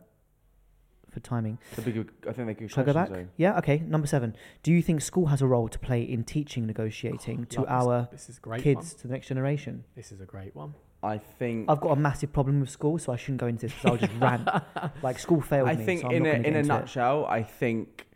for 1.10 1.20
timing. 1.22 1.60
I 1.78 1.82
think 1.82 1.96
they 2.36 2.54
could 2.56 2.70
Shall 2.70 2.84
I 2.84 2.86
go 2.86 2.94
back? 2.94 3.10
Yeah, 3.38 3.58
okay. 3.60 3.78
Number 3.78 4.06
seven. 4.06 4.36
Do 4.64 4.74
you 4.74 4.82
think 4.82 5.00
school 5.00 5.28
has 5.28 5.42
a 5.42 5.48
role 5.48 5.70
to 5.70 5.80
play 5.80 6.02
in 6.02 6.26
teaching 6.26 6.68
negotiating 6.68 7.46
to 7.46 7.62
Love 7.62 7.70
our 7.70 8.08
this, 8.12 8.26
this 8.26 8.30
is 8.32 8.38
a 8.40 8.42
great 8.42 8.64
kids, 8.64 8.92
one. 8.92 9.00
to 9.00 9.08
the 9.08 9.14
next 9.14 9.28
generation? 9.28 9.86
This 9.96 10.12
is 10.12 10.20
a 10.20 10.26
great 10.26 10.54
one. 10.54 10.74
I 11.08 11.18
think. 11.40 11.70
I've 11.70 11.82
got 11.82 11.92
a 11.92 11.96
massive 11.96 12.32
problem 12.34 12.60
with 12.60 12.70
school, 12.70 12.98
so 13.00 13.12
I 13.14 13.16
shouldn't 13.16 13.40
go 13.40 13.48
into 13.48 13.68
this 13.68 13.74
because 13.74 13.92
I'll 13.92 13.98
just 14.08 14.20
rant. 14.20 14.48
Like 15.04 15.18
school 15.20 15.42
failed 15.42 15.70
I 15.70 15.76
me. 15.76 15.86
think 15.86 16.02
so 16.02 16.08
I'm 16.08 16.14
in 16.18 16.24
not 16.24 16.30
a 16.30 16.32
gonna 16.34 16.44
get 16.44 16.50
in 16.50 16.56
a 16.56 16.60
into 16.60 16.74
it. 16.74 16.78
nutshell, 16.80 17.26
I 17.26 17.44
think 17.44 18.08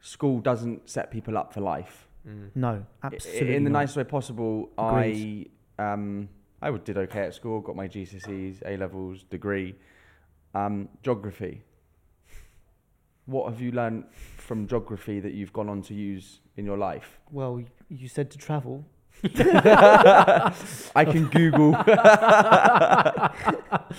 school 0.00 0.40
doesn't 0.40 0.88
set 0.88 1.10
people 1.10 1.36
up 1.38 1.52
for 1.54 1.60
life. 1.60 2.06
Mm. 2.28 2.50
No, 2.54 2.84
I- 3.02 3.06
absolutely. 3.06 3.54
in 3.56 3.64
the 3.64 3.70
not. 3.70 3.80
nicest 3.80 3.96
way 3.98 4.04
possible. 4.04 4.70
Agreed. 4.78 5.50
I 5.78 5.92
um 5.92 6.28
I 6.62 6.70
would- 6.70 6.84
did 6.84 6.96
okay 6.98 7.20
at 7.28 7.34
school. 7.34 7.60
Got 7.60 7.76
my 7.76 7.88
GCSEs, 7.88 8.62
A 8.66 8.76
levels, 8.76 9.22
degree. 9.24 9.74
Um, 10.54 10.88
geography. 11.02 11.62
What 13.26 13.50
have 13.50 13.60
you 13.60 13.72
learned 13.72 14.04
from 14.36 14.66
geography 14.66 15.18
that 15.20 15.32
you've 15.32 15.52
gone 15.52 15.68
on 15.68 15.80
to 15.82 15.94
use 15.94 16.40
in 16.56 16.64
your 16.66 16.76
life? 16.76 17.18
Well, 17.30 17.62
you 17.88 18.08
said 18.08 18.30
to 18.32 18.38
travel. 18.38 18.84
I 20.94 21.04
can 21.04 21.26
Google. 21.28 21.70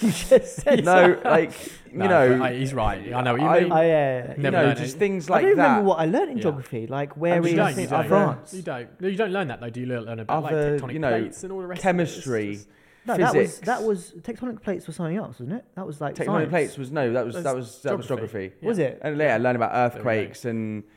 you 0.02 0.12
just 0.12 0.56
said 0.58 0.86
no, 0.86 1.20
like 1.26 1.52
you 1.92 1.98
No, 2.00 2.08
know, 2.08 2.38
but, 2.40 2.52
uh, 2.52 2.56
he's 2.56 2.74
right. 2.74 3.14
I 3.14 3.22
know 3.22 3.34
what 3.34 3.42
you 3.42 3.48
I- 3.48 3.60
mean. 3.62 3.72
I, 3.72 3.92
uh, 3.92 4.34
you 4.38 4.44
Never 4.44 4.58
know, 4.58 4.64
learned 4.66 4.78
just 4.80 4.96
it. 4.96 5.00
things 5.00 5.30
I 5.30 5.34
like 5.34 5.42
don't 5.44 5.56
that. 5.58 5.64
remember 5.68 5.88
what 5.90 6.00
I 6.00 6.06
learned 6.06 6.32
in 6.32 6.38
Yeah. 6.38 6.44
geography. 6.44 6.88
Like 6.88 7.18
where 7.18 7.36
And 7.36 7.46
is 7.46 7.52
you 7.52 7.58
don't, 7.58 7.78
you 7.78 7.88
don't, 7.88 8.08
France? 8.08 8.54
You 8.54 8.62
don't. 8.62 9.02
No, 9.02 9.08
you 9.08 9.18
don't 9.18 9.32
learn 9.32 9.48
that 9.48 9.62
though. 9.62 9.70
Do 9.70 9.80
you 9.80 9.86
learn 9.88 10.20
about 10.20 10.44
Other, 10.46 10.72
like 10.74 10.82
tectonic 10.82 10.94
you 10.94 11.00
know, 11.00 11.20
plates 11.20 11.44
and 11.44 11.52
all 11.52 11.62
the 11.62 11.68
rest? 11.68 11.82
chemistry, 11.82 12.44
Of 12.44 12.50
it? 12.50 12.52
It's 12.52 12.64
just- 12.66 12.70
No, 13.08 13.18
that 13.18 13.34
was 13.34 13.34
Physics. 13.52 13.66
that 13.68 13.84
was 13.84 14.12
tectonic 14.22 14.62
plates 14.62 14.88
were 14.88 14.94
something 14.94 15.16
else, 15.18 15.40
wasn't 15.40 15.54
it? 15.54 15.66
That 15.76 15.86
was 15.88 16.02
like 16.02 16.16
Tectonic 16.16 16.26
science. 16.26 16.50
plates 16.50 16.78
was 16.78 16.92
no, 16.92 17.14
that 17.14 17.26
was 17.26 17.36
that 17.44 17.56
was 17.56 17.82
that 17.84 17.98
was 17.98 18.08
geography. 18.08 18.38
geography. 18.50 18.66
Was 18.68 18.80
it? 18.80 19.00
And 19.02 19.18
yeah, 19.20 19.38
learn 19.38 19.56
about 19.56 19.72
There 19.74 19.84
we 19.84 19.90
go. 19.90 19.96
earthquakes 19.98 20.46
and 20.46 20.84
s- 20.84 20.90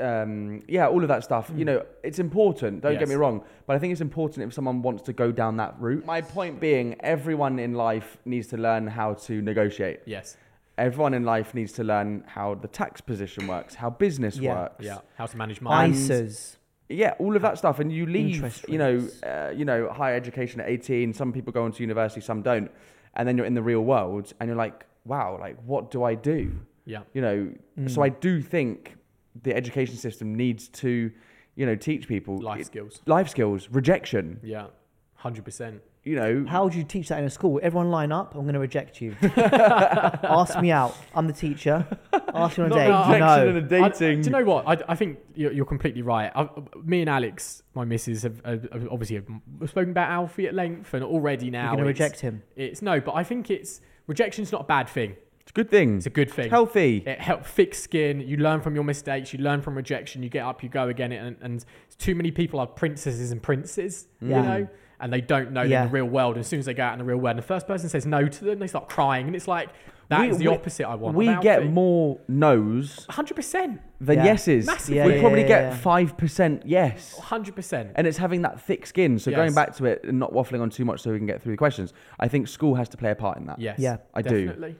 um, 0.00 0.62
yeah, 0.68 0.86
all 0.88 1.02
of 1.02 1.08
that 1.08 1.24
stuff. 1.24 1.50
You 1.54 1.64
know, 1.64 1.84
it's 2.02 2.18
important. 2.18 2.82
Don't 2.82 2.92
get 2.92 3.00
Yes. 3.02 3.08
me 3.08 3.14
wrong, 3.16 3.42
but 3.66 3.76
I 3.76 3.78
think 3.78 3.92
it's 3.92 4.00
important 4.00 4.46
if 4.46 4.52
someone 4.54 4.82
wants 4.82 5.02
to 5.04 5.12
go 5.12 5.32
down 5.32 5.56
that 5.58 5.74
route. 5.78 6.04
My 6.06 6.20
point 6.20 6.60
being, 6.60 6.96
everyone 7.00 7.58
in 7.58 7.74
life 7.74 8.18
needs 8.24 8.46
to 8.48 8.56
learn 8.56 8.86
how 8.86 9.14
to 9.14 9.42
negotiate. 9.42 10.00
Yes. 10.06 10.36
Everyone 10.78 11.14
in 11.14 11.24
life 11.24 11.54
needs 11.54 11.72
to 11.72 11.84
learn 11.84 12.22
how 12.26 12.54
the 12.54 12.68
tax 12.68 13.00
position 13.00 13.46
works, 13.46 13.74
how 13.74 13.90
business 13.90 14.36
Yeah. 14.36 14.54
works. 14.54 14.84
Yeah. 14.84 14.98
How 15.16 15.26
to 15.26 15.36
manage 15.36 15.60
money. 15.60 15.92
ISAs. 15.92 16.58
Yeah, 16.88 17.14
all 17.18 17.34
of 17.34 17.42
that 17.42 17.58
stuff, 17.58 17.80
and 17.80 17.90
you 17.90 18.06
leave, 18.06 18.34
Interest 18.36 18.68
you 18.68 18.78
know, 18.78 18.94
rates. 18.96 19.22
uh, 19.22 19.52
you 19.56 19.64
know, 19.64 19.88
higher 19.88 20.14
education 20.14 20.60
at 20.60 20.68
eighteen. 20.68 21.12
Some 21.12 21.32
people 21.32 21.52
go 21.52 21.66
into 21.66 21.82
university, 21.82 22.20
some 22.20 22.42
don't, 22.42 22.70
and 23.14 23.26
then 23.26 23.36
you're 23.36 23.46
in 23.46 23.54
the 23.54 23.62
real 23.62 23.80
world, 23.80 24.32
and 24.38 24.48
you're 24.48 24.56
like, 24.56 24.84
wow, 25.04 25.36
like 25.40 25.56
what 25.64 25.90
do 25.90 26.04
I 26.04 26.14
do? 26.14 26.52
Yeah. 26.84 27.00
You 27.14 27.22
know, 27.22 27.48
so 27.88 28.00
Mm. 28.00 28.04
I 28.04 28.08
do 28.10 28.40
think 28.40 28.95
the 29.42 29.54
education 29.54 29.96
system 29.96 30.34
needs 30.34 30.68
to, 30.68 31.10
you 31.54 31.66
know, 31.66 31.74
teach 31.76 32.06
people 32.08 32.38
Life 32.38 32.60
it- 32.60 32.66
skills. 32.66 33.00
life 33.06 33.28
skills, 33.28 33.68
rejection. 33.70 34.40
Yeah. 34.42 34.66
Hundred 35.14 35.44
percent. 35.44 35.80
You 36.04 36.14
know, 36.14 36.44
How 36.46 36.62
would 36.62 36.72
you 36.74 36.84
teach 36.84 37.08
that 37.08 37.18
in 37.18 37.24
a 37.24 37.30
school? 37.30 37.58
Everyone 37.64 37.90
line 37.90 38.12
up. 38.12 38.36
I'm 38.36 38.42
going 38.42 38.54
to 38.54 38.60
reject 38.60 39.00
you. 39.00 39.16
Ask 39.22 40.60
me 40.60 40.70
out. 40.70 40.96
I'm 41.14 41.26
the 41.26 41.32
teacher. 41.32 41.84
Ask 42.32 42.56
you 42.58 42.64
on 42.64 42.72
a 42.72 42.74
date. 42.74 42.86
that 42.88 43.10
rejection 43.10 43.18
No. 43.20 43.48
and 43.48 43.72
a 43.72 43.76
I- 43.84 43.88
dating. 43.88 44.20
do 44.22 44.26
you 44.26 44.30
know 44.30 44.44
what? 44.44 44.68
I, 44.68 44.92
I 44.92 44.94
think 44.94 45.18
you're, 45.34 45.50
you're 45.52 45.64
completely 45.64 46.02
right. 46.02 46.30
I, 46.34 46.48
me 46.84 47.00
and 47.00 47.10
Alex, 47.10 47.62
my 47.74 47.84
missus, 47.84 48.22
have, 48.22 48.40
have 48.44 48.68
have 48.72 48.88
obviously 48.90 49.16
have 49.16 49.26
spoken 49.68 49.90
about 49.90 50.10
Alfie 50.10 50.46
at 50.46 50.54
length, 50.54 50.94
and 50.94 51.02
already 51.02 51.50
now 51.50 51.64
You're 51.72 51.82
going 51.82 51.84
to 51.84 51.88
reject 51.88 52.20
him. 52.20 52.42
It's 52.54 52.82
no, 52.82 53.00
but 53.00 53.14
I 53.14 53.24
think 53.24 53.50
it's 53.50 53.80
rejection's 54.06 54.52
not 54.52 54.60
a 54.60 54.64
bad 54.64 54.88
thing. 54.88 55.16
It's 55.46 55.52
a 55.52 55.54
good 55.54 55.70
thing. 55.70 55.96
It's 55.98 56.06
a 56.06 56.10
good 56.10 56.30
thing. 56.30 56.46
It's 56.46 56.50
Healthy. 56.50 57.04
It 57.06 57.20
helps 57.20 57.48
fix 57.48 57.78
skin. 57.80 58.20
You 58.20 58.36
learn 58.38 58.60
from 58.60 58.74
your 58.74 58.82
mistakes. 58.84 59.32
You 59.32 59.38
learn 59.38 59.62
from 59.62 59.76
rejection. 59.76 60.22
You 60.24 60.28
get 60.28 60.44
up. 60.44 60.62
You 60.62 60.68
go 60.68 60.88
again. 60.88 61.12
And, 61.12 61.36
and 61.40 61.64
too 61.98 62.14
many 62.16 62.32
people 62.32 62.58
are 62.58 62.66
princesses 62.66 63.30
and 63.30 63.40
princes, 63.42 64.08
Yeah. 64.20 64.26
you 64.36 64.42
know, 64.48 64.68
and 64.98 65.12
they 65.12 65.20
don't 65.20 65.52
know 65.52 65.62
Yeah. 65.62 65.82
in 65.84 65.88
the 65.88 65.92
real 65.92 66.06
world. 66.06 66.36
As 66.36 66.48
soon 66.48 66.58
as 66.58 66.66
they 66.66 66.74
go 66.74 66.82
out 66.82 66.94
in 66.94 66.98
the 66.98 67.04
real 67.04 67.18
world, 67.18 67.36
and 67.36 67.38
the 67.38 67.46
first 67.46 67.66
person 67.68 67.88
says 67.88 68.04
no 68.06 68.26
to 68.26 68.44
them, 68.44 68.58
they 68.58 68.66
start 68.66 68.88
crying, 68.88 69.26
and 69.28 69.36
it's 69.36 69.46
like 69.46 69.68
that 70.08 70.20
We- 70.20 70.28
is 70.30 70.38
the 70.38 70.48
we- 70.48 70.54
opposite. 70.54 70.86
I 70.88 70.94
want. 70.94 71.16
we 71.16 71.26
get 71.40 71.66
more 71.66 72.18
no's 72.28 73.06
hundred 73.10 73.34
percent, 73.34 73.80
than 74.00 74.18
Yeah. 74.18 74.24
yeses. 74.24 74.66
Massively. 74.66 74.96
Yeah, 74.96 75.06
we 75.06 75.14
yeah, 75.14 75.20
probably 75.20 75.40
yeah, 75.42 75.48
get 75.48 75.62
yeah. 75.72 75.76
five 75.76 76.16
percent 76.16 76.62
yes. 76.66 77.16
hundred 77.18 77.54
percent. 77.56 77.90
And 77.94 78.06
it's 78.06 78.18
having 78.18 78.42
that 78.42 78.60
thick 78.60 78.84
skin. 78.86 79.18
So 79.18 79.30
going 79.30 79.54
back 79.54 79.74
to 79.76 79.84
it 79.86 80.02
and 80.04 80.18
not 80.18 80.32
waffling 80.32 80.60
on 80.60 80.70
too 80.70 80.84
much 80.84 81.00
so 81.00 81.12
we 81.12 81.18
can 81.18 81.26
get 81.26 81.40
through 81.42 81.52
the 81.52 81.56
questions, 81.58 81.92
I 82.18 82.26
think 82.28 82.46
school 82.48 82.74
has 82.76 82.88
to 82.90 82.96
play 82.96 83.10
a 83.10 83.14
part 83.14 83.38
in 83.38 83.46
that. 83.46 83.58
Yes, 83.60 83.78
Yeah. 83.78 83.96
I 84.14 84.22
do. 84.22 84.74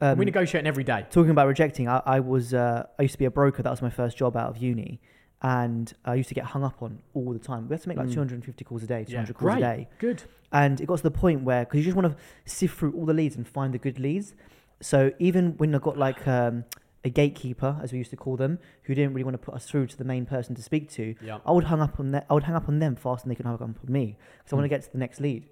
Um, 0.00 0.16
we 0.18 0.24
negotiate 0.24 0.66
every 0.66 0.84
day. 0.84 1.04
talking 1.10 1.30
about 1.30 1.46
rejecting, 1.46 1.88
I, 1.88 2.00
I 2.06 2.20
was 2.20 2.54
uh, 2.54 2.86
I 2.98 3.02
used 3.02 3.12
to 3.12 3.18
be 3.18 3.26
a 3.26 3.30
broker. 3.30 3.62
That 3.62 3.70
was 3.70 3.82
my 3.82 3.90
first 3.90 4.16
job 4.16 4.36
out 4.36 4.48
of 4.48 4.56
uni, 4.56 5.00
and 5.42 5.92
I 6.04 6.14
used 6.14 6.28
to 6.30 6.34
get 6.34 6.44
hung 6.44 6.64
up 6.64 6.82
on 6.82 7.00
all 7.14 7.32
the 7.32 7.38
time. 7.38 7.68
We 7.68 7.74
had 7.74 7.82
to 7.82 7.88
make 7.88 7.98
like 7.98 8.08
Mm. 8.08 8.14
250 8.14 8.64
calls 8.64 8.82
a 8.82 8.86
day, 8.86 9.04
200 9.04 9.28
Yeah, 9.28 9.32
calls 9.34 9.54
a 9.56 9.60
day, 9.60 9.88
Good. 9.98 10.22
and 10.52 10.80
it 10.80 10.86
got 10.86 10.96
to 10.98 11.02
the 11.02 11.10
point 11.10 11.42
where 11.42 11.64
because 11.64 11.78
you 11.78 11.84
just 11.84 11.96
want 11.96 12.08
to 12.08 12.16
sift 12.50 12.78
through 12.78 12.92
all 12.92 13.04
the 13.04 13.12
leads 13.14 13.36
and 13.36 13.46
find 13.46 13.74
the 13.74 13.78
good 13.78 13.98
leads. 13.98 14.34
So 14.80 15.12
even 15.18 15.52
when 15.58 15.74
I 15.74 15.78
got 15.78 15.98
like 15.98 16.26
um, 16.26 16.64
a 17.04 17.10
gatekeeper, 17.10 17.78
as 17.82 17.92
we 17.92 17.98
used 17.98 18.10
to 18.10 18.16
call 18.16 18.36
them, 18.38 18.58
who 18.84 18.94
didn't 18.94 19.12
really 19.12 19.24
want 19.24 19.34
to 19.34 19.38
put 19.38 19.52
us 19.54 19.66
through 19.66 19.86
to 19.88 19.96
the 19.98 20.04
main 20.04 20.24
person 20.24 20.54
to 20.54 20.62
speak 20.62 20.88
to, 20.92 21.14
Yeah. 21.22 21.40
I 21.44 21.52
would 21.52 21.64
hang 21.64 21.82
up 21.82 22.00
on 22.00 22.12
them. 22.12 22.22
I 22.30 22.32
would 22.34 22.44
hang 22.44 22.56
up 22.56 22.68
on 22.70 22.78
them 22.78 22.96
faster 22.96 23.24
than 23.24 23.28
they 23.28 23.34
could 23.34 23.44
hang 23.44 23.54
up 23.54 23.60
on 23.60 23.76
me 23.86 24.16
because 24.38 24.52
I 24.54 24.56
want 24.56 24.64
to 24.64 24.68
get 24.70 24.82
to 24.84 24.92
the 24.92 24.96
next 24.98 25.20
lead. 25.20 25.46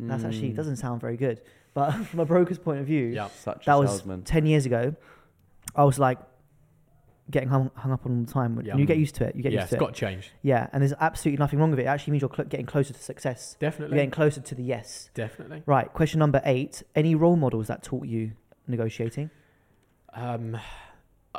That's 0.00 0.24
actually 0.24 0.50
Mm. 0.52 0.56
doesn't 0.56 0.76
sound 0.76 1.00
very 1.00 1.16
good, 1.16 1.40
but 1.74 1.90
from 2.06 2.20
a 2.20 2.24
broker's 2.26 2.58
point 2.58 2.80
of 2.80 2.86
view, 2.86 3.06
Yeah. 3.06 3.28
Such 3.28 3.64
that 3.66 3.74
a 3.74 3.78
was 3.78 3.90
salesman. 3.90 4.22
10 4.22 4.46
years 4.46 4.66
ago, 4.66 4.94
I 5.76 5.84
was 5.84 5.98
like 5.98 6.18
getting 7.30 7.48
hung, 7.50 7.70
hung 7.74 7.92
up 7.92 8.06
on 8.06 8.18
all 8.20 8.24
the 8.24 8.32
time. 8.32 8.58
Yeah. 8.64 8.72
And 8.72 8.80
you 8.80 8.86
get 8.86 8.96
used 8.96 9.14
to 9.16 9.24
it. 9.24 9.36
You 9.36 9.42
get 9.42 9.52
yeah, 9.52 9.60
used 9.60 9.72
it's 9.72 9.78
to 9.78 9.78
got 9.78 9.90
it. 9.90 9.94
to 9.96 10.00
change. 10.00 10.32
Yeah, 10.42 10.68
and 10.72 10.80
there's 10.82 10.94
absolutely 10.98 11.38
nothing 11.38 11.58
wrong 11.58 11.70
with 11.70 11.78
it. 11.78 11.82
It 11.82 11.86
actually 11.86 12.12
means 12.12 12.22
you're 12.22 12.34
cl- 12.34 12.48
getting 12.48 12.64
closer 12.66 12.94
to 12.94 12.98
success. 13.02 13.56
You're 13.60 13.70
Definitely. 13.70 13.96
getting 13.96 14.10
closer 14.10 14.40
to 14.40 14.54
the 14.54 14.62
yes. 14.62 15.10
Definitely. 15.14 15.62
Right, 15.66 15.92
question 15.92 16.18
number 16.20 16.40
eight. 16.44 16.82
Any 16.94 17.14
role 17.14 17.36
models 17.36 17.66
that 17.66 17.82
taught 17.82 18.06
you 18.06 18.32
negotiating? 18.66 19.30
Um, 20.14 20.56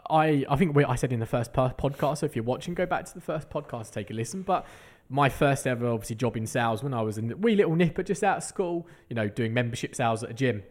I 0.09 0.45
I 0.47 0.55
think 0.57 0.75
we, 0.75 0.85
I 0.85 0.93
said 0.95 1.11
in 1.11 1.19
the 1.19 1.25
first 1.25 1.53
podcast. 1.53 2.19
So 2.19 2.25
if 2.27 2.35
you're 2.35 2.45
watching, 2.45 2.75
go 2.75 2.85
back 2.85 3.05
to 3.05 3.13
the 3.15 3.21
first 3.21 3.49
podcast, 3.49 3.91
take 3.91 4.11
a 4.11 4.13
listen. 4.13 4.43
But 4.43 4.65
my 5.09 5.27
first 5.27 5.65
ever 5.65 5.87
obviously 5.87 6.15
job 6.15 6.37
in 6.37 6.45
sales 6.45 6.83
when 6.83 6.93
I 6.93 7.01
was 7.01 7.17
a 7.17 7.21
wee 7.21 7.55
little 7.55 7.75
nipper 7.75 8.03
just 8.03 8.23
out 8.23 8.37
of 8.37 8.43
school, 8.43 8.87
you 9.09 9.15
know, 9.15 9.27
doing 9.27 9.53
membership 9.53 9.95
sales 9.95 10.23
at 10.23 10.29
a 10.29 10.33
gym, 10.33 10.63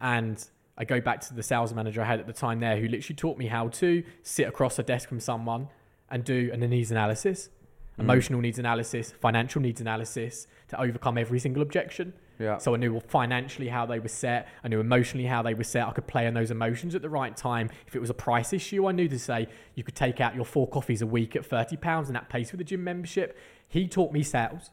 and 0.00 0.46
I 0.76 0.84
go 0.84 1.00
back 1.00 1.20
to 1.22 1.34
the 1.34 1.42
sales 1.42 1.72
manager 1.74 2.02
I 2.02 2.04
had 2.04 2.20
at 2.20 2.26
the 2.26 2.32
time 2.32 2.60
there, 2.60 2.76
who 2.76 2.86
literally 2.86 3.16
taught 3.16 3.38
me 3.38 3.46
how 3.46 3.68
to 3.68 4.04
sit 4.22 4.46
across 4.46 4.78
a 4.78 4.82
desk 4.82 5.08
from 5.08 5.18
someone 5.20 5.68
and 6.10 6.24
do 6.24 6.50
an 6.52 6.60
needs 6.60 6.90
analysis, 6.90 7.50
Mm. 7.98 8.04
emotional 8.04 8.40
needs 8.40 8.58
analysis, 8.60 9.10
financial 9.10 9.60
needs 9.60 9.80
analysis 9.80 10.46
to 10.68 10.80
overcome 10.80 11.18
every 11.18 11.40
single 11.40 11.62
objection. 11.62 12.12
Yeah. 12.38 12.58
So 12.58 12.74
I 12.74 12.76
knew 12.76 13.00
financially 13.08 13.68
how 13.68 13.84
they 13.86 13.98
were 13.98 14.08
set. 14.08 14.48
I 14.62 14.68
knew 14.68 14.80
emotionally 14.80 15.26
how 15.26 15.42
they 15.42 15.54
were 15.54 15.64
set. 15.64 15.86
I 15.88 15.92
could 15.92 16.06
play 16.06 16.26
on 16.26 16.34
those 16.34 16.50
emotions 16.50 16.94
at 16.94 17.02
the 17.02 17.08
right 17.10 17.36
time. 17.36 17.68
If 17.86 17.96
it 17.96 18.00
was 18.00 18.10
a 18.10 18.14
price 18.14 18.52
issue, 18.52 18.86
I 18.86 18.92
knew 18.92 19.08
to 19.08 19.18
say 19.18 19.48
you 19.74 19.82
could 19.82 19.96
take 19.96 20.20
out 20.20 20.34
your 20.36 20.44
four 20.44 20.68
coffees 20.68 21.02
a 21.02 21.06
week 21.06 21.34
at 21.36 21.44
thirty 21.44 21.76
pounds, 21.76 22.08
and 22.08 22.16
that 22.16 22.28
pays 22.28 22.50
for 22.50 22.56
the 22.56 22.64
gym 22.64 22.84
membership. 22.84 23.36
He 23.66 23.88
taught 23.88 24.12
me 24.12 24.22
sales, 24.22 24.70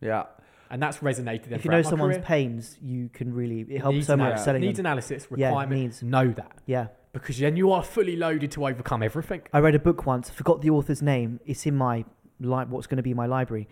Yeah. 0.00 0.24
and 0.70 0.80
that's 0.82 0.98
resonated. 0.98 1.50
If 1.52 1.64
you 1.64 1.70
know 1.70 1.78
my 1.78 1.82
someone's 1.82 2.14
career. 2.16 2.24
pains, 2.26 2.78
you 2.80 3.08
can 3.12 3.34
really, 3.34 3.62
it 3.62 3.80
helps 3.80 3.94
Needs 3.96 4.06
so 4.06 4.16
much 4.16 4.24
analysis- 4.26 4.44
selling 4.44 4.60
needs 4.62 4.76
them. 4.76 4.86
analysis 4.86 5.26
Yeah, 5.36 5.64
needs. 5.66 6.02
Know 6.02 6.28
that 6.28 6.52
Yeah, 6.66 6.86
because 7.12 7.38
then 7.38 7.56
you 7.56 7.72
are 7.72 7.82
fully 7.82 8.14
loaded 8.16 8.52
to 8.52 8.66
overcome 8.66 9.02
everything. 9.02 9.42
I 9.52 9.58
read 9.58 9.74
a 9.74 9.78
book 9.80 10.06
once. 10.06 10.30
Forgot 10.30 10.62
the 10.62 10.70
author's 10.70 11.02
name. 11.02 11.40
It's 11.44 11.66
in 11.66 11.74
my 11.76 12.04
like 12.38 12.68
what's 12.68 12.86
going 12.86 12.96
to 12.96 13.02
be 13.02 13.12
my 13.14 13.26
library. 13.26 13.68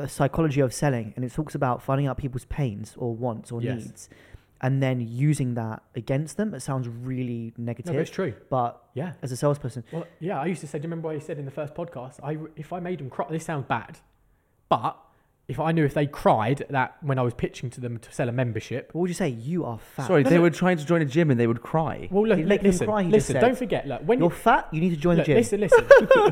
The 0.00 0.08
psychology 0.08 0.60
of 0.60 0.72
selling, 0.72 1.12
and 1.16 1.24
it 1.24 1.32
talks 1.32 1.56
about 1.56 1.82
finding 1.82 2.06
out 2.06 2.16
people's 2.18 2.44
pains 2.44 2.94
or 2.96 3.16
wants 3.16 3.50
or 3.50 3.60
Yes. 3.60 3.84
needs, 3.84 4.08
and 4.60 4.80
then 4.80 5.00
using 5.00 5.54
that 5.54 5.82
against 5.96 6.36
them. 6.36 6.54
It 6.54 6.60
sounds 6.60 6.86
really 6.88 7.52
No, 7.56 7.64
negative, 7.64 7.94
but 7.94 8.00
it's 8.02 8.10
true. 8.10 8.32
but 8.48 8.80
Yeah. 8.94 9.14
as 9.22 9.32
a 9.32 9.36
salesperson, 9.36 9.82
Well, 9.90 10.06
yeah, 10.20 10.40
I 10.40 10.46
used 10.46 10.60
to 10.60 10.68
say, 10.68 10.78
do 10.78 10.82
you 10.84 10.90
remember 10.90 11.08
what 11.08 11.14
you 11.14 11.20
said 11.20 11.38
in 11.38 11.44
the 11.46 11.50
first 11.50 11.74
podcast? 11.74 12.20
I, 12.22 12.38
if 12.54 12.72
I 12.72 12.78
made 12.78 13.00
them 13.00 13.10
cry, 13.10 13.26
this 13.28 13.44
sounds 13.44 13.64
bad, 13.66 13.98
but 14.68 14.96
if 15.48 15.58
I 15.58 15.72
knew 15.72 15.84
if 15.86 15.94
they 15.94 16.06
cried 16.06 16.66
that 16.68 16.98
when 17.00 17.18
I 17.18 17.22
was 17.22 17.32
pitching 17.32 17.70
to 17.70 17.80
them 17.80 17.98
to 18.00 18.12
sell 18.12 18.28
a 18.28 18.32
membership, 18.32 18.90
what 18.92 19.00
would 19.00 19.08
you 19.10 19.14
say? 19.14 19.28
You 19.30 19.64
are 19.64 19.78
fat. 19.78 20.06
Sorry, 20.06 20.22
they 20.22 20.38
were 20.38 20.50
trying 20.50 20.76
to 20.76 20.84
join 20.84 21.00
a 21.00 21.06
gym 21.06 21.30
and 21.30 21.40
they 21.40 21.46
would 21.46 21.62
cry. 21.62 22.06
well, 22.10 22.26
look, 22.26 22.38
them 22.38 22.48
listen, 22.62 22.86
cry, 22.86 23.02
he 23.04 23.08
just 23.10 23.14
listen, 23.30 23.32
said. 23.34 23.40
don't 23.40 23.56
forget, 23.58 23.88
look, 23.88 24.02
when 24.02 24.18
You're 24.18 24.28
you 24.30 24.36
fat. 24.36 24.68
You 24.72 24.80
need 24.82 24.90
to 24.90 24.96
join 24.96 25.16
look, 25.16 25.24
the 25.26 25.32
gym. 25.32 25.36
listen, 25.38 25.60
listen, 25.62 25.84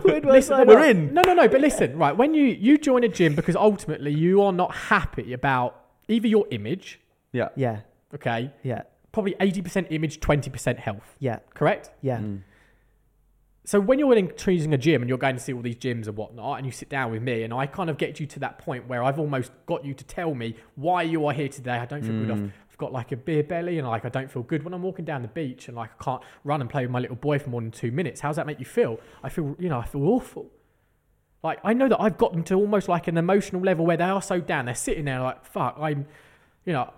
Where 0.03 0.21
do 0.21 0.29
I 0.29 0.33
listen, 0.33 0.49
sign 0.57 0.67
no, 0.67 0.75
up? 0.75 0.97
no, 0.97 1.23
No, 1.23 1.23
no, 1.23 1.35
no, 1.35 1.49
but 1.49 1.63
listen, 1.63 1.97
right? 1.97 2.15
When 2.15 2.35
you 2.35 2.45
you 2.45 2.77
join 2.77 3.05
a 3.05 3.09
gym 3.09 3.35
because 3.35 3.57
ultimately 3.57 4.13
you 4.13 4.43
are 4.43 4.53
not 4.53 4.75
happy 4.75 5.33
about 5.33 5.83
either 6.09 6.29
your 6.29 6.47
image, 6.51 7.01
Yeah. 7.33 7.49
Yeah, 7.57 7.81
okay, 8.15 8.51
yeah, 8.63 8.83
probably 9.13 9.35
eighty 9.41 9.63
percent 9.63 9.87
image, 9.91 10.21
twenty 10.21 10.51
percent 10.51 10.79
health, 10.79 11.17
yeah, 11.21 11.39
correct? 11.55 11.91
yeah. 12.03 12.19
Mm. 12.19 12.43
So 13.67 13.81
when 13.81 13.99
you're 13.99 14.15
in 14.15 14.33
choosing 14.37 14.73
a 14.75 14.79
gym 14.79 15.03
and 15.03 15.09
you're 15.09 15.19
going 15.19 15.35
to 15.35 15.43
see 15.43 15.53
all 15.53 15.61
these 15.61 15.75
gyms 15.75 16.07
and 16.07 16.17
whatnot, 16.17 16.59
and 16.59 16.65
you 16.65 16.71
sit 16.71 16.89
down 16.89 17.11
with 17.11 17.21
me, 17.21 17.43
and 17.43 17.53
I 17.53 17.67
kind 17.67 17.91
of 17.91 17.99
get 17.99 18.21
you 18.21 18.27
to 18.29 18.39
that 18.39 18.59
point 18.59 18.87
where 18.87 19.03
I've 19.03 19.19
almost 19.19 19.51
got 19.67 19.85
you 19.85 19.93
to 19.93 20.05
tell 20.05 20.37
me 20.37 20.55
why 20.77 21.03
you 21.03 21.27
are 21.27 21.33
here 21.33 21.49
today. 21.49 21.73
I 21.73 21.85
don't 21.85 22.03
feel 22.03 22.13
good. 22.13 22.31
I've, 22.31 22.39
Mm. 22.39 22.53
I've 22.71 22.79
got 22.79 22.93
like 22.93 23.11
a 23.11 23.17
beer 23.17 23.43
belly, 23.43 23.79
and 23.81 23.89
like 23.89 24.05
I 24.05 24.09
don't 24.09 24.31
feel 24.31 24.45
good 24.45 24.63
when 24.63 24.73
I'm 24.73 24.83
walking 24.83 25.05
down 25.05 25.23
the 25.23 25.29
beach, 25.29 25.67
and 25.67 25.77
like 25.77 25.91
I 25.99 26.05
can't 26.05 26.23
run 26.45 26.61
and 26.61 26.71
play 26.71 26.83
with 26.83 26.93
my 26.93 27.01
little 27.01 27.17
boy 27.17 27.41
for 27.41 27.51
more 27.51 27.61
than 27.61 27.73
two 27.73 27.91
minutes. 27.91 28.21
How 28.21 28.29
does 28.29 28.37
that 28.37 28.47
make 28.47 28.61
you 28.61 28.67
feel? 28.67 29.01
I 29.25 29.31
feel, 29.31 29.57
you 29.59 29.69
know, 29.69 29.81
I 29.81 29.85
feel 29.85 30.07
awful. 30.07 30.49
Like 31.43 31.59
I 31.65 31.73
know 31.73 31.89
that 31.89 32.01
I've 32.01 32.19
gotten 32.19 32.45
to 32.45 32.55
almost 32.55 32.89
like 32.89 33.09
an 33.09 33.17
emotional 33.19 33.63
level 33.63 33.85
where 33.85 33.97
they 33.97 34.05
are 34.05 34.23
so 34.23 34.41
down. 34.41 34.67
They're 34.67 34.77
sitting 34.77 35.07
there 35.07 35.21
like, 35.21 35.45
fuck, 35.45 35.77
I'm, 35.81 36.07
you 36.65 36.73
know. 36.73 36.93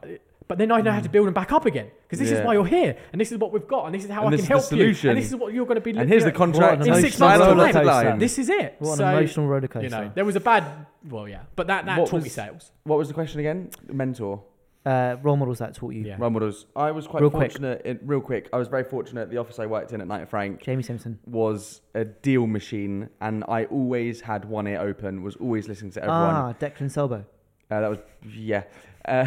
But 0.49 0.57
then 0.59 0.73
I 0.73 0.81
know 0.81 0.91
how 0.93 1.01
to 1.01 1.09
build 1.11 1.27
them 1.27 1.35
back 1.35 1.53
up 1.53 1.67
again 1.67 1.91
because 2.05 2.19
this 2.19 2.31
is. 2.31 2.39
Yeah. 2.39 2.45
why 2.47 2.55
you're 2.55 2.65
here, 2.67 2.97
and 3.13 3.21
this 3.21 3.31
is 3.31 3.37
what 3.39 3.53
we've 3.53 3.67
got, 3.69 3.85
and 3.87 3.95
this 3.95 4.05
is 4.05 4.11
how 4.11 4.25
And 4.25 4.35
I 4.35 4.37
this 4.39 4.47
can 4.49 4.57
is 4.57 4.69
the 4.69 4.77
help 4.77 4.81
you, 4.81 4.85
solution. 4.95 5.11
and 5.11 5.19
this 5.19 5.27
is 5.29 5.37
what 5.37 5.53
you're 5.53 5.67
going 5.67 5.75
to 5.77 5.81
be. 5.83 5.91
And 5.91 6.09
here's 6.09 6.25
you 6.25 6.31
the 6.31 6.33
know, 6.33 6.39
contract. 6.39 6.87
In 6.87 6.95
six 6.95 7.19
months' 7.19 7.45
Silo 7.45 7.71
time. 7.73 7.85
dotted. 7.85 8.19
This 8.21 8.39
is 8.39 8.49
it. 8.49 8.77
What 8.79 8.93
an 8.93 8.97
So, 8.99 9.07
emotional 9.09 9.47
roller 9.47 9.69
coaster. 9.69 9.85
You 9.85 9.91
know, 9.91 10.11
there 10.15 10.25
was 10.25 10.37
a 10.37 10.41
bad. 10.41 10.65
Well, 11.09 11.29
yeah, 11.29 11.43
but 11.55 11.67
that 11.67 11.85
that 11.87 11.99
What 12.01 12.09
taught 12.09 12.17
me 12.19 12.23
was- 12.25 12.33
sales. 12.33 12.73
What 12.85 12.99
was 12.99 13.09
the 13.09 13.15
question 13.15 13.41
again? 13.41 13.71
Mentor. 13.93 14.43
uh, 14.87 15.17
role 15.23 15.37
models 15.37 15.59
that 15.59 15.75
taught 15.75 15.93
you. 15.93 16.03
Yeah. 16.05 16.17
Role 16.19 16.31
models. 16.31 16.65
I 16.75 16.93
was 16.93 17.07
quite 17.07 17.21
Real 17.21 17.29
quick. 17.31 17.51
fortunate. 17.53 17.83
In, 17.85 17.99
real 18.07 18.23
quick, 18.23 18.49
I 18.55 18.57
was 18.57 18.69
very 18.69 18.85
fortunate. 18.85 19.29
The 19.29 19.37
office 19.37 19.59
I 19.59 19.67
worked 19.67 19.93
in 19.93 20.01
at 20.01 20.07
Knight 20.07 20.31
Frank 20.31 20.63
Jamie 20.63 20.83
Simpson. 20.83 21.19
was 21.27 21.83
a 21.95 22.07
deal 22.07 22.47
machine, 22.47 23.11
and 23.21 23.45
I 23.49 23.65
always 23.67 24.23
had 24.23 24.47
one 24.47 24.67
ear 24.67 24.81
open. 24.81 25.23
Was 25.23 25.37
always 25.37 25.69
listening 25.69 25.91
to 25.93 26.01
everyone. 26.05 26.35
Ah, 26.35 26.53
Declan 26.59 26.89
Selbo. 26.91 27.27
Uh, 27.71 27.81
that 27.83 27.89
was 27.91 27.99
yeah. 28.35 28.63
Uh, 29.05 29.27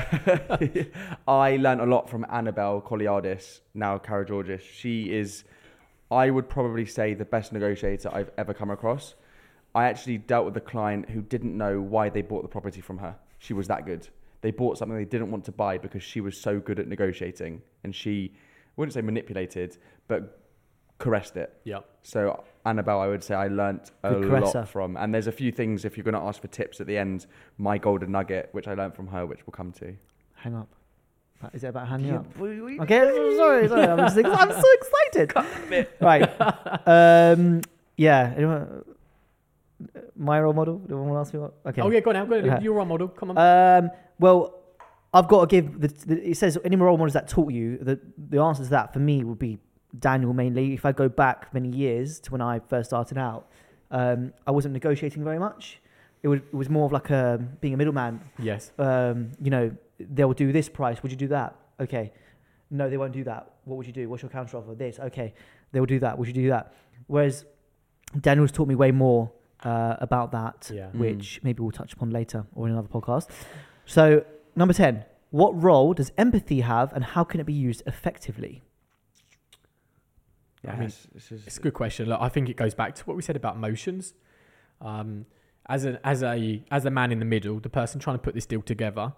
I 1.28 1.58
learned 1.58 1.82
a 1.82 1.86
lot 1.86 2.10
from 2.10 2.26
Annabelle 2.30 2.82
Coliardis, 2.82 3.62
now 3.74 3.98
Cara 3.98 4.26
Georgis. 4.26 4.62
She 4.62 5.12
is, 5.12 5.44
I 6.10 6.30
would 6.30 6.50
probably 6.50 6.86
say, 6.86 7.14
the 7.14 7.26
best 7.26 7.54
negotiator 7.54 8.10
I've 8.14 8.32
ever 8.38 8.54
come 8.54 8.70
across. 8.70 9.16
I 9.74 9.86
actually 9.86 10.18
dealt 10.18 10.46
with 10.46 10.58
a 10.58 10.62
client 10.62 11.10
who 11.10 11.22
didn't 11.22 11.58
know 11.58 11.80
why 11.82 12.10
they 12.10 12.22
bought 12.22 12.42
the 12.42 12.50
property 12.50 12.82
from 12.82 12.98
her. 12.98 13.16
She 13.40 13.54
was 13.54 13.68
that 13.68 13.86
good. 13.86 14.08
They 14.42 14.52
bought 14.52 14.78
something 14.78 14.98
they 14.98 15.06
didn't 15.06 15.32
want 15.32 15.46
to 15.46 15.52
buy 15.52 15.78
because 15.78 16.04
she 16.04 16.20
was 16.20 16.38
so 16.38 16.60
good 16.60 16.80
at 16.80 16.88
negotiating, 16.88 17.62
and 17.84 17.96
she 17.96 18.34
I 18.36 18.74
wouldn't 18.78 18.94
say 18.94 19.02
manipulated, 19.02 19.78
but 20.08 20.40
caressed 20.98 21.38
it. 21.38 21.54
Yeah. 21.64 21.80
So 22.04 22.44
Annabelle, 22.66 23.00
I 23.00 23.08
would 23.08 23.24
say 23.24 23.34
I 23.36 23.48
learnt 23.48 23.92
a 24.04 24.12
lot 24.12 24.68
from, 24.70 24.96
and 24.98 25.14
there's 25.14 25.28
a 25.28 25.32
few 25.32 25.52
things 25.52 25.84
if 25.86 25.98
you're 25.98 26.04
going 26.04 26.14
to 26.14 26.20
ask 26.22 26.42
for 26.42 26.48
tips 26.48 26.80
at 26.80 26.88
the 26.88 26.98
end. 26.98 27.26
My 27.58 27.78
golden 27.78 28.12
nugget, 28.12 28.50
which 28.52 28.68
I 28.68 28.74
learnt 28.76 28.96
from 28.96 29.08
her, 29.08 29.26
which 29.26 29.40
we'll 29.48 29.54
come 29.54 29.72
to. 29.74 29.96
Hang 30.36 30.56
up. 30.56 30.68
Is 31.54 31.64
it 31.64 31.68
about 31.68 31.88
hanging 31.88 32.10
Yeah, 32.10 32.18
up? 32.20 32.38
we- 32.38 32.62
we- 32.62 32.80
Okay, 32.82 33.00
sorry, 33.36 33.68
sorry. 33.68 33.88
I'm, 33.88 33.98
just, 33.98 34.18
I'm 34.18 34.52
so 34.52 34.68
excited. 34.74 35.88
Right. 36.02 36.30
Um, 36.88 37.62
yeah. 37.98 38.34
anyone- 38.38 38.84
My 40.16 40.40
role 40.40 40.54
model? 40.54 40.78
Do 40.78 40.94
you 40.96 41.02
want 41.02 41.14
to 41.14 41.18
ask 41.18 41.34
me 41.34 41.40
what? 41.40 41.54
Okay. 41.66 41.82
Oh 41.82 41.90
yeah, 41.90 42.00
go 42.02 42.12
on 42.12 42.16
now. 42.16 42.26
Go 42.26 42.38
on. 42.38 42.50
Okay. 42.50 42.64
You're 42.64 42.78
a 42.80 42.86
model. 42.86 43.08
Come 43.08 43.32
on. 43.32 43.38
Um, 43.86 43.90
well, 44.20 44.54
I've 45.14 45.28
got 45.28 45.50
to 45.50 45.62
give 45.62 45.82
the, 45.82 45.88
the. 45.88 46.30
It 46.30 46.38
says 46.38 46.60
any 46.64 46.76
role 46.76 46.96
models 46.98 47.14
that 47.14 47.28
taught 47.28 47.52
you. 47.52 47.78
The 47.80 48.00
the 48.30 48.40
answer 48.40 48.64
to 48.64 48.70
that 48.70 48.94
for 48.94 49.00
me 49.00 49.24
would 49.24 49.40
be 49.40 49.58
Daniel 50.00 50.34
mainly. 50.34 50.74
If 50.74 50.86
I 50.86 50.92
go 50.92 51.10
back 51.10 51.54
many 51.54 51.70
years 51.70 52.20
to 52.22 52.32
when 52.32 52.42
I 52.42 52.60
first 52.60 52.90
started 52.90 53.18
out, 53.18 53.48
um, 53.92 54.34
I 54.48 54.52
wasn't 54.52 54.74
negotiating 54.74 55.24
very 55.24 55.40
much. 55.40 55.80
It 56.24 56.28
was 56.28 56.40
it 56.40 56.54
was 56.54 56.70
more 56.70 56.86
of 56.86 56.92
like 56.92 57.10
a 57.10 57.40
being 57.62 57.74
a 57.74 57.78
middleman. 57.78 58.22
yes. 58.40 58.72
Um, 58.78 59.32
you 59.42 59.50
know, 59.50 59.72
they'll 60.00 60.34
do 60.34 60.52
this 60.52 60.70
price. 60.70 61.02
Would 61.04 61.12
you 61.12 61.18
do 61.18 61.28
that? 61.30 61.56
Okay. 61.80 62.12
No, 62.70 62.90
they 62.90 62.98
won't 62.98 63.12
do 63.12 63.24
that. 63.26 63.52
What 63.66 63.76
would 63.78 63.88
you 63.88 63.94
do? 63.94 64.08
What's 64.10 64.24
your 64.24 64.30
counter 64.30 64.58
offer? 64.58 64.74
This. 64.76 65.00
Okay. 65.00 65.34
They 65.72 65.80
will 65.80 65.88
do 65.88 66.00
that. 66.00 66.18
Would 66.18 66.28
you 66.28 66.34
do 66.34 66.50
that? 66.50 66.74
Whereas 67.08 67.44
Daniel's 68.20 68.52
taught 68.52 68.68
me 68.68 68.76
way 68.76 68.92
more 68.92 69.32
uh, 69.64 69.96
about 70.00 70.32
that 70.32 70.70
Yeah. 70.74 70.88
Mm. 70.94 71.00
which 71.00 71.40
maybe 71.44 71.62
we'll 71.62 71.72
touch 71.72 71.94
upon 71.94 72.10
later 72.12 72.46
or 72.56 72.68
in 72.68 72.74
another 72.74 72.88
podcast. 72.88 73.28
So, 73.86 74.24
number 74.56 74.74
10, 74.74 75.06
what 75.32 75.52
role 75.62 75.94
does 75.94 76.12
empathy 76.18 76.62
have 76.62 76.94
and 76.94 77.04
how 77.04 77.24
can 77.24 77.40
it 77.40 77.46
be 77.46 77.54
used 77.54 77.84
effectively? 77.86 78.64
I 80.68 80.76
mean, 80.76 80.92
this 81.14 81.32
is- 81.32 81.48
It's 81.48 81.58
a 81.58 81.62
good 81.62 81.74
question. 81.74 82.08
Look, 82.10 82.22
I 82.22 82.30
think 82.30 82.50
it 82.50 82.56
goes 82.58 82.74
back 82.76 82.94
to 82.96 83.04
what 83.06 83.16
we 83.18 83.24
said 83.24 83.36
about 83.36 83.58
motions. 83.58 84.14
Um, 84.80 85.26
as 85.68 85.86
a 85.86 86.00
as 86.06 86.24
a 86.24 86.64
as 86.72 86.86
a 86.86 86.92
man 86.92 87.12
in 87.12 87.20
the 87.20 87.26
middle, 87.26 87.60
the 87.60 87.70
person 87.70 88.00
trying 88.00 88.16
to 88.18 88.22
put 88.22 88.34
this 88.34 88.46
deal 88.46 88.62
together, 88.62 89.14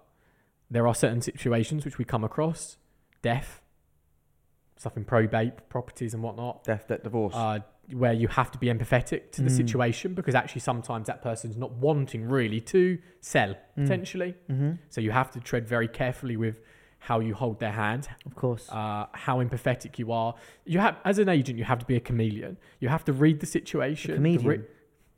there 0.69 0.87
are 0.87 0.95
certain 0.95 1.21
situations 1.21 1.85
which 1.85 1.97
we 1.97 2.05
come 2.05 2.23
across, 2.23 2.77
death, 3.21 3.61
stuff 4.77 4.97
in 4.97 5.05
probate, 5.05 5.69
properties 5.69 6.13
and 6.13 6.21
whatnot, 6.23 6.63
death, 6.63 6.87
debt, 6.87 7.03
divorce. 7.03 7.33
uh, 7.35 7.59
where 7.91 8.13
you 8.13 8.29
have 8.29 8.49
to 8.49 8.57
be 8.57 8.67
empathetic 8.67 9.31
to 9.33 9.41
the 9.41 9.49
Mm. 9.49 9.57
situation 9.57 10.13
because 10.13 10.35
actually 10.35 10.61
sometimes 10.61 11.07
that 11.07 11.21
person's 11.21 11.57
not 11.57 11.71
wanting 11.73 12.23
really 12.29 12.61
to 12.61 12.97
sell 13.19 13.49
Mm. 13.49 13.57
potentially. 13.75 14.35
Mm-hmm. 14.49 14.71
So 14.89 15.01
you 15.01 15.11
have 15.11 15.29
to 15.31 15.41
tread 15.41 15.67
very 15.67 15.89
carefully 15.89 16.37
with 16.37 16.61
how 17.07 17.19
you 17.19 17.33
hold 17.33 17.59
their 17.59 17.71
hand, 17.73 18.07
Of 18.25 18.33
course. 18.33 18.69
uh, 18.71 19.07
how 19.11 19.43
empathetic 19.43 19.99
you 19.99 20.11
are. 20.13 20.35
You 20.65 20.79
have, 20.79 20.95
as 21.03 21.19
an 21.19 21.27
agent, 21.27 21.57
you 21.59 21.65
have 21.65 21.79
to 21.79 21.85
be 21.85 21.97
a 21.97 21.99
chameleon. 21.99 22.55
You 22.79 22.87
have 22.87 23.03
to 23.05 23.13
read 23.13 23.41
the 23.41 23.45
situation. 23.45 24.11
A 24.11 24.13
the 24.13 24.17
comedian. 24.19 24.47
re- 24.49 24.61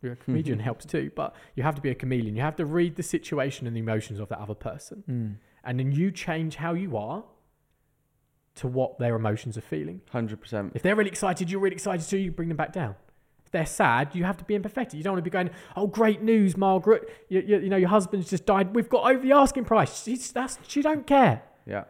you're 0.01 0.13
a 0.13 0.15
comedian 0.15 0.59
helps 0.59 0.85
too, 0.85 1.11
but 1.15 1.35
you 1.55 1.61
have 1.63 1.75
to 1.75 1.81
be 1.81 1.91
a 1.91 1.95
chameleon. 1.95 2.35
You 2.35 2.41
have 2.41 2.55
to 2.55 2.65
read 2.65 2.95
the 2.95 3.03
situation 3.03 3.67
and 3.67 3.75
the 3.75 3.79
emotions 3.81 4.19
of 4.19 4.29
that 4.29 4.39
other 4.39 4.55
person, 4.55 5.03
Mm. 5.07 5.35
and 5.63 5.79
then 5.79 5.91
you 5.91 6.09
change 6.11 6.55
how 6.55 6.73
you 6.73 6.97
are 6.97 7.23
to 8.55 8.67
what 8.67 8.97
their 8.99 9.15
emotions 9.15 9.57
are 9.57 9.61
feeling. 9.61 10.01
100%. 10.11 10.71
If 10.75 10.81
they're 10.81 10.95
really 10.95 11.09
excited, 11.09 11.51
you're 11.51 11.59
really 11.59 11.75
excited 11.75 12.07
too. 12.07 12.17
You 12.17 12.31
bring 12.31 12.47
them 12.47 12.57
back 12.57 12.71
down. 12.73 12.95
If 13.45 13.51
they're 13.51 13.65
sad, 13.65 14.15
you 14.15 14.23
have 14.23 14.37
to 14.37 14.43
be 14.45 14.57
empathetic. 14.57 14.93
You 14.95 15.03
don't 15.03 15.13
want 15.13 15.23
to 15.25 15.29
be 15.29 15.33
going, 15.39 15.49
"Oh, 15.75 15.85
great 15.87 16.21
news, 16.23 16.57
Margaret! 16.57 17.03
You, 17.29 17.41
you, 17.41 17.59
you 17.59 17.69
know 17.69 17.77
your 17.77 17.89
husband's 17.89 18.27
just 18.29 18.45
died. 18.47 18.73
We've 18.75 18.89
got 18.89 19.03
over 19.11 19.19
the 19.21 19.33
asking 19.33 19.65
price. 19.65 20.03
She's, 20.03 20.31
that's, 20.31 20.57
she 20.67 20.81
don't 20.81 21.05
care." 21.05 21.43
Yeah. 21.65 21.83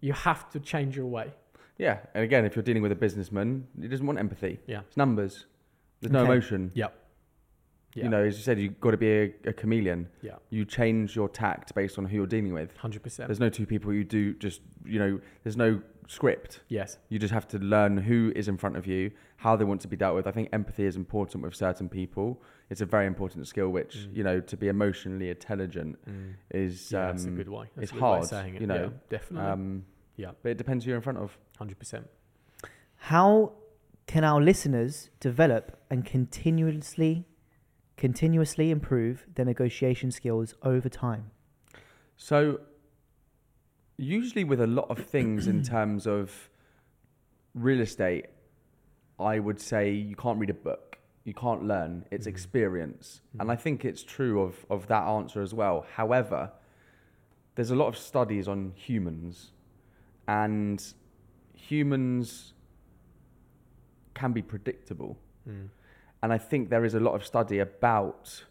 You 0.00 0.12
have 0.12 0.50
to 0.50 0.60
change 0.60 0.96
your 0.96 1.06
way. 1.06 1.32
Yeah. 1.78 1.98
And 2.14 2.24
again, 2.24 2.44
if 2.44 2.56
you're 2.56 2.62
dealing 2.62 2.82
with 2.82 2.92
a 2.92 2.96
businessman, 2.96 3.66
he 3.80 3.88
doesn't 3.88 4.06
want 4.06 4.18
empathy. 4.18 4.58
Yeah. 4.66 4.80
It's 4.86 4.96
numbers. 4.96 5.46
There's 6.00 6.12
no 6.12 6.20
Okay. 6.20 6.32
emotion. 6.32 6.70
Yep. 6.74 6.94
Yeah. 7.94 8.04
You 8.04 8.10
know, 8.10 8.22
as 8.24 8.36
you 8.36 8.42
said, 8.42 8.58
you've 8.60 8.78
got 8.80 8.90
to 8.90 8.96
be 8.98 9.10
a, 9.10 9.34
a 9.46 9.52
chameleon. 9.52 10.08
Yeah. 10.22 10.36
You 10.50 10.64
change 10.66 11.16
your 11.16 11.28
tact 11.28 11.74
based 11.74 11.98
on 11.98 12.04
who 12.04 12.16
you're 12.16 12.26
dealing 12.26 12.52
with. 12.52 12.76
Hundred 12.76 13.02
percent. 13.02 13.28
There's 13.28 13.40
no 13.40 13.48
two 13.48 13.64
people 13.66 13.92
you 13.92 14.04
do 14.04 14.34
just, 14.34 14.60
you 14.84 14.98
know, 14.98 15.20
there's 15.44 15.56
no 15.56 15.80
script. 16.08 16.60
Yes. 16.68 16.98
You 17.08 17.18
just 17.18 17.32
have 17.34 17.46
to 17.48 17.58
learn 17.58 17.96
who 17.98 18.32
is 18.36 18.48
in 18.48 18.56
front 18.56 18.76
of 18.76 18.86
you, 18.86 19.10
how 19.38 19.56
they 19.56 19.64
want 19.64 19.80
to 19.82 19.88
be 19.88 19.96
dealt 19.96 20.14
with. 20.14 20.26
I 20.26 20.30
think 20.30 20.48
empathy 20.52 20.84
is 20.84 20.96
important 20.96 21.42
with 21.42 21.54
certain 21.54 21.88
people. 21.88 22.42
It's 22.70 22.80
a 22.80 22.86
very 22.86 23.06
important 23.06 23.46
skill, 23.48 23.68
which, 23.70 23.96
Mm. 23.96 24.16
you 24.16 24.24
know, 24.24 24.40
to 24.40 24.56
be 24.56 24.68
emotionally 24.68 25.30
intelligent 25.30 25.98
is, 26.50 26.92
Yeah, 26.92 27.00
um, 27.00 27.06
that's 27.16 27.24
a 27.24 27.30
good 27.30 27.48
way. 27.48 27.66
That's 27.76 27.84
it's 27.84 27.92
a 27.92 27.94
good 27.94 28.02
way 28.02 28.08
of 28.08 28.14
hard, 28.16 28.24
saying 28.28 28.54
it. 28.56 28.60
you 28.60 28.66
know, 28.66 28.84
yeah, 28.84 28.90
definitely. 29.08 29.48
um, 29.50 29.84
Yeah. 30.16 30.30
but 30.42 30.50
it 30.50 30.58
depends 30.58 30.84
who 30.84 30.90
you're 30.90 30.96
in 30.96 31.02
front 31.02 31.18
of. 31.18 31.36
Hundred 31.58 31.78
percent. 31.78 32.08
How 32.96 33.52
can 34.06 34.24
our 34.24 34.40
listeners 34.40 35.10
develop 35.20 35.78
and 35.90 36.04
continuously 36.04 37.26
continuously 37.96 38.70
improve 38.70 39.26
their 39.36 39.44
negotiation 39.46 40.10
skills 40.10 40.54
over 40.62 40.88
time? 40.88 41.30
So, 42.16 42.60
usually 43.98 44.44
with 44.44 44.60
a 44.60 44.66
lot 44.66 44.90
of 44.90 44.98
things 45.06 45.46
in 45.46 45.62
terms 45.74 46.06
of 46.06 46.48
real 47.54 47.80
estate, 47.80 48.26
I 49.18 49.38
would 49.38 49.60
say 49.60 49.90
you 49.92 50.16
can't 50.16 50.38
read 50.38 50.50
a 50.50 50.54
book. 50.54 50.98
You 51.24 51.34
can't 51.34 51.64
learn. 51.64 52.04
It's 52.10 52.26
Mhm. 52.26 52.30
experience. 52.30 53.20
And 53.38 53.48
Mhm. 53.48 53.52
I 53.52 53.56
think 53.56 53.84
it's 53.84 54.02
true 54.02 54.40
of, 54.42 54.64
of 54.70 54.86
that 54.88 55.02
answer 55.04 55.40
as 55.42 55.52
well. 55.54 55.86
However, 55.94 56.52
there's 57.54 57.70
a 57.70 57.76
lot 57.76 57.88
of 57.88 57.96
studies 57.96 58.46
on 58.48 58.72
humans, 58.76 59.52
and 60.28 60.82
humans 61.54 62.52
can 64.14 64.32
be 64.32 64.42
predictable. 64.42 65.18
Mm. 65.48 65.68
And 66.22 66.32
I 66.32 66.38
think 66.38 66.68
there 66.70 66.84
is 66.84 66.94
a 66.94 67.00
lot 67.00 67.14
of 67.14 67.24
study 67.24 67.58
about 67.60 68.44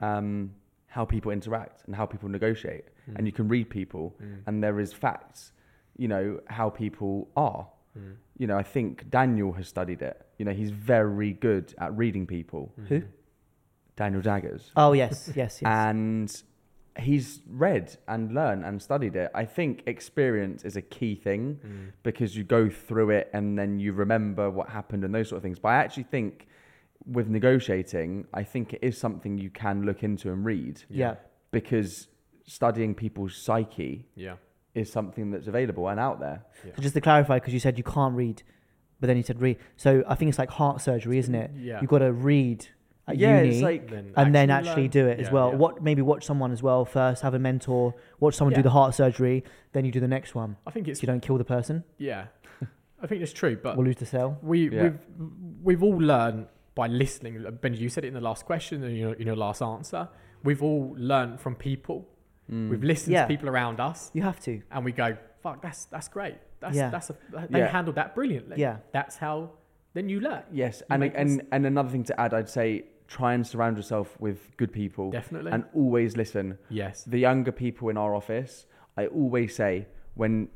um, 0.00 0.54
how 0.88 1.04
people 1.04 1.32
interact 1.32 1.84
and 1.86 1.94
how 1.96 2.06
people 2.06 2.28
negotiate. 2.28 2.84
Mm. 3.10 3.16
And 3.16 3.26
you 3.26 3.32
can 3.32 3.48
read 3.48 3.70
people, 3.70 4.14
Mm. 4.22 4.38
and 4.46 4.62
there 4.64 4.80
is 4.80 4.92
facts, 4.92 5.52
you 5.96 6.08
know, 6.08 6.40
how 6.48 6.70
people 6.70 7.28
are. 7.36 7.68
Mm. 7.98 8.14
You 8.38 8.46
know, 8.46 8.58
I 8.58 8.62
think 8.62 9.08
Daniel 9.10 9.52
has 9.52 9.68
studied 9.68 10.02
it. 10.02 10.26
You 10.38 10.44
know, 10.44 10.52
he's 10.52 10.70
very 10.70 11.32
good 11.32 11.74
at 11.78 11.96
reading 11.96 12.26
people. 12.26 12.72
Who? 12.88 13.00
Mhm. 13.00 13.06
Daniel 13.96 14.20
Daggers. 14.22 14.70
Oh 14.76 14.92
yes, 14.92 15.28
yes, 15.36 15.62
yes. 15.62 15.62
And 15.64 16.42
he's 16.98 17.40
read 17.48 17.96
and 18.08 18.32
learned 18.34 18.64
and 18.64 18.80
studied 18.82 19.16
it. 19.16 19.30
I 19.34 19.44
think 19.44 19.82
experience 19.86 20.64
is 20.64 20.76
a 20.76 20.82
key 20.82 21.14
thing 21.14 21.58
Mm. 21.64 21.92
because 22.02 22.36
you 22.36 22.44
go 22.44 22.68
through 22.68 23.10
it 23.10 23.30
and 23.32 23.58
then 23.58 23.78
you 23.78 23.92
remember 23.92 24.50
what 24.50 24.68
happened 24.70 25.04
and 25.04 25.14
those 25.14 25.28
sort 25.28 25.38
of 25.38 25.42
things. 25.42 25.58
But 25.58 25.68
I 25.68 25.76
actually 25.76 26.04
think 26.04 26.46
with 27.06 27.28
negotiating, 27.28 28.26
I 28.34 28.42
think 28.42 28.72
it 28.74 28.80
is 28.82 28.98
something 28.98 29.38
you 29.38 29.50
can 29.50 29.84
look 29.86 30.02
into 30.02 30.30
and 30.32 30.44
read 30.44 30.82
yeah. 30.90 31.14
because 31.52 32.08
studying 32.46 32.94
people's 32.94 33.36
psyche 33.36 34.06
Yeah. 34.14 34.36
is 34.74 34.90
something 34.90 35.30
that's 35.30 35.46
available 35.46 35.88
and 35.88 35.98
out 36.00 36.20
there. 36.20 36.44
So 36.76 36.82
just 36.82 36.94
to 36.94 37.00
clarify, 37.00 37.36
because 37.38 37.52
you 37.54 37.60
said 37.60 37.76
you 37.78 37.84
can't 37.84 38.14
read, 38.14 38.42
but 39.00 39.08
then 39.08 39.16
you 39.16 39.22
said 39.22 39.40
read. 39.40 39.58
So 39.76 40.04
I 40.08 40.14
think 40.14 40.28
it's 40.30 40.38
like 40.38 40.50
heart 40.50 40.80
surgery, 40.80 41.18
isn't 41.18 41.34
it? 41.34 41.50
Yeah. 41.56 41.80
You've 41.80 41.90
got 41.90 41.98
to 41.98 42.12
read 42.12 42.66
at 43.08 43.16
yeah, 43.18 43.40
uni 43.42 43.54
it's 43.54 43.62
like 43.62 43.88
Then 43.90 44.12
and 44.16 44.34
then 44.34 44.50
actually 44.50 44.82
learn. 44.82 44.90
do 44.90 45.06
it 45.06 45.20
as 45.20 45.30
well. 45.30 45.50
yeah. 45.50 45.56
What 45.56 45.82
maybe 45.82 46.02
watch 46.02 46.24
someone 46.24 46.50
as 46.52 46.62
well 46.62 46.84
first, 46.84 47.22
have 47.22 47.34
a 47.34 47.38
mentor, 47.38 47.94
watch 48.20 48.34
someone 48.34 48.54
do 48.54 48.62
the 48.62 48.70
heart 48.70 48.94
surgery, 48.94 49.44
then 49.72 49.84
you 49.84 49.92
do 49.92 50.00
the 50.00 50.08
next 50.08 50.34
one. 50.34 50.56
I 50.66 50.70
think 50.72 50.86
So 50.86 50.90
it's 50.92 51.02
you 51.02 51.06
don't 51.06 51.20
kill 51.20 51.38
the 51.38 51.44
person 51.44 51.84
yeah. 51.98 52.26
I 53.02 53.06
think 53.06 53.22
it's 53.22 53.32
true, 53.32 53.56
but 53.62 53.76
or 53.76 53.84
lose 53.84 53.96
the 53.96 54.06
cell. 54.06 54.38
we 54.42 54.70
Yeah. 54.70 54.82
we've 54.82 54.98
we've 55.62 55.82
all 55.82 55.98
learned 55.98 56.46
by 56.74 56.86
listening. 56.88 57.44
Ben, 57.60 57.74
you 57.74 57.88
said 57.88 58.04
it 58.04 58.08
in 58.08 58.14
the 58.14 58.20
last 58.20 58.44
question 58.44 58.82
and 58.82 58.96
your 58.96 59.12
in 59.14 59.26
your 59.26 59.36
last 59.36 59.62
answer. 59.62 60.08
We've 60.42 60.62
all 60.62 60.94
learned 60.98 61.40
from 61.40 61.54
people. 61.54 62.08
Mm, 62.50 62.68
We've 62.70 62.82
listened 62.84 63.12
Yeah. 63.14 63.22
to 63.22 63.28
people 63.28 63.48
around 63.48 63.80
us, 63.80 64.10
You 64.14 64.22
have 64.22 64.40
to. 64.40 64.60
and 64.70 64.84
we 64.84 64.92
go, 64.92 65.16
"Fuck, 65.42 65.62
that's 65.62 65.84
that's 65.86 66.08
great. 66.08 66.36
That's 66.60 66.76
Yeah. 66.76 66.90
that's 66.90 67.10
a, 67.10 67.16
they 67.50 67.58
Yeah. 67.60 67.68
handled 67.68 67.96
that 67.96 68.14
brilliantly. 68.14 68.56
Yeah. 68.58 68.78
That's 68.92 69.16
how 69.16 69.50
then 69.94 70.08
you 70.08 70.20
learn. 70.20 70.42
yes, 70.52 70.80
you 70.80 70.86
and 70.90 71.00
make 71.00 71.12
and 71.16 71.42
and 71.52 71.66
another 71.66 71.88
thing 71.90 72.04
to 72.04 72.20
add, 72.20 72.32
I'd 72.34 72.48
say 72.48 72.84
try 73.08 73.34
and 73.34 73.46
surround 73.46 73.76
yourself 73.76 74.18
with 74.20 74.56
good 74.56 74.72
people 74.72 75.10
Definitely. 75.10 75.52
and 75.52 75.64
always 75.74 76.16
listen. 76.16 76.58
yes. 76.68 77.04
the 77.04 77.18
younger 77.18 77.52
people 77.52 77.88
in 77.88 77.96
our 77.96 78.14
office, 78.14 78.66
I 78.96 79.06
always 79.06 79.54
say 79.54 79.86
when 80.14 80.48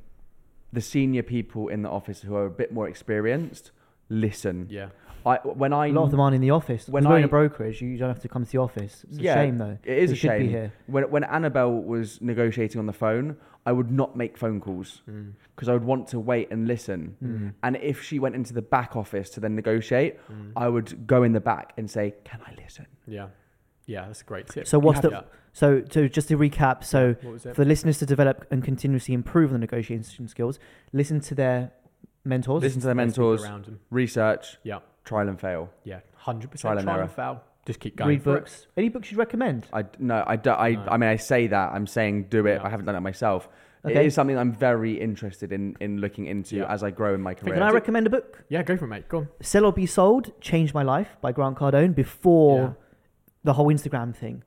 the 0.73 0.81
senior 0.81 1.23
people 1.23 1.69
in 1.69 1.83
the 1.83 1.89
office 1.91 2.23
who 2.23 2.35
are 2.35 2.47
a 2.47 2.51
bit 2.51 2.73
more 2.73 2.89
experienced, 2.89 3.71
listen. 4.09 4.67
Yeah. 4.71 4.89
I 5.27 5.37
when 5.37 5.73
I 5.73 5.87
A 5.89 5.93
lot 5.93 6.05
of 6.05 6.11
them 6.11 6.21
aren't 6.21 6.35
in 6.35 6.41
the 6.41 6.51
office. 6.51 6.89
when 6.89 7.05
When 7.05 7.13
we're 7.13 7.19
in 7.19 7.25
I- 7.25 7.27
a 7.27 7.29
brokerage, 7.29 7.81
you 7.83 7.97
don't 7.99 8.09
have 8.09 8.21
to 8.21 8.29
come 8.29 8.45
to 8.45 8.51
the 8.51 8.59
office. 8.59 9.05
It's 9.09 9.19
a 9.19 9.23
Yeah, 9.23 9.35
shame 9.35 9.59
though. 9.59 9.79
it 9.85 9.99
is 9.99 10.11
They 10.11 10.15
a 10.15 10.17
shame. 10.17 10.43
be 10.43 10.49
here. 10.49 10.73
when 10.87 11.11
when 11.11 11.25
Annabelle 11.25 11.73
was 11.83 12.21
negotiating 12.21 12.79
on 12.79 12.87
the 12.87 12.93
phone, 12.93 13.37
I 13.67 13.73
would 13.73 13.91
not 13.91 14.17
make 14.17 14.39
phone 14.39 14.61
calls 14.61 15.03
Mm. 15.09 15.33
because 15.55 15.69
I 15.69 15.75
would 15.75 15.85
want 15.85 16.07
to 16.09 16.19
wait 16.21 16.51
and 16.51 16.67
listen. 16.67 17.17
Mm. 17.23 17.53
And 17.63 17.77
if 17.77 18.03
she 18.03 18.19
went 18.19 18.35
into 18.35 18.55
the 18.55 18.63
back 18.63 18.97
office 18.97 19.29
to 19.31 19.41
then 19.41 19.55
negotiate, 19.55 20.17
Mm. 20.31 20.53
I 20.57 20.69
would 20.69 21.07
go 21.07 21.23
in 21.23 21.33
the 21.33 21.41
back 21.41 21.75
and 21.77 21.91
say, 21.91 22.15
"Can 22.25 22.41
I 22.47 22.55
listen?" 22.63 22.87
Yeah. 23.07 23.27
Yeah, 23.87 24.07
that's 24.07 24.23
a 24.23 24.25
great 24.25 24.47
tip. 24.47 24.67
So 24.67 24.79
what's 24.79 25.01
have 25.01 25.11
the 25.11 25.17
Yeah. 25.17 25.23
so 25.53 25.83
so 25.91 26.09
just 26.09 26.29
to 26.29 26.39
recap? 26.39 26.85
So 26.85 27.15
What 27.23 27.33
was 27.33 27.47
it? 27.47 27.55
for 27.57 27.63
the 27.65 27.69
listeners 27.69 27.99
to 27.99 28.07
develop 28.07 28.47
and 28.51 28.63
continuously 28.65 29.15
improve 29.15 29.49
on 29.51 29.55
the 29.55 29.59
negotiation 29.67 30.29
skills, 30.29 30.59
listen 30.93 31.21
to 31.21 31.35
their 31.35 31.73
mentors. 32.25 32.63
Listen 32.63 32.81
to 32.81 32.87
their 32.87 32.95
mentors, 32.95 33.43
around 33.45 33.65
them. 33.67 33.81
research, 33.91 34.59
Yeah. 34.63 34.79
Trial 35.05 35.29
and 35.29 35.41
fail. 35.41 35.71
Yeah. 35.85 36.01
Hundred 36.15 36.51
percent. 36.51 36.63
Trial 36.63 36.75
percent. 36.77 36.79
and 36.81 36.87
Try 36.87 36.95
error. 36.95 37.03
and 37.05 37.13
fail. 37.13 37.45
Just 37.67 37.81
keep 37.81 37.97
going. 37.97 38.09
read 38.09 38.23
for 38.23 38.37
it. 38.37 38.41
books. 38.41 38.67
Any 38.77 38.89
books 38.89 39.11
you'd 39.11 39.19
recommend? 39.19 39.67
I 39.73 39.85
no, 39.99 40.25
I 40.27 40.37
do, 40.37 40.51
I, 40.51 40.71
No. 40.73 40.85
I 40.91 40.97
mean, 40.97 41.11
I 41.11 41.17
say 41.17 41.47
that 41.49 41.73
I'm 41.73 41.87
saying 41.87 42.25
do 42.31 42.47
it. 42.47 42.55
Yeah. 42.55 42.65
I 42.67 42.71
haven't 42.71 42.87
done 42.87 42.97
it 42.97 43.01
myself. 43.01 43.49
It 43.85 43.93
Okay. 43.93 44.07
is 44.07 44.15
something 44.15 44.37
I'm 44.37 44.53
very 44.53 45.01
interested 45.01 45.53
in 45.53 45.77
in 45.81 45.99
looking 45.99 46.27
into 46.27 46.57
Yeah. 46.57 46.73
as 46.73 46.83
I 46.83 46.91
grow 46.91 47.15
in 47.15 47.21
my 47.23 47.35
career. 47.35 47.55
Can. 47.55 47.63
I 47.63 47.71
recommend 47.71 48.07
a 48.07 48.11
book? 48.11 48.45
Yeah, 48.49 48.63
go 48.63 48.77
for 48.77 48.85
it, 48.87 48.89
mate. 48.89 49.09
Go 49.09 49.19
on. 49.19 49.29
Sell 49.41 49.65
or 49.65 49.73
Be 49.73 49.87
Sold, 49.87 50.39
Changed 50.41 50.75
My 50.75 50.83
Life 50.83 51.17
by 51.21 51.33
Grant 51.33 51.57
Cardone 51.57 51.95
before 51.95 52.59
Yeah. 52.61 52.73
the 53.45 53.53
whole 53.55 53.69
Instagram 53.69 54.15
thing. 54.15 54.43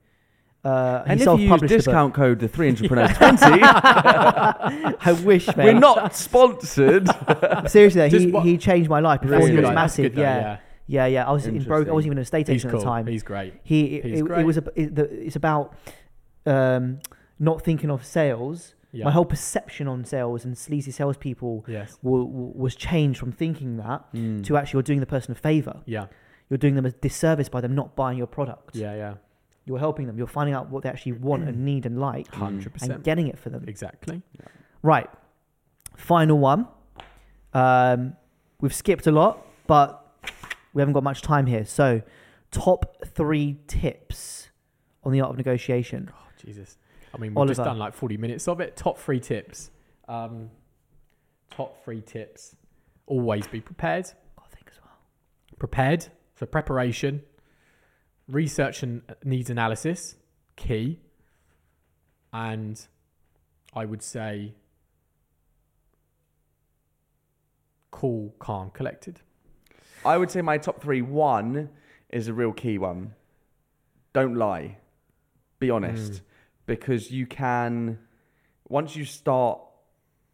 Uh, 0.66 1.04
and 1.06 1.20
he 1.20 1.24
if 1.24 1.28
you 1.28 1.34
use 1.36 1.50
self-published 1.50 1.62
the 1.72 1.78
book. 1.78 1.86
discount 1.86 2.14
code 2.14 2.40
the 2.40 2.48
three 2.48 2.72
Intrapaneurs 2.72 3.16
twenty, 3.18 3.62
I 3.64 5.12
wish, 5.26 5.48
mate. 5.56 5.58
we're 5.66 5.74
not 5.80 6.16
sponsored. 6.16 7.08
Seriously, 7.70 8.10
Just 8.10 8.26
he, 8.26 8.32
what- 8.32 8.46
he 8.46 8.58
changed 8.58 8.90
my 8.90 9.00
life 9.00 9.22
before 9.22 9.38
Really? 9.38 9.52
he 9.52 9.58
was 9.58 9.64
That's 9.66 9.76
massive. 9.76 10.04
good, 10.04 10.16
though, 10.16 10.22
yeah. 10.22 10.58
yeah, 10.88 11.06
yeah, 11.06 11.28
I 11.28 11.32
was 11.32 11.46
in 11.48 11.56
broke. 11.56 11.62
I 11.62 11.92
Interesting. 11.92 11.94
wasn't 11.94 12.06
even 12.14 12.18
a 12.20 12.26
state 12.26 12.48
He's 12.48 12.56
agent 12.62 12.72
cool. 12.72 12.80
at 12.80 12.84
the 12.84 12.90
time. 12.90 13.08
He's 13.08 13.24
great. 13.24 13.54
He 13.64 13.96
it, 13.98 14.06
He's 14.06 14.20
it, 14.20 14.24
great. 14.26 14.46
was 14.46 14.58
a, 14.58 14.64
it, 14.76 14.96
the, 14.96 15.04
it's 15.26 15.36
about 15.36 15.76
um, 16.46 17.00
not 17.40 17.62
thinking 17.62 17.90
of 17.90 18.06
sales. 18.06 18.76
Yeah. 18.94 19.06
My 19.06 19.12
whole 19.12 19.26
perception 19.26 19.88
on 19.88 20.06
sales 20.06 20.46
and 20.46 20.56
sleazy 20.58 20.92
salespeople 20.92 21.66
Yes. 21.68 21.98
w- 22.04 22.26
w- 22.28 22.52
was 22.56 22.76
changed 22.76 23.20
from 23.20 23.32
thinking 23.32 23.78
that 23.78 24.06
Mm. 24.14 24.44
to 24.46 24.56
actually 24.56 24.78
you're 24.78 24.84
doing 24.84 25.00
the 25.00 25.08
person 25.08 25.32
a 25.32 25.36
favor. 25.36 25.82
Yeah. 25.86 26.06
You're 26.50 26.60
doing 26.60 26.76
them 26.76 26.86
a 26.86 26.92
disservice 26.92 27.50
by 27.50 27.60
them 27.60 27.74
not 27.74 27.96
buying 27.96 28.20
your 28.20 28.28
product. 28.28 28.76
Yeah. 28.76 28.96
Yeah. 28.96 29.14
You're 29.66 29.80
helping 29.80 30.08
them. 30.08 30.18
You're 30.18 30.28
finding 30.28 30.54
out 30.54 30.70
what 30.70 30.84
they 30.84 30.90
actually 30.90 31.14
want 31.14 31.48
and 31.48 31.64
need 31.64 31.86
and 31.86 32.00
like, 32.00 32.28
Hundred 32.34 32.64
and 32.66 32.74
percent. 32.74 32.92
and 32.94 33.04
getting 33.04 33.28
it 33.28 33.40
for 33.40 33.50
them. 33.50 33.64
Exactly. 33.68 34.22
Right. 34.82 35.10
Final 35.96 36.38
one. 36.38 36.68
Um, 37.54 38.16
we've 38.60 38.74
skipped 38.74 39.08
a 39.08 39.12
lot, 39.12 39.46
but 39.68 40.06
we 40.74 40.82
haven't 40.82 40.94
got 40.94 41.04
much 41.04 41.22
time 41.22 41.46
here. 41.46 41.66
So, 41.66 42.02
top 42.52 43.06
three 43.06 43.58
tips 43.68 44.50
on 45.04 45.12
the 45.14 45.22
art 45.22 45.32
of 45.32 45.38
negotiation. 45.38 46.10
Oh, 46.14 46.28
Jesus. 46.44 46.78
I 47.14 47.18
mean, 47.20 47.34
we've 47.36 47.48
just 47.48 47.64
done 47.64 47.78
like 47.78 47.94
40 47.94 48.18
minutes 48.18 48.48
of 48.48 48.60
it. 48.60 48.76
Top 48.76 48.98
three 48.98 49.20
tips. 49.20 49.70
Um, 50.08 50.50
top 51.52 51.84
three 51.84 52.02
tips. 52.02 52.56
Always 53.06 53.46
be 53.48 53.62
prepared. 53.62 54.08
I 54.38 54.48
think 54.56 54.68
as 54.72 54.80
well. 54.82 54.98
Prepared. 55.60 56.08
So 56.40 56.46
preparation. 56.48 57.22
Research 58.28 58.84
and 58.84 59.02
needs 59.24 59.50
analysis. 59.50 60.16
Key. 60.56 61.00
And 62.32 62.80
I 63.74 63.86
would 63.86 64.02
say 64.02 64.54
cool, 67.92 68.34
calm, 68.40 68.72
collected. 68.72 69.22
I 70.06 70.18
would 70.18 70.32
say 70.32 70.42
my 70.42 70.58
top 70.58 70.82
three. 70.82 71.02
One 71.02 71.70
is 72.10 72.28
a 72.28 72.34
real 72.34 72.52
key 72.52 72.78
one. 72.78 73.14
Don't 74.14 74.36
lie. 74.36 74.78
Be 75.60 75.70
honest, 75.70 76.14
Mm. 76.14 76.22
because 76.66 77.12
you 77.12 77.26
can. 77.26 78.00
Once 78.68 78.96
you 78.96 79.06
start, 79.06 79.60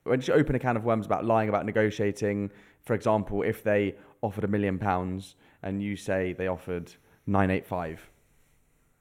once 0.06 0.28
you 0.28 0.34
open 0.34 0.56
a 0.56 0.60
can 0.60 0.76
of 0.78 0.84
worms 0.86 1.06
about 1.06 1.26
lying 1.26 1.50
about 1.50 1.66
negotiating, 1.66 2.52
for 2.82 2.94
example, 2.94 3.42
if 3.44 3.64
they 3.64 3.96
offered 4.22 4.44
a 4.44 4.48
million 4.48 4.80
pounds 4.80 5.36
and 5.62 5.84
you 5.84 5.96
say 5.96 6.34
they 6.34 6.48
offered 6.48 6.94
nine 7.30 7.50
eight 7.52 7.66
five, 7.66 8.10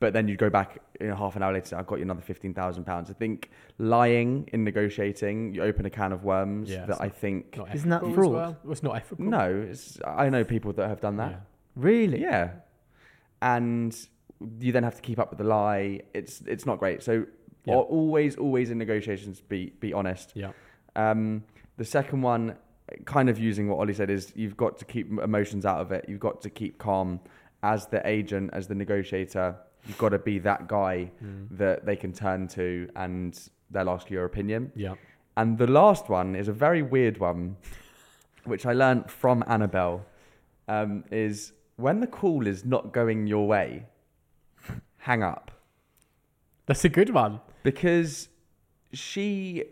but 0.01 0.13
then 0.13 0.29
you'd 0.29 0.39
go 0.39 0.51
back 0.51 0.79
in 1.01 1.11
half 1.11 1.35
an 1.37 1.43
hour 1.43 1.53
later, 1.53 1.77
I've 1.77 1.87
got 1.87 1.97
you 1.97 2.03
another 2.03 2.21
fifteen 2.21 2.55
thousand 2.55 2.85
pounds. 2.85 3.11
I 3.11 3.15
think 3.15 3.51
lying 3.79 4.49
in 4.53 4.63
negotiating, 4.65 5.55
you 5.55 5.63
open 5.63 5.87
a 5.87 5.91
can 5.91 6.13
of 6.13 6.25
worms 6.25 6.71
Yeah, 6.71 6.87
that 6.87 7.01
I 7.01 7.09
think. 7.09 7.57
Not 7.57 7.75
Isn't 7.75 7.91
that 7.91 7.97
ethical 8.03 8.11
as 8.11 8.15
fraud? 8.17 8.33
Well. 8.35 8.57
Well, 8.65 8.73
It's 8.73 8.83
not 8.83 8.97
ethical. 8.97 9.25
No, 9.25 9.67
it's, 9.71 9.99
I 10.07 10.29
know 10.29 10.45
people 10.45 10.73
that 10.75 10.89
have 10.89 11.01
done 11.01 11.17
that. 11.17 11.31
Yeah. 11.31 11.39
Really? 11.77 12.21
Yeah. 12.21 12.51
And 13.41 13.97
you 14.61 14.73
then 14.73 14.83
have 14.85 14.95
to 14.97 15.03
keep 15.03 15.19
up 15.19 15.31
with 15.31 15.39
the 15.39 15.45
lie. 15.45 16.01
It's 16.15 16.41
it's 16.43 16.67
not 16.67 16.79
great. 16.79 17.03
So 17.03 17.27
Yeah. 17.65 17.75
always, 17.77 18.37
always 18.37 18.71
in 18.71 18.79
negotiations, 18.79 19.41
be 19.41 19.73
be 19.81 19.93
honest. 19.93 20.33
Yeah. 20.35 20.53
Um, 20.97 21.45
the 21.77 21.85
second 21.85 22.23
one, 22.23 22.57
kind 23.05 23.29
of 23.29 23.39
using 23.39 23.69
what 23.69 23.79
Ollie 23.79 23.95
said, 23.95 24.11
is 24.11 24.33
you've 24.35 24.57
got 24.57 24.79
to 24.79 24.85
keep 24.85 25.07
emotions 25.31 25.65
out 25.65 25.81
of 25.81 25.93
it. 25.93 26.05
You've 26.09 26.21
got 26.21 26.41
to 26.43 26.51
keep 26.51 26.79
calm. 26.79 27.21
As 27.63 27.87
the 27.87 28.01
agent, 28.07 28.51
as 28.53 28.69
the 28.69 28.75
negotiator, 28.75 29.57
you've 29.87 29.99
got 29.99 30.11
to 30.11 30.19
be 30.19 30.39
that 30.41 30.69
guy 30.69 31.11
Mm. 31.23 31.49
that 31.59 31.85
they 31.85 31.97
can 31.97 32.13
turn 32.13 32.47
to 32.49 32.89
and 32.95 33.39
they'll 33.71 33.91
ask 33.91 34.11
your 34.11 34.25
opinion. 34.25 34.73
Yeah. 34.77 34.95
And 35.37 35.59
the 35.59 35.67
last 35.67 36.09
one 36.09 36.35
is 36.37 36.49
a 36.49 36.53
very 36.53 36.83
weird 36.83 37.19
one, 37.19 37.57
which 38.45 38.65
I 38.67 38.73
learned 38.73 39.11
from 39.11 39.45
Annabelle, 39.47 40.05
um, 40.69 41.05
is 41.11 41.53
when 41.77 42.01
the 42.01 42.07
call 42.07 42.47
is 42.47 42.65
not 42.65 42.93
going 42.93 43.27
your 43.27 43.47
way, 43.47 43.87
hang 44.99 45.23
up. 45.23 45.51
That's 46.67 46.85
a 46.85 46.89
good 46.89 47.11
one. 47.11 47.41
Because 47.63 48.29
she 48.93 49.65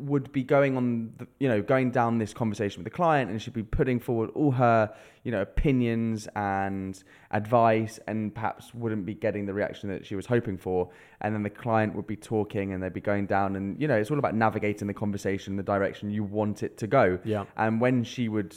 would 0.00 0.32
be 0.32 0.42
going 0.42 0.76
on, 0.76 1.12
the, 1.18 1.26
you 1.38 1.48
know, 1.48 1.60
going 1.62 1.90
down 1.90 2.18
this 2.18 2.32
conversation 2.32 2.80
with 2.80 2.84
the 2.84 2.96
client 2.96 3.30
and 3.30 3.40
she'd 3.40 3.54
be 3.54 3.62
putting 3.62 3.98
forward 4.00 4.30
all 4.34 4.50
her, 4.52 4.92
you 5.24 5.32
know, 5.32 5.42
opinions 5.42 6.28
and 6.36 7.02
advice 7.30 7.98
and 8.06 8.34
perhaps 8.34 8.72
wouldn't 8.74 9.04
be 9.06 9.14
getting 9.14 9.46
the 9.46 9.54
reaction 9.54 9.88
that 9.90 10.04
she 10.06 10.14
was 10.14 10.26
hoping 10.26 10.56
for. 10.58 10.90
And 11.20 11.34
then 11.34 11.42
the 11.42 11.50
client 11.50 11.94
would 11.94 12.06
be 12.06 12.16
talking 12.16 12.72
and 12.72 12.82
they'd 12.82 12.92
be 12.92 13.00
going 13.00 13.26
down 13.26 13.56
and, 13.56 13.80
you 13.80 13.88
know, 13.88 13.96
it's 13.96 14.10
all 14.10 14.18
about 14.18 14.34
navigating 14.34 14.86
the 14.88 14.94
conversation 14.94 15.56
the 15.56 15.62
direction 15.62 16.10
you 16.10 16.24
want 16.24 16.62
it 16.62 16.76
to 16.78 16.86
go. 16.86 17.18
Yeah. 17.24 17.44
And 17.56 17.80
when 17.80 18.04
she 18.04 18.28
would 18.28 18.56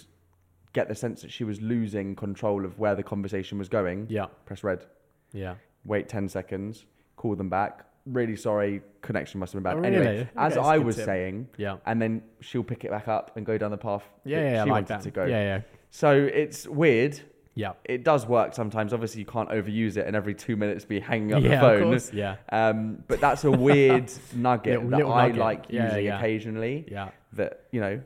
get 0.74 0.88
the 0.88 0.96
sense 0.96 1.22
that 1.22 1.32
she 1.32 1.44
was 1.44 1.62
losing 1.62 2.16
control 2.16 2.64
of 2.66 2.80
where 2.80 2.96
the 2.96 3.04
conversation 3.04 3.58
was 3.58 3.68
going, 3.70 4.08
Yeah. 4.10 4.28
press 4.46 4.64
red. 4.64 4.86
Yeah. 5.34 5.56
Wait 5.86 6.08
10 6.08 6.30
seconds, 6.30 6.86
call 7.16 7.36
them 7.36 7.50
back. 7.50 7.86
Really 8.06 8.36
sorry, 8.36 8.82
connection 9.02 9.40
must 9.40 9.54
have 9.54 9.62
been 9.62 9.72
bad. 9.76 9.80
Oh, 9.80 9.88
Anyway, 9.88 10.06
really? 10.06 10.20
as 10.36 10.54
Okay, 10.54 10.56
that's 10.56 10.58
I 10.58 10.76
a 10.78 10.82
was 10.82 10.96
tip. 10.96 11.06
saying, 11.06 11.48
Yeah. 11.58 11.78
and 11.86 12.02
then 12.02 12.24
she'll 12.40 12.64
pick 12.64 12.84
it 12.84 12.90
back 12.92 13.08
up 13.08 13.38
and 13.38 13.46
go 13.46 13.58
down 13.60 13.70
the 13.72 13.78
path 13.78 14.04
Yeah. 14.26 14.42
that 14.42 14.52
Yeah. 14.52 14.56
I 14.56 14.60
like 14.64 14.70
wanted 14.72 14.88
that. 14.88 15.02
to 15.02 15.12
go. 15.12 15.26
Yeah. 15.26 15.44
Yeah. 15.44 15.62
So 15.92 16.12
it's 16.12 16.68
weird. 16.68 17.20
Yeah. 17.54 17.74
It 17.84 18.04
does 18.04 18.26
work 18.26 18.54
sometimes. 18.56 18.92
Obviously, 18.94 19.20
you 19.20 19.26
can't 19.28 19.50
overuse 19.50 19.98
it 19.98 20.08
and 20.08 20.16
every 20.16 20.34
two 20.34 20.56
minutes 20.56 20.84
be 20.86 21.00
hanging 21.00 21.34
up 21.34 21.44
yeah. 21.44 21.50
the 21.50 21.56
Of 21.56 21.62
phone. 21.80 21.90
course. 21.92 22.14
Yeah. 22.14 22.38
Um, 22.50 23.04
but 23.08 23.20
that's 23.20 23.44
a 23.44 23.52
weird 23.52 24.12
nugget 24.36 24.74
Little- 24.82 24.90
that 24.90 24.98
little 24.98 25.14
I 25.14 25.22
nugget. 25.28 25.38
like 25.40 25.66
Yeah, 25.70 25.86
using 25.88 26.06
yeah. 26.06 26.18
occasionally. 26.18 26.86
Yeah. 26.90 27.10
That 27.34 27.66
you 27.72 27.82
know, 27.82 28.02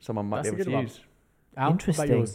someone 0.00 0.26
might 0.26 0.42
That's 0.44 0.50
be 0.50 0.60
able 0.62 0.64
to 0.72 0.76
one. 0.76 0.82
use. 0.84 1.00
Al, 1.56 1.70
Interesting. 1.70 2.26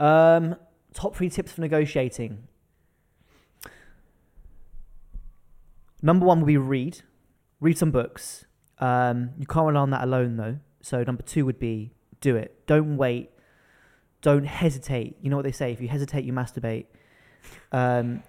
Um, 0.00 0.56
top 0.92 1.14
three 1.14 1.30
tips 1.30 1.52
for 1.52 1.60
negotiating. 1.60 2.48
Number 6.04 6.26
one 6.26 6.40
would 6.40 6.46
be 6.46 6.58
read. 6.58 7.00
Read 7.60 7.78
some 7.78 7.90
books. 7.90 8.44
Um, 8.78 9.30
you 9.38 9.46
can't 9.46 9.66
rely 9.66 9.80
on 9.80 9.88
that 9.90 10.04
alone 10.04 10.36
though. 10.36 10.58
So 10.82 11.02
number 11.02 11.22
two 11.22 11.46
would 11.46 11.58
be 11.58 11.94
do 12.20 12.36
it. 12.36 12.66
Don't 12.66 12.98
wait. 12.98 13.30
Don't 14.20 14.44
hesitate. 14.44 15.16
You 15.22 15.30
know 15.30 15.36
what 15.36 15.46
they 15.46 15.52
say: 15.52 15.72
if 15.72 15.80
you 15.80 15.88
hesitate, 15.88 16.24
you 16.24 16.34
masturbate. 16.34 16.84
Um, 17.72 18.22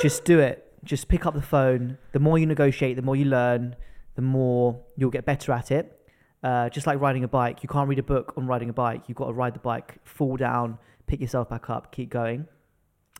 just 0.00 0.24
do 0.24 0.38
it. 0.38 0.72
Just 0.84 1.08
pick 1.08 1.26
up 1.26 1.34
the 1.34 1.42
phone. 1.42 1.98
The 2.12 2.20
more 2.20 2.38
you 2.38 2.46
negotiate, 2.46 2.94
the 2.94 3.02
more 3.02 3.16
you 3.16 3.24
learn. 3.24 3.74
The 4.14 4.22
more 4.22 4.80
you'll 4.96 5.10
get 5.10 5.24
better 5.24 5.50
at 5.50 5.72
it. 5.72 6.00
Uh, 6.44 6.68
just 6.68 6.86
like 6.86 7.00
riding 7.00 7.24
a 7.24 7.28
bike, 7.28 7.64
you 7.64 7.68
can't 7.68 7.88
read 7.88 7.98
a 7.98 8.04
book 8.04 8.34
on 8.36 8.46
riding 8.46 8.70
a 8.70 8.72
bike. 8.72 9.02
You've 9.08 9.18
got 9.18 9.26
to 9.26 9.32
ride 9.32 9.54
the 9.54 9.60
bike, 9.60 9.96
fall 10.04 10.36
down, 10.36 10.78
pick 11.08 11.20
yourself 11.20 11.48
back 11.48 11.68
up, 11.68 11.90
keep 11.90 12.08
going. 12.08 12.46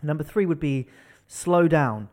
Number 0.00 0.22
three 0.22 0.46
would 0.46 0.60
be 0.60 0.86
slow 1.26 1.66
down. 1.66 2.08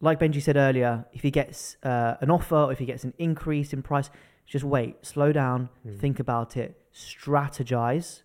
Like 0.00 0.20
Benji 0.20 0.40
said 0.40 0.56
earlier, 0.56 1.04
if 1.12 1.22
he 1.22 1.30
gets 1.30 1.76
uh, 1.82 2.14
an 2.20 2.30
offer 2.30 2.54
or 2.56 2.72
if 2.72 2.78
he 2.78 2.84
gets 2.86 3.02
an 3.04 3.14
increase 3.18 3.72
in 3.72 3.82
price, 3.82 4.10
just 4.46 4.64
wait, 4.64 5.04
slow 5.04 5.32
down, 5.32 5.68
Mm. 5.86 5.98
think 5.98 6.20
about 6.20 6.56
it, 6.56 6.80
strategize. 6.94 8.22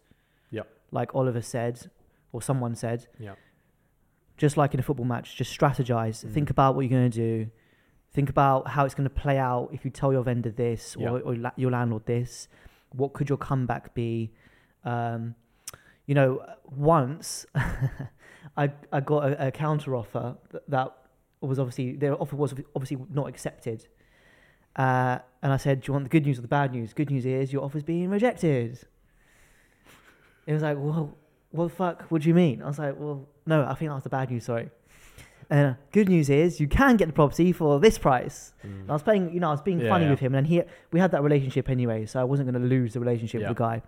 Yeah. 0.51 0.63
Like 0.91 1.13
Oliver 1.15 1.41
said, 1.41 1.89
or 2.31 2.41
someone 2.41 2.75
said. 2.75 3.07
Yeah. 3.19 3.35
Just 4.37 4.55
like 4.57 4.73
in 4.73 4.79
a 4.79 4.83
football 4.83 5.05
match, 5.05 5.35
just 5.35 5.57
strategize. 5.59 6.23
Mm. 6.25 6.33
Think 6.33 6.49
about 6.49 6.75
what 6.75 6.81
you're 6.81 6.89
going 6.99 7.09
to 7.11 7.17
do. 7.17 7.49
Think 8.13 8.29
about 8.29 8.67
how 8.67 8.85
it's 8.85 8.93
going 8.93 9.09
to 9.09 9.15
play 9.15 9.37
out 9.39 9.69
if 9.73 9.83
you 9.83 9.89
tell 9.91 10.13
your 10.13 10.23
vendor 10.23 10.51
this 10.51 10.95
or, 10.95 11.17
Yep. 11.17 11.21
or 11.25 11.35
la- 11.35 11.51
your 11.55 11.71
landlord 11.71 12.05
this. 12.05 12.47
What 12.91 13.13
could 13.13 13.27
your 13.29 13.37
comeback 13.39 13.95
be? 13.95 14.31
Um, 14.85 15.33
you 16.05 16.13
know, 16.13 16.45
once 16.69 17.45
I 18.57 18.71
I 18.91 18.99
got 18.99 19.23
a, 19.29 19.47
a 19.47 19.51
counter 19.51 19.95
offer 19.95 20.35
that, 20.51 20.69
that 20.69 20.95
was 21.49 21.59
obviously 21.59 21.95
their 21.95 22.15
offer 22.21 22.35
was 22.35 22.53
obviously 22.75 22.97
not 23.11 23.27
accepted, 23.27 23.87
uh, 24.75 25.19
and 25.41 25.51
I 25.53 25.57
said, 25.57 25.81
"Do 25.81 25.89
you 25.89 25.93
want 25.93 26.05
the 26.05 26.09
good 26.09 26.25
news 26.25 26.39
or 26.39 26.41
the 26.41 26.47
bad 26.47 26.71
news?" 26.71 26.93
Good 26.93 27.09
news 27.09 27.25
is 27.25 27.51
your 27.53 27.63
offer's 27.63 27.83
being 27.83 28.09
rejected. 28.09 28.79
It 30.45 30.53
was 30.53 30.61
like, 30.63 30.77
"Well, 30.77 31.15
what 31.51 31.65
the 31.69 31.69
fuck? 31.75 32.03
What 32.11 32.21
do 32.21 32.27
you 32.27 32.33
mean?" 32.35 32.61
I 32.61 32.67
was 32.67 32.79
like, 32.79 32.95
"Well, 32.99 33.27
no, 33.45 33.63
I 33.65 33.73
think 33.75 33.89
that 33.89 33.95
was 33.95 34.03
the 34.03 34.09
bad 34.09 34.29
news. 34.31 34.45
Sorry." 34.45 34.69
And 35.49 35.71
uh, 35.71 35.73
good 35.91 36.09
news 36.09 36.29
is 36.29 36.59
you 36.59 36.67
can 36.67 36.95
get 36.97 37.07
the 37.07 37.13
property 37.13 37.51
for 37.51 37.79
this 37.79 37.97
price. 37.97 38.53
Mm. 38.65 38.81
And 38.81 38.89
I 38.89 38.93
was 38.93 39.03
playing, 39.03 39.33
you 39.33 39.39
know, 39.41 39.49
I 39.49 39.51
was 39.51 39.61
being 39.61 39.79
Yeah, 39.81 39.89
funny 39.89 40.05
yeah. 40.05 40.11
with 40.11 40.19
him, 40.19 40.35
and 40.35 40.47
he 40.47 40.63
we 40.91 40.99
had 40.99 41.11
that 41.11 41.21
relationship 41.21 41.69
anyway, 41.69 42.05
so 42.05 42.19
I 42.19 42.23
wasn't 42.23 42.49
going 42.49 42.61
to 42.61 42.67
lose 42.67 42.93
the 42.93 42.99
relationship 42.99 43.41
Yeah. 43.41 43.49
with 43.49 43.57
the 43.57 43.63
guy. 43.63 43.81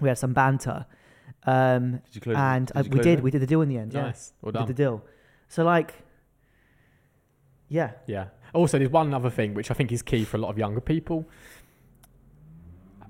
We 0.00 0.08
had 0.08 0.18
some 0.18 0.32
banter, 0.32 0.86
um, 1.44 2.00
Did 2.06 2.14
you 2.14 2.20
close? 2.20 2.36
and 2.36 2.66
did 2.68 2.76
uh, 2.76 2.80
you 2.84 2.90
we 2.90 2.98
did. 3.00 3.18
it? 3.18 3.22
We 3.22 3.30
did 3.30 3.42
the 3.42 3.46
deal 3.46 3.62
in 3.62 3.68
the 3.68 3.78
end. 3.78 3.92
Yeah, 3.94 4.02
Nice. 4.02 4.32
Well 4.42 4.52
we 4.52 4.58
did 4.60 4.68
the 4.68 4.74
deal. 4.74 5.02
So 5.48 5.64
like, 5.64 5.94
yeah, 7.68 7.92
Yeah. 8.06 8.26
Also, 8.54 8.78
there's 8.78 8.90
one 8.90 9.12
other 9.12 9.28
thing 9.28 9.52
which 9.54 9.70
I 9.70 9.74
think 9.74 9.92
is 9.92 10.00
key 10.02 10.24
for 10.24 10.36
a 10.38 10.40
lot 10.40 10.48
of 10.50 10.56
younger 10.56 10.80
people. 10.80 11.26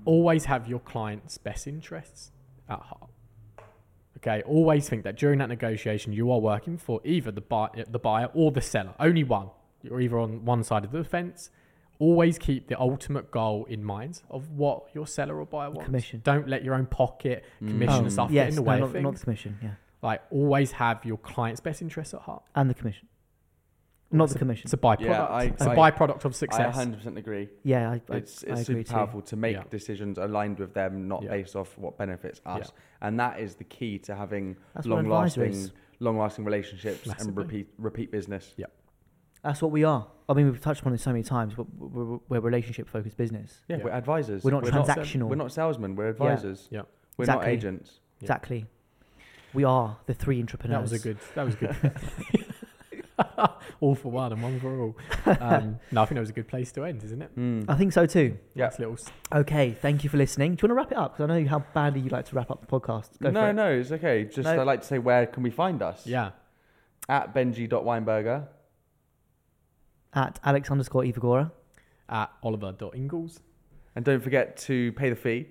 Always 0.05 0.45
have 0.45 0.67
your 0.67 0.79
client's 0.79 1.37
best 1.37 1.67
interests 1.67 2.31
at 2.69 2.79
heart. 2.79 3.09
Okay. 4.17 4.41
Always 4.45 4.89
think 4.89 5.03
that 5.03 5.15
during 5.17 5.39
that 5.39 5.49
negotiation, 5.49 6.11
you 6.13 6.31
are 6.31 6.39
working 6.39 6.77
for 6.77 7.01
either 7.05 7.31
the 7.31 7.41
buy, 7.41 7.65
uh, 7.77 7.83
the 7.89 7.99
buyer 7.99 8.29
or 8.33 8.51
the 8.51 8.61
seller. 8.61 8.93
Only 8.99 9.23
one. 9.23 9.49
You're 9.83 10.01
either 10.01 10.17
on 10.19 10.43
one 10.43 10.63
side 10.63 10.83
of 10.83 10.91
the 10.91 11.03
fence. 11.03 11.49
Always 11.99 12.37
keep 12.37 12.67
the 12.67 12.79
ultimate 12.79 13.31
goal 13.31 13.65
in 13.65 13.83
mind 13.83 14.21
of 14.29 14.51
what 14.51 14.85
your 14.93 15.07
seller 15.07 15.39
or 15.39 15.45
buyer 15.45 15.69
wants. 15.69 15.85
commission. 15.85 16.21
Don't 16.23 16.47
let 16.47 16.63
your 16.63 16.73
own 16.75 16.85
pocket, 16.87 17.43
mm. 17.61 17.67
commission, 17.69 17.95
Oh, 17.95 17.99
and 18.03 18.11
stuff 18.13 18.31
yes, 18.31 18.43
get 18.45 18.49
in 18.49 18.55
the 18.55 18.61
no, 18.61 18.69
way 18.71 18.79
not, 18.79 18.85
of 18.85 18.91
things. 18.91 19.03
not 19.03 19.13
the 19.15 19.19
commission. 19.23 19.57
Yeah, 19.63 19.69
Like, 20.01 20.21
always 20.29 20.71
have 20.73 21.05
your 21.05 21.17
client's 21.17 21.59
best 21.61 21.81
interests 21.81 22.13
at 22.13 22.21
heart. 22.21 22.43
and 22.55 22.69
the 22.69 22.73
commission, 22.75 23.07
not 24.11 24.25
It's 24.25 24.33
the 24.33 24.37
a- 24.37 24.39
commission. 24.39 24.63
It's 24.65 24.73
a 24.73 24.77
byproduct. 24.77 25.01
Yeah, 25.01 25.25
I- 25.25 25.43
it's 25.43 25.61
a 25.65 25.69
I- 25.71 25.75
byproduct 25.91 26.23
of 26.25 26.31
I 26.33 26.35
success. 26.35 26.75
100% 26.77 27.17
agree. 27.17 27.49
yeah, 27.63 27.89
I, 27.91 28.01
I, 28.09 28.17
It's 28.17 28.43
I 28.45 28.51
it's 28.53 28.69
agree 28.69 28.83
super 28.83 28.93
powerful 28.93 29.21
to 29.23 29.35
make 29.35 29.55
Yeah. 29.55 29.63
decisions 29.69 30.17
aligned 30.17 30.59
with 30.59 30.73
them, 30.73 31.07
not 31.07 31.23
Yeah. 31.23 31.29
based 31.31 31.55
off 31.55 31.77
what 31.77 31.97
benefits 31.97 32.39
us. 32.45 32.71
Yeah. 32.73 33.07
And 33.07 33.19
that 33.19 33.39
is 33.39 33.55
the 33.55 33.63
key 33.65 33.99
to 33.99 34.15
having 34.15 34.55
That's 34.73 34.87
what 34.87 34.99
an 34.99 35.09
long 35.09 35.23
advisor 35.23 35.45
lasting, 35.45 35.71
long 35.99 36.17
lasting 36.17 36.45
relationships 36.45 37.05
Massively. 37.07 37.27
and 37.29 37.37
repeat 37.37 37.67
repeat 37.77 38.11
business. 38.11 38.53
Yeah. 38.57 38.67
That's 39.43 39.61
what 39.61 39.71
we 39.71 39.83
are. 39.83 40.07
I 40.29 40.33
mean, 40.33 40.47
we've 40.47 40.59
touched 40.59 40.81
upon 40.81 40.93
it 40.93 40.99
so 40.99 41.11
many 41.11 41.23
times, 41.23 41.53
but 41.53 41.67
we're, 41.77 42.19
we're 42.27 42.37
a 42.37 42.41
relationship 42.41 42.89
focused 42.89 43.17
business. 43.17 43.61
Yeah, 43.67 43.77
Yeah. 43.77 43.83
we're 43.83 43.91
advisors. 43.91 44.43
We're 44.43 44.51
not 44.51 44.63
we're 44.63 44.71
transactional. 44.71 45.29
we're 45.29 45.35
not 45.35 45.51
salesmen. 45.51 45.95
We're 45.95 46.09
advisors. 46.09 46.67
Yeah. 46.71 46.81
We're 47.17 47.25
not 47.25 47.35
Exactly. 47.37 47.51
agents. 47.53 47.99
Yeah. 48.19 48.23
Exactly. 48.25 48.65
We 49.53 49.63
are 49.63 49.97
the 50.05 50.13
three 50.13 50.41
Intrapaneurs. 50.41 50.69
That 50.69 50.81
was 50.81 50.93
a 50.93 50.99
good. 50.99 51.17
That 51.35 51.45
was 51.45 51.55
good. 51.55 51.75
all 53.79 53.95
for 53.95 54.11
one 54.11 54.31
and 54.31 54.41
one 54.41 54.59
for 54.59 54.79
all. 54.79 54.97
Um, 55.39 55.79
no, 55.91 56.01
I 56.01 56.05
think 56.05 56.15
that 56.15 56.21
was 56.21 56.29
a 56.29 56.33
good 56.33 56.47
place 56.47 56.71
to 56.73 56.83
end, 56.83 57.03
isn't 57.03 57.21
it? 57.21 57.37
Mm. 57.37 57.65
I 57.67 57.75
think 57.75 57.93
so 57.93 58.05
too. 58.05 58.37
Yeah. 58.53 58.65
Nice 58.65 58.79
little. 58.79 58.97
Okay, 59.33 59.75
thank 59.81 60.03
you 60.03 60.09
for 60.09 60.17
listening. 60.17 60.55
Do 60.55 60.67
you 60.67 60.73
want 60.73 60.89
to 60.89 60.95
wrap 60.95 60.99
it 60.99 61.03
up? 61.03 61.17
Because 61.17 61.29
I 61.29 61.39
know 61.41 61.47
how 61.49 61.59
badly 61.73 62.01
you 62.01 62.09
like 62.09 62.25
to 62.25 62.35
wrap 62.35 62.51
up 62.51 62.61
the 62.61 62.67
podcast. 62.67 63.19
Go 63.19 63.29
for 63.29 63.31
no, 63.31 63.49
it. 63.49 63.53
no, 63.53 63.71
it's 63.71 63.91
okay. 63.91 64.23
Just 64.25 64.45
No. 64.45 64.59
I'd 64.59 64.67
like 64.67 64.81
to 64.81 64.87
say, 64.87 64.99
where 64.99 65.25
can 65.25 65.43
we 65.43 65.49
find 65.49 65.81
us? 65.81 66.05
Yeah. 66.05 66.31
At 67.09 67.33
Benji.Weinberger. 67.33 68.47
At 70.13 70.39
Alex 70.43 70.69
underscore 70.71 71.03
Evagora. 71.03 71.51
At 72.09 72.31
Oliver.Ingles. 72.43 73.41
And 73.95 74.05
don't 74.05 74.21
forget 74.21 74.57
to 74.57 74.91
pay 74.93 75.09
the 75.09 75.15
fee, 75.15 75.47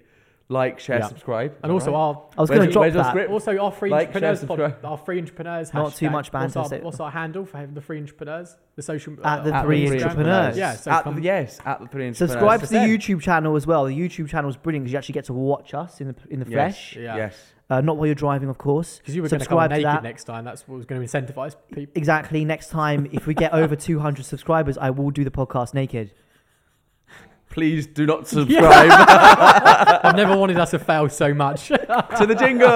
like, 0.49 0.79
share, 0.79 0.99
Yeah. 1.01 1.07
subscribe. 1.09 1.57
And 1.63 1.73
also 1.73 1.95
our 1.95 2.23
I 2.37 2.41
was 2.43 2.49
Where's 2.49 2.59
going 2.59 2.61
to 2.61 2.65
your- 2.67 2.73
drop 2.73 2.81
where's 2.83 2.95
your 2.95 3.03
that. 3.03 3.11
script? 3.11 3.31
also 3.33 3.59
our 3.59 3.73
free 3.73 3.91
Like, 3.91 4.13
share, 4.13 4.21
Intrapaneurs 4.23 4.47
pod, 4.47 4.59
subscribe. 4.59 4.85
our 4.85 4.97
free 4.99 5.21
Intrapaneurs 5.23 5.75
Not 5.75 5.95
too 5.95 6.07
hashtag. 6.07 6.13
much 6.13 6.27
What's 6.27 6.29
banter, 6.31 6.59
our, 6.61 6.65
sit- 6.67 6.83
what's 6.85 7.01
our 7.01 7.11
handle 7.11 7.45
for 7.45 7.59
having 7.59 7.75
the 7.75 7.81
free 7.81 8.01
Intrapaneurs? 8.01 8.57
The 8.77 8.83
social 8.83 9.15
At 9.25 9.43
the 9.45 9.55
uh, 9.55 9.63
three 9.63 9.87
Instagram? 9.87 10.01
Intrapaneurs. 10.15 10.57
Yeah. 10.57 10.73
So 10.75 10.91
at 10.93 11.03
come- 11.05 11.17
the, 11.17 11.23
yes, 11.23 11.59
at 11.65 11.81
the 11.81 11.89
three 11.89 12.09
Intrapaneurs. 12.11 12.17
Subscribe 12.17 12.61
to 12.61 12.67
the 12.69 12.77
YouTube 12.77 13.21
channel 13.23 13.57
as 13.57 13.67
well. 13.67 13.85
The 13.87 13.99
YouTube 13.99 14.29
channel 14.29 14.49
is 14.51 14.57
brilliant 14.57 14.85
because 14.85 14.93
you 14.93 14.99
actually 14.99 15.15
get 15.15 15.25
to 15.25 15.33
watch 15.35 15.75
us 15.75 16.01
in 16.01 16.09
the 16.09 16.15
in 16.31 16.41
the 16.41 16.47
Yes. 16.49 16.55
flesh. 16.55 16.97
Yeah. 16.97 17.17
Yes. 17.17 17.53
Uh, 17.69 17.81
not 17.81 17.97
while 17.97 18.07
you're 18.07 18.15
driving, 18.15 18.49
of 18.49 18.59
course. 18.59 18.99
Because 18.99 19.17
you 19.17 19.23
were 19.23 19.29
going 19.29 19.41
to 19.41 19.47
come 19.47 19.59
Subscribe 19.59 19.71
to 19.71 19.77
naked 19.79 19.87
that. 19.89 20.03
next 20.05 20.23
time. 20.23 20.45
That's 20.45 20.69
what 20.69 20.77
was 20.77 20.87
going 20.87 21.05
to 21.05 21.09
incentivize 21.09 21.57
people. 21.75 21.91
Exactly. 21.97 22.45
Next 22.45 22.69
time, 22.71 23.09
if 23.11 23.27
we 23.27 23.35
get 23.35 23.53
over 23.53 23.75
200 23.89 24.25
subscribers, 24.25 24.79
I 24.79 24.91
will 24.91 25.11
do 25.11 25.25
the 25.25 25.33
podcast 25.33 25.75
naked. 25.75 26.13
Please 27.57 27.87
do 27.87 28.05
not 28.05 28.29
subscribe 28.29 28.91
I've 30.05 30.15
never 30.15 30.37
wanted 30.37 30.59
us 30.59 30.73
to 30.73 30.79
fail 30.79 31.09
so 31.09 31.33
much. 31.33 31.69
to 31.69 32.27
the 32.27 32.35
jingle. 32.39 32.69